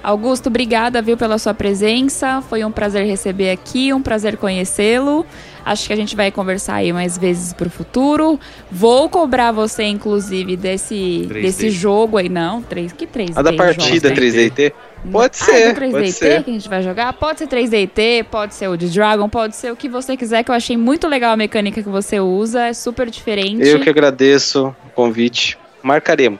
[0.03, 2.41] Augusto, obrigada, viu, pela sua presença.
[2.41, 5.25] Foi um prazer receber aqui, um prazer conhecê-lo.
[5.71, 8.39] Acho que a gente vai conversar aí mais vezes pro futuro.
[8.71, 11.41] Vou cobrar você, inclusive, desse, 3D.
[11.41, 12.29] desse jogo aí.
[12.29, 13.33] Não, 3, que 3D?
[13.35, 14.17] A da partida João?
[14.19, 14.73] 3DT?
[15.11, 16.43] Pode Ah, ser, é do 3DT pode ser.
[16.43, 17.13] que a gente vai jogar?
[17.13, 20.49] Pode ser 3DT, pode ser o de Dragon, pode ser o que você quiser, que
[20.51, 22.67] eu achei muito legal a mecânica que você usa.
[22.67, 23.65] É super diferente.
[23.67, 25.57] Eu que agradeço o convite.
[25.83, 26.39] Marcaremos.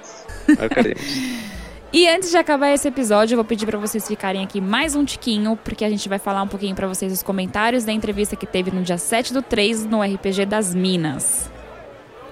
[0.57, 1.01] Marcaremos.
[1.91, 5.05] E antes de acabar esse episódio, eu vou pedir pra vocês ficarem aqui mais um
[5.05, 8.45] tiquinho, porque a gente vai falar um pouquinho pra vocês os comentários da entrevista que
[8.45, 11.49] teve no dia 7 do 3 no RPG das Minas.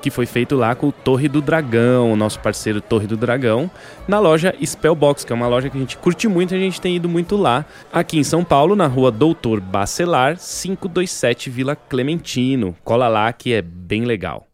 [0.01, 3.71] Que foi feito lá com o Torre do Dragão, o nosso parceiro Torre do Dragão,
[4.07, 6.81] na loja Spellbox, que é uma loja que a gente curte muito e a gente
[6.81, 7.65] tem ido muito lá.
[7.93, 12.75] Aqui em São Paulo, na rua Doutor Bacelar, 527 Vila Clementino.
[12.83, 14.45] Cola lá que é bem legal.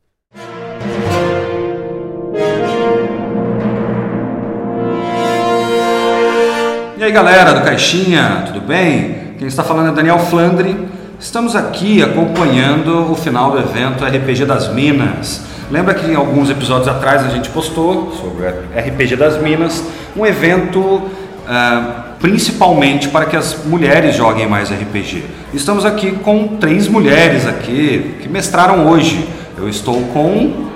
[7.02, 9.34] E aí galera do Caixinha, tudo bem?
[9.40, 10.88] Quem está falando é Daniel Flandre.
[11.20, 15.42] Estamos aqui acompanhando o final do evento RPG das Minas.
[15.72, 19.84] Lembra que alguns episódios atrás a gente postou sobre RPG das Minas,
[20.16, 21.10] um evento
[21.48, 25.26] ah, principalmente para que as mulheres joguem mais RPG.
[25.56, 29.28] Estamos aqui com três mulheres aqui que mestraram hoje.
[29.58, 30.70] Eu estou com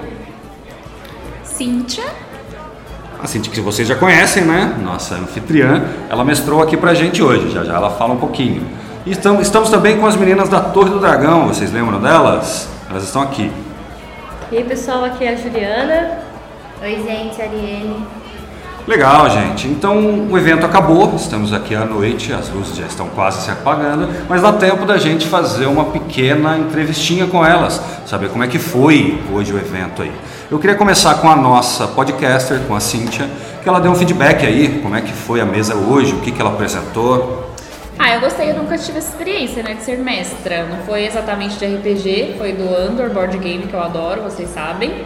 [1.44, 2.25] Cíntia.
[3.26, 4.76] A Cintia, que vocês já conhecem, né?
[4.82, 8.64] Nossa anfitriã, ela mestrou aqui pra gente hoje, já já ela fala um pouquinho.
[9.06, 12.70] E estamos, estamos também com as meninas da Torre do Dragão, vocês lembram delas?
[12.90, 13.52] Elas estão aqui.
[14.52, 16.20] E aí pessoal, aqui é a Juliana.
[16.82, 18.06] Oi, gente, Ariane.
[18.88, 19.68] Legal, gente.
[19.68, 24.08] Então o evento acabou, estamos aqui à noite, as luzes já estão quase se apagando,
[24.30, 28.60] mas dá tempo da gente fazer uma pequena entrevistinha com elas, saber como é que
[28.60, 30.12] foi hoje o evento aí.
[30.50, 33.28] Eu queria começar com a nossa podcaster, com a Cíntia,
[33.64, 36.32] que ela deu um feedback aí, como é que foi a mesa hoje, o que,
[36.32, 37.52] que ela apresentou.
[37.98, 40.68] Ah, eu gostei, eu nunca tive essa experiência, né, de ser mestra.
[40.68, 45.04] Não foi exatamente de RPG, foi do Andor Board Game, que eu adoro, vocês sabem.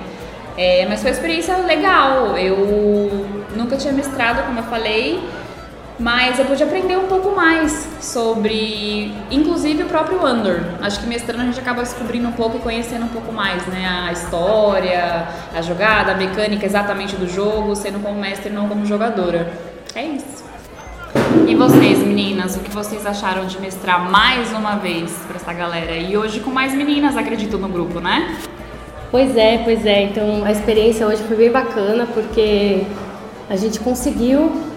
[0.57, 2.37] É, mas foi uma experiência legal.
[2.37, 3.25] Eu
[3.55, 5.23] nunca tinha mestrado, como eu falei,
[5.99, 10.61] mas eu pude aprender um pouco mais sobre, inclusive, o próprio Andor.
[10.81, 13.85] Acho que mestrando a gente acaba descobrindo um pouco e conhecendo um pouco mais, né?
[14.07, 18.85] A história, a jogada, a mecânica exatamente do jogo, sendo como mestre e não como
[18.85, 19.51] jogadora.
[19.93, 20.45] É isso.
[21.45, 25.97] E vocês, meninas, o que vocês acharam de mestrar mais uma vez pra essa galera?
[25.97, 28.37] E hoje com mais meninas, acredito, no grupo, né?
[29.11, 30.03] Pois é, pois é.
[30.03, 32.83] Então a experiência hoje foi bem bacana porque
[33.49, 34.68] a gente conseguiu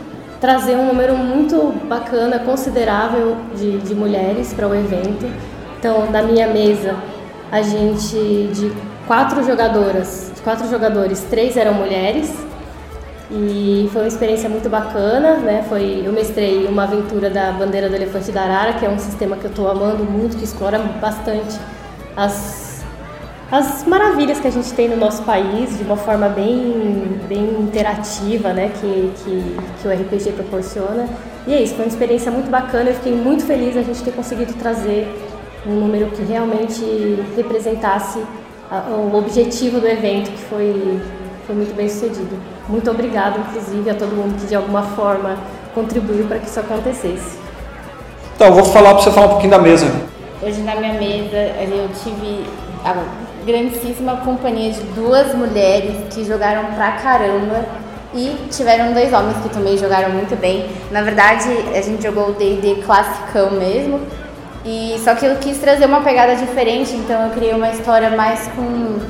[0.43, 5.24] trazer um número muito bacana, considerável de, de mulheres para o evento.
[5.78, 6.97] Então, na minha mesa,
[7.51, 8.72] a gente de
[9.07, 12.34] quatro jogadoras, de quatro jogadores, três eram mulheres
[13.30, 15.64] E foi uma experiência muito bacana, né?
[15.66, 19.36] Foi, eu mestrei uma aventura da Bandeira do Elefante da Arara, que é um sistema
[19.36, 21.59] que eu estou amando muito, que explora bastante
[22.14, 22.72] as,
[23.53, 28.50] as maravilhas que a gente tem no nosso país, de uma forma bem, bem interativa,
[28.55, 28.72] né?
[28.80, 31.07] Que, que, que o RPG proporciona.
[31.46, 34.12] E é isso, foi uma experiência muito bacana, eu fiquei muito feliz a gente ter
[34.12, 35.07] conseguido trazer
[35.66, 36.82] um número que realmente
[37.36, 38.20] representasse
[38.88, 40.98] o objetivo do evento, que foi,
[41.46, 42.34] foi muito bem sucedido.
[42.70, 45.36] Muito obrigado, inclusive, a todo mundo que de alguma forma
[45.74, 47.38] contribuiu para que isso acontecesse.
[48.34, 49.86] Então, eu vou falar para você falar um pouquinho da mesa.
[50.42, 52.44] Hoje na minha mesa eu tive
[52.84, 52.94] a
[53.45, 57.64] grandíssima companhia de duas mulheres que jogaram pra caramba
[58.14, 60.66] e tiveram dois homens que também jogaram muito bem.
[60.90, 64.01] Na verdade, a gente jogou o D&D classicão mesmo,
[64.64, 68.47] e só que eu quis trazer uma pegada diferente, então eu criei uma história mais
[68.49, 69.01] com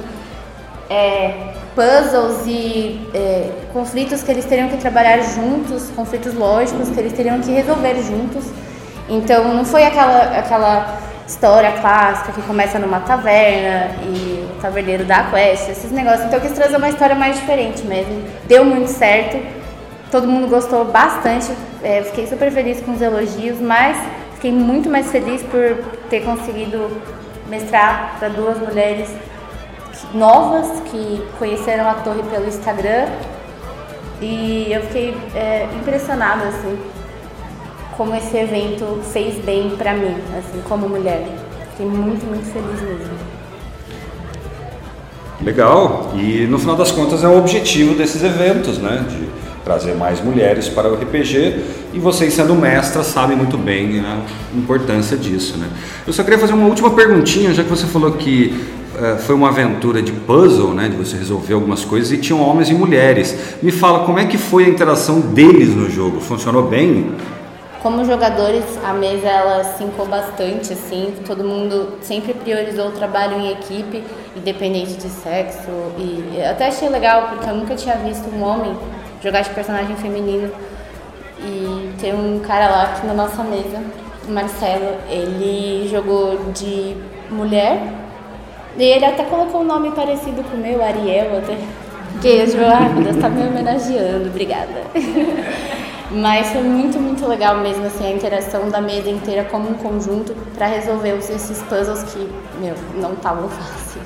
[0.89, 7.13] é, puzzles e é, conflitos que eles teriam que trabalhar juntos, conflitos lógicos que eles
[7.13, 8.45] teriam que resolver juntos.
[9.09, 15.19] Então não foi aquela aquela história clássica que começa numa taverna e o taverneiro dá
[15.19, 16.27] a quest, esses negócios.
[16.27, 18.23] Então eu quis trazer uma história mais diferente mesmo.
[18.47, 19.39] Deu muito certo,
[20.11, 21.51] todo mundo gostou bastante,
[21.83, 23.97] é, fiquei super feliz com os elogios, mas
[24.35, 25.77] fiquei muito mais feliz por
[26.11, 26.91] ter conseguido
[27.49, 29.09] mestrar para duas mulheres
[30.15, 33.07] novas que conheceram a torre pelo Instagram
[34.21, 36.79] e eu fiquei é, impressionada assim
[37.97, 41.29] como esse evento fez bem para mim, assim como mulher.
[41.71, 43.33] Fiquei muito muito feliz mesmo.
[45.45, 46.13] Legal.
[46.17, 49.05] E no final das contas é o objetivo desses eventos, né?
[49.09, 49.29] De
[49.65, 51.61] trazer mais mulheres para o RPG
[51.93, 54.19] e vocês sendo mestras sabem muito bem a
[54.57, 55.69] importância disso, né?
[56.07, 58.55] Eu só queria fazer uma última perguntinha, já que você falou que
[58.95, 62.71] uh, foi uma aventura de puzzle, né, de você resolver algumas coisas e tinham homens
[62.71, 63.37] e mulheres.
[63.63, 66.21] Me fala como é que foi a interação deles no jogo?
[66.21, 67.13] Funcionou bem?
[67.83, 73.51] Como jogadores, a mesa ela sincou bastante, assim, todo mundo sempre priorizou o trabalho em
[73.51, 74.05] equipe,
[74.37, 75.69] independente de sexo,
[75.99, 78.77] e até achei legal, porque eu nunca tinha visto um homem
[79.21, 80.49] jogar de personagem feminino.
[81.41, 83.83] E tem um cara lá aqui na nossa mesa,
[84.29, 86.97] o Marcelo, ele jogou de
[87.31, 87.83] mulher.
[88.79, 91.57] E ele até colocou um nome parecido com o meu, Ariel, até.
[92.77, 94.83] Ai meu Deus, tá me homenageando, obrigada.
[96.13, 100.35] Mas foi muito, muito legal mesmo, assim, a interação da mesa inteira como um conjunto
[100.55, 102.29] para resolver esses puzzles que,
[102.61, 104.05] meu, não estavam fáceis.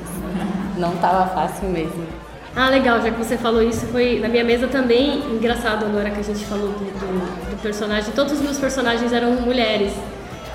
[0.79, 2.07] Não tava fácil mesmo.
[2.55, 6.21] Ah, legal, já que você falou isso, foi na minha mesa também, engraçado agora que
[6.21, 9.93] a gente falou do, do, do personagem, todos os meus personagens eram mulheres.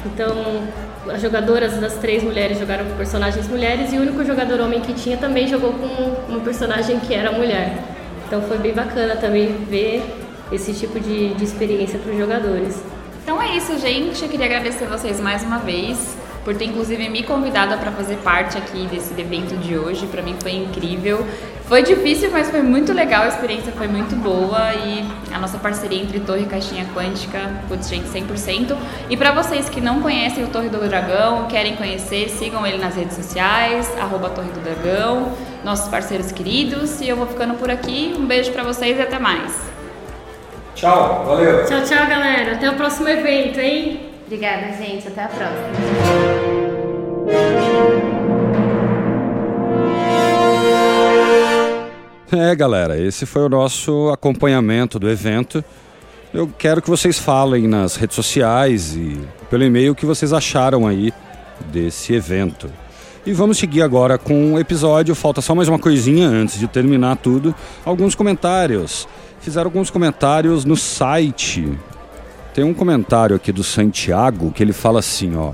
[0.05, 0.63] Então,
[1.09, 4.93] as jogadoras das três mulheres jogaram com personagens mulheres e o único jogador homem que
[4.93, 7.77] tinha também jogou com uma personagem que era mulher.
[8.25, 10.20] Então foi bem bacana também ver
[10.51, 12.81] esse tipo de, de experiência para os jogadores.
[13.23, 14.21] Então é isso, gente.
[14.21, 18.57] Eu queria agradecer vocês mais uma vez por ter inclusive me convidado para fazer parte
[18.57, 20.07] aqui desse evento de hoje.
[20.07, 21.25] Para mim foi incrível.
[21.65, 26.01] Foi difícil, mas foi muito legal, a experiência foi muito boa e a nossa parceria
[26.01, 28.75] entre Torre e Caixinha Quântica, putz, gente, 100%.
[29.09, 32.93] E para vocês que não conhecem o Torre do Dragão, querem conhecer, sigam ele nas
[32.95, 33.87] redes sociais,
[34.35, 35.31] Torre do Dragão,
[35.63, 36.99] nossos parceiros queridos.
[36.99, 38.13] E eu vou ficando por aqui.
[38.17, 39.70] Um beijo para vocês e até mais.
[40.75, 41.65] Tchau, valeu.
[41.65, 42.53] Tchau, tchau, galera.
[42.53, 44.09] Até o próximo evento, hein?
[44.25, 45.07] Obrigada, gente.
[45.07, 45.67] Até a próxima.
[52.31, 55.63] É, galera, esse foi o nosso acompanhamento do evento.
[56.33, 59.19] Eu quero que vocês falem nas redes sociais e
[59.49, 61.13] pelo e-mail o que vocês acharam aí
[61.65, 62.71] desse evento.
[63.25, 65.13] E vamos seguir agora com o episódio.
[65.13, 67.53] Falta só mais uma coisinha antes de terminar tudo.
[67.83, 69.09] Alguns comentários.
[69.41, 71.77] Fizeram alguns comentários no site.
[72.53, 75.51] Tem um comentário aqui do Santiago que ele fala assim, ó.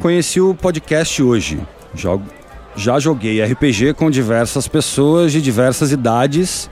[0.00, 1.60] Conheci o podcast hoje.
[1.94, 2.24] Jogo,
[2.74, 6.68] já joguei RPG com diversas pessoas de diversas idades.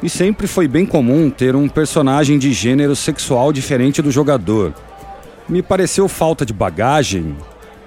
[0.00, 4.72] E sempre foi bem comum ter um personagem de gênero sexual diferente do jogador.
[5.48, 7.36] Me pareceu falta de bagagem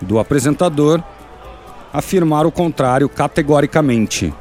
[0.02, 1.02] do apresentador
[1.94, 4.34] afirmar o contrário categoricamente.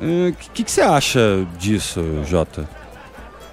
[0.00, 2.68] O que, que, você acha disso, Jota?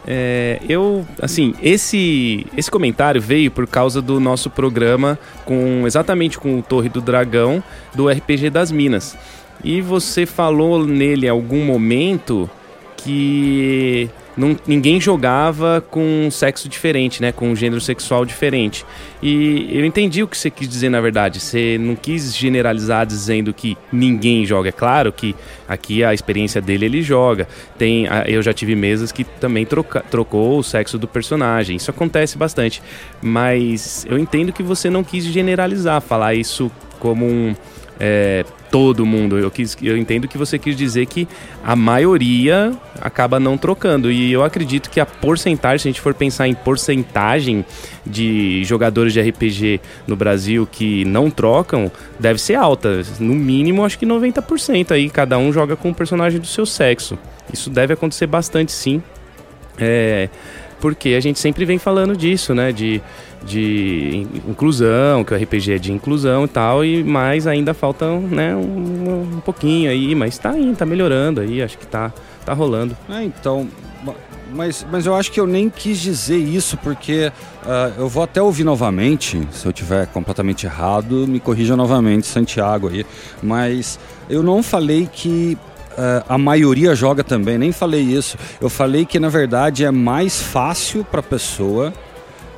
[0.06, 6.58] É, eu, assim, esse, esse comentário veio por causa do nosso programa com exatamente com
[6.58, 7.64] o Torre do Dragão
[7.94, 9.16] do RPG das Minas.
[9.64, 12.50] E você falou nele em algum momento
[12.98, 14.10] que
[14.42, 17.32] não, ninguém jogava com sexo diferente, né?
[17.32, 18.84] Com um gênero sexual diferente.
[19.22, 21.40] E eu entendi o que você quis dizer, na verdade.
[21.40, 24.70] Você não quis generalizar dizendo que ninguém joga.
[24.70, 25.36] É claro que
[25.68, 27.48] aqui a experiência dele ele joga.
[27.78, 31.76] Tem, eu já tive mesas que também troca, trocou o sexo do personagem.
[31.76, 32.82] Isso acontece bastante.
[33.22, 37.56] Mas eu entendo que você não quis generalizar, falar isso como um.
[38.00, 39.38] É, todo mundo.
[39.38, 41.28] Eu, quis, eu entendo que você quis dizer que
[41.64, 44.10] a maioria acaba não trocando.
[44.10, 47.66] E eu acredito que a porcentagem, se a gente for pensar em porcentagem
[48.06, 53.02] de jogadores de RPG no Brasil que não trocam, deve ser alta.
[53.20, 55.10] No mínimo, acho que 90% aí.
[55.10, 57.20] Cada um joga com um personagem do seu sexo.
[57.52, 59.04] Isso deve acontecer bastante, sim.
[59.78, 60.30] É,
[60.82, 62.74] porque a gente sempre vem falando disso, né?
[62.74, 63.02] De
[63.44, 68.56] de inclusão, que o RPG é de inclusão e tal, e mais ainda falta né,
[68.56, 72.14] um, um pouquinho aí, mas tá aí, tá melhorando aí, acho que tá,
[72.46, 72.96] tá rolando.
[73.10, 73.68] É, então,
[74.54, 77.32] mas, mas eu acho que eu nem quis dizer isso, porque
[77.64, 82.90] uh, eu vou até ouvir novamente, se eu tiver completamente errado, me corrija novamente, Santiago
[82.90, 83.06] aí,
[83.42, 84.00] mas
[84.30, 85.58] eu não falei que
[86.28, 88.38] a maioria joga também, nem falei isso.
[88.60, 91.94] Eu falei que na verdade é mais fácil para a pessoa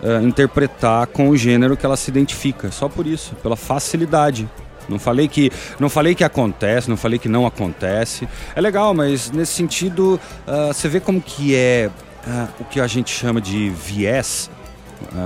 [0.03, 4.47] uh, interpretar com o gênero que ela se identifica, só por isso, pela facilidade.
[4.89, 5.49] Não falei que
[5.79, 8.27] não falei que acontece, não falei que não acontece.
[8.53, 11.89] É legal, mas nesse sentido uh, você vê como que é
[12.27, 14.49] uh, o que a gente chama de viés.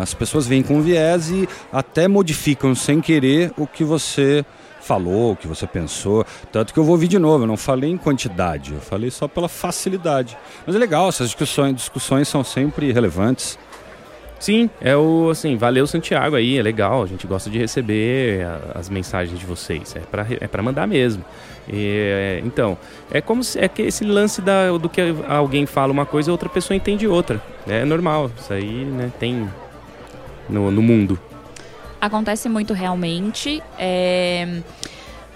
[0.01, 4.43] As pessoas vêm com viés e até modificam sem querer o que você
[4.87, 6.25] falou, o que você pensou.
[6.51, 9.27] Tanto que eu vou ouvir de novo, eu não falei em quantidade, eu falei só
[9.27, 10.37] pela facilidade.
[10.65, 13.59] Mas é legal, essas discussões, discussões são sempre relevantes.
[14.39, 18.45] Sim, é o assim, valeu Santiago aí, é legal, a gente gosta de receber
[18.75, 21.25] as mensagens de vocês, é para é pra mandar mesmo.
[21.67, 22.77] E, então,
[23.11, 26.31] é como se, é que esse lance da, do que alguém fala uma coisa e
[26.31, 27.41] outra pessoa entende outra.
[27.67, 29.49] É normal, isso aí né, tem
[30.47, 31.19] no, no mundo.
[31.99, 33.61] Acontece muito realmente.
[33.77, 34.61] É...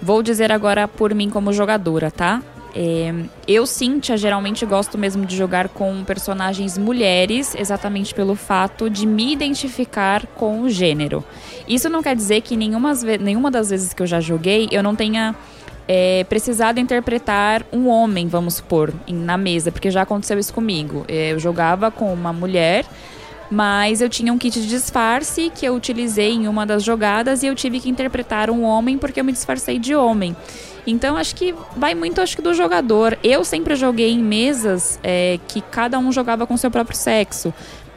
[0.00, 2.42] Vou dizer agora por mim como jogadora, tá?
[2.74, 3.12] É,
[3.46, 9.32] eu, Cíntia, geralmente gosto mesmo de jogar com personagens mulheres, exatamente pelo fato de me
[9.32, 11.22] identificar com o gênero.
[11.68, 14.96] Isso não quer dizer que nenhuma, nenhuma das vezes que eu já joguei eu não
[14.96, 15.34] tenha
[15.86, 21.04] é, precisado interpretar um homem, vamos supor, na mesa, porque já aconteceu isso comigo.
[21.08, 22.86] É, eu jogava com uma mulher
[23.52, 27.46] mas eu tinha um kit de disfarce que eu utilizei em uma das jogadas e
[27.46, 30.34] eu tive que interpretar um homem porque eu me disfarcei de homem.
[30.86, 33.18] Então acho que vai muito acho que do jogador.
[33.22, 37.52] Eu sempre joguei em mesas é, que cada um jogava com seu próprio sexo.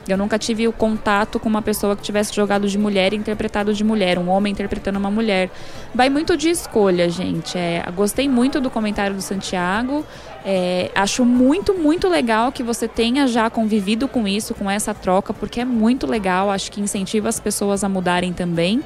[0.05, 3.73] Eu nunca tive o contato com uma pessoa que tivesse jogado de mulher e interpretado
[3.73, 5.49] de mulher, um homem interpretando uma mulher.
[5.95, 7.57] Vai muito de escolha, gente.
[7.57, 10.05] É, gostei muito do comentário do Santiago.
[10.47, 15.33] É, acho muito, muito legal que você tenha já convivido com isso, com essa troca,
[15.33, 16.51] porque é muito legal.
[16.51, 18.81] Acho que incentiva as pessoas a mudarem também.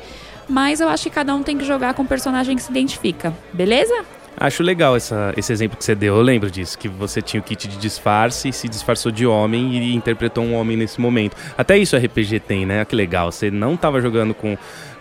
[0.48, 3.34] Mas eu acho que cada um tem que jogar com o personagem que se identifica,
[3.54, 3.94] beleza?
[4.38, 6.16] Acho legal essa, esse exemplo que você deu.
[6.16, 9.94] Eu lembro disso, que você tinha o kit de disfarce, se disfarçou de homem e
[9.94, 11.36] interpretou um homem nesse momento.
[11.58, 12.86] Até isso o RPG tem, né?
[12.86, 13.34] Que legal.
[13.34, 14.58] Você não estava jogando com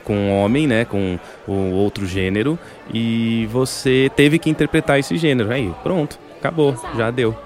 [0.08, 2.58] com um homem, né, com o outro gênero,
[2.90, 5.52] e você teve que interpretar esse gênero.
[5.52, 7.36] Aí, pronto, acabou, já deu.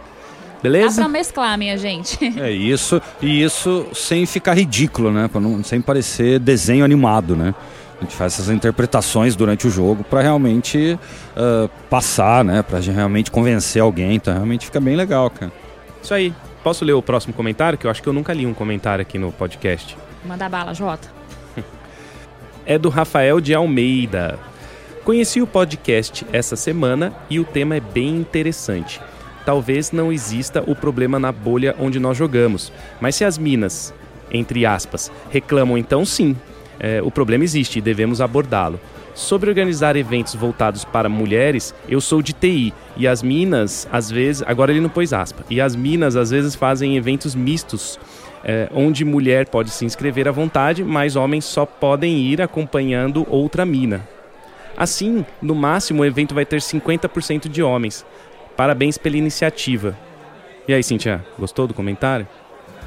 [0.63, 0.97] Beleza?
[0.97, 2.19] Dá pra mesclar, minha gente.
[2.39, 7.55] É isso, e isso sem ficar ridículo, né, não, sem parecer desenho animado, né.
[8.03, 10.99] A gente faz essas interpretações durante o jogo para realmente
[11.37, 12.61] uh, passar, né?
[12.61, 14.17] Para realmente convencer alguém.
[14.17, 15.53] Então realmente fica bem legal, cara.
[16.03, 16.35] Isso aí.
[16.65, 17.79] Posso ler o próximo comentário?
[17.79, 19.97] Que eu acho que eu nunca li um comentário aqui no podcast.
[20.25, 21.09] Manda bala, Jota.
[22.67, 24.37] é do Rafael de Almeida.
[25.05, 29.01] Conheci o podcast essa semana e o tema é bem interessante.
[29.45, 33.93] Talvez não exista o problema na bolha onde nós jogamos, mas se as minas,
[34.31, 36.37] entre aspas, reclamam, então sim,
[36.79, 38.79] é, o problema existe e devemos abordá-lo.
[39.13, 44.45] Sobre organizar eventos voltados para mulheres, eu sou de TI e as minas, às vezes,
[44.47, 47.99] agora ele não pôs aspa, e as minas às vezes fazem eventos mistos,
[48.45, 53.67] é, onde mulher pode se inscrever à vontade, mas homens só podem ir acompanhando outra
[53.67, 54.01] mina.
[54.77, 58.05] Assim, no máximo, o evento vai ter 50% de homens.
[58.57, 59.97] Parabéns pela iniciativa.
[60.67, 62.27] E aí, Cintia, gostou do comentário?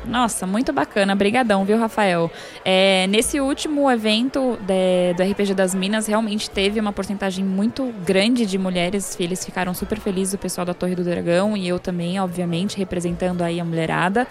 [0.08, 1.16] Nossa, muito bacana.
[1.16, 2.32] Brigadão, viu, Rafael?
[2.64, 8.46] É, nesse último evento de, do RPG das Minas, realmente teve uma porcentagem muito grande
[8.46, 9.18] de mulheres.
[9.20, 13.42] Eles ficaram super felizes, o pessoal da Torre do Dragão e eu também, obviamente, representando
[13.42, 14.28] aí a mulherada.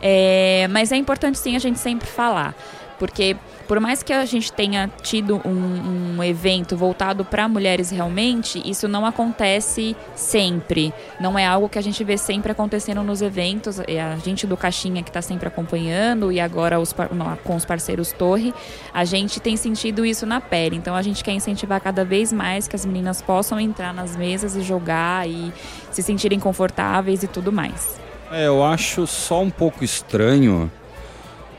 [0.00, 2.54] É, mas é importante sim a gente sempre falar.
[3.00, 3.34] Porque
[3.66, 8.86] por mais que a gente tenha tido um, um evento voltado para mulheres realmente, isso
[8.86, 10.92] não acontece sempre.
[11.18, 13.80] Não é algo que a gente vê sempre acontecendo nos eventos.
[13.88, 16.94] É a gente do Caixinha que está sempre acompanhando e agora os,
[17.42, 18.52] com os parceiros Torre,
[18.92, 20.76] a gente tem sentido isso na pele.
[20.76, 24.54] Então a gente quer incentivar cada vez mais que as meninas possam entrar nas mesas
[24.56, 25.50] e jogar e
[25.90, 27.98] se sentirem confortáveis e tudo mais.
[28.30, 30.70] É, eu acho só um pouco estranho.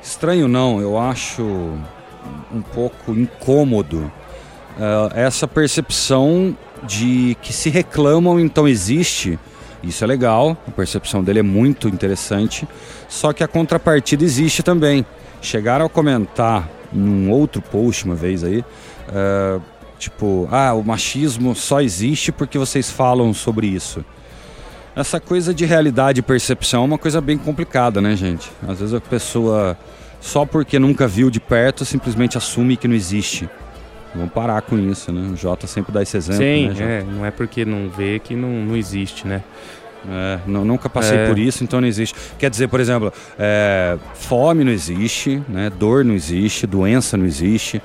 [0.01, 4.11] Estranho não, eu acho um pouco incômodo
[4.77, 9.39] uh, essa percepção de que se reclamam, então existe.
[9.83, 12.67] Isso é legal, a percepção dele é muito interessante.
[13.07, 15.05] Só que a contrapartida existe também.
[15.41, 19.61] Chegaram a comentar num outro post uma vez aí, uh,
[19.97, 24.03] tipo, ah, o machismo só existe porque vocês falam sobre isso.
[24.95, 28.51] Essa coisa de realidade e percepção é uma coisa bem complicada, né, gente?
[28.67, 29.77] Às vezes a pessoa
[30.19, 33.49] só porque nunca viu de perto, simplesmente assume que não existe.
[34.13, 35.31] Vamos parar com isso, né?
[35.33, 36.43] O Jota sempre dá esse exemplo.
[36.43, 39.41] Sim, né, é, não é porque não vê que não, não existe, né?
[40.09, 41.27] É, não, nunca passei é.
[41.27, 42.15] por isso, então não existe.
[42.37, 45.69] Quer dizer, por exemplo, é, fome não existe, né?
[45.69, 47.81] dor não existe, doença não existe.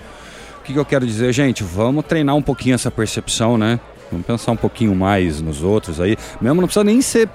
[0.58, 1.62] O que, que eu quero dizer, gente?
[1.62, 3.78] Vamos treinar um pouquinho essa percepção, né?
[4.10, 6.16] Vamos pensar um pouquinho mais nos outros aí.
[6.40, 7.28] Mesmo não precisa nem ser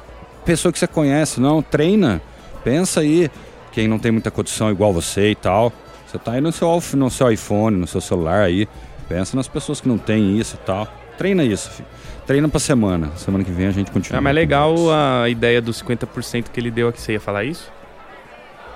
[0.46, 1.62] pessoa que você conhece, não.
[1.62, 2.22] Treina.
[2.64, 3.30] Pensa aí
[3.72, 5.72] quem não tem muita condição igual você e tal.
[6.08, 8.68] Você tá aí no seu, no seu iPhone, no seu celular aí.
[9.08, 10.88] Pensa nas pessoas que não têm isso e tal.
[11.18, 11.88] Treina isso, filho.
[12.26, 13.12] Treina pra semana.
[13.16, 14.18] Semana que vem a gente continua.
[14.18, 17.02] É, mas legal a ideia dos 50% que ele deu aqui.
[17.02, 17.72] Você ia falar isso?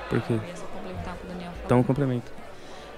[0.09, 0.35] Por quê?
[1.65, 2.34] Então complementa.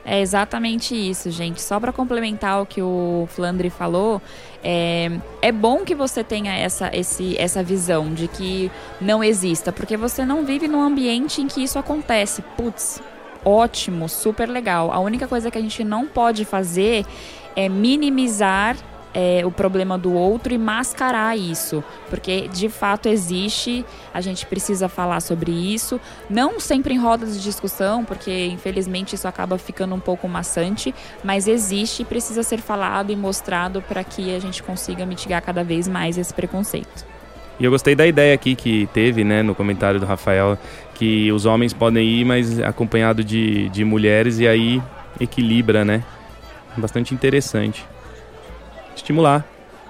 [0.09, 1.61] É exatamente isso, gente.
[1.61, 4.21] Só para complementar o que o Flandre falou,
[4.63, 5.11] é,
[5.41, 8.71] é bom que você tenha essa, esse, essa visão de que
[9.01, 12.41] não exista, porque você não vive num ambiente em que isso acontece.
[12.55, 13.01] Putz,
[13.43, 14.93] ótimo, super legal.
[14.93, 17.05] A única coisa que a gente não pode fazer
[17.53, 18.77] é minimizar
[19.19, 23.83] é, o problema do outro e mascarar isso, porque de fato existe,
[24.13, 25.99] a gente precisa falar sobre isso,
[26.29, 31.47] não sempre em rodas de discussão, porque infelizmente isso acaba ficando um pouco maçante, mas
[31.47, 35.87] existe e precisa ser falado e mostrado para que a gente consiga mitigar cada vez
[35.87, 37.03] mais esse preconceito.
[37.59, 40.59] E eu gostei da ideia aqui que teve, né, no comentário do Rafael,
[40.93, 44.79] que os homens podem ir, mas acompanhado de, de mulheres e aí
[45.19, 46.03] equilibra, né?
[46.77, 47.83] Bastante interessante
[48.97, 49.45] estimular.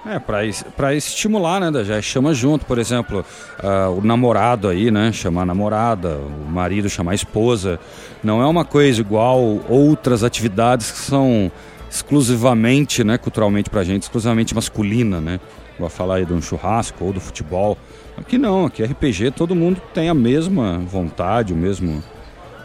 [0.06, 1.84] É, para estimular, né?
[1.84, 3.26] Já chama junto, por exemplo,
[3.62, 5.12] uh, o namorado aí, né?
[5.12, 7.78] Chamar a namorada, o marido chamar a esposa.
[8.24, 11.52] Não é uma coisa igual outras atividades que são
[11.90, 15.40] exclusivamente, né, culturalmente pra gente, exclusivamente masculina, né?
[15.80, 17.78] Vou falar aí de um churrasco ou do futebol.
[18.18, 22.04] Aqui não, aqui RPG todo mundo tem a mesma vontade, o mesmo,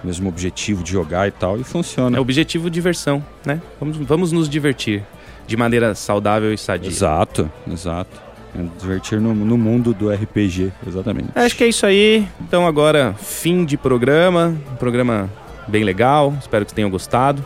[0.02, 2.16] mesmo objetivo de jogar e tal, e funciona.
[2.16, 3.60] É objetivo diversão, né?
[3.81, 5.05] Vamos, vamos nos divertir
[5.47, 6.89] de maneira saudável e sadia.
[6.89, 8.20] Exato, exato.
[8.59, 11.28] É divertir no, no, mundo do RPG, exatamente.
[11.35, 12.27] Acho que é isso aí.
[12.40, 14.55] Então agora, fim de programa.
[14.73, 15.31] Um programa
[15.66, 16.35] bem legal.
[16.39, 17.44] Espero que tenham gostado.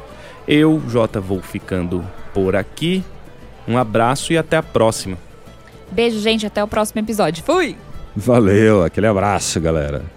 [0.49, 2.05] Eu, Jota, vou ficando
[2.35, 3.05] por aqui.
[3.69, 5.17] Um abraço e até a próxima.
[5.91, 6.45] Beijo, gente.
[6.45, 7.45] Até o próximo episódio.
[7.45, 7.77] Fui!
[8.15, 10.16] Valeu, aquele abraço, galera.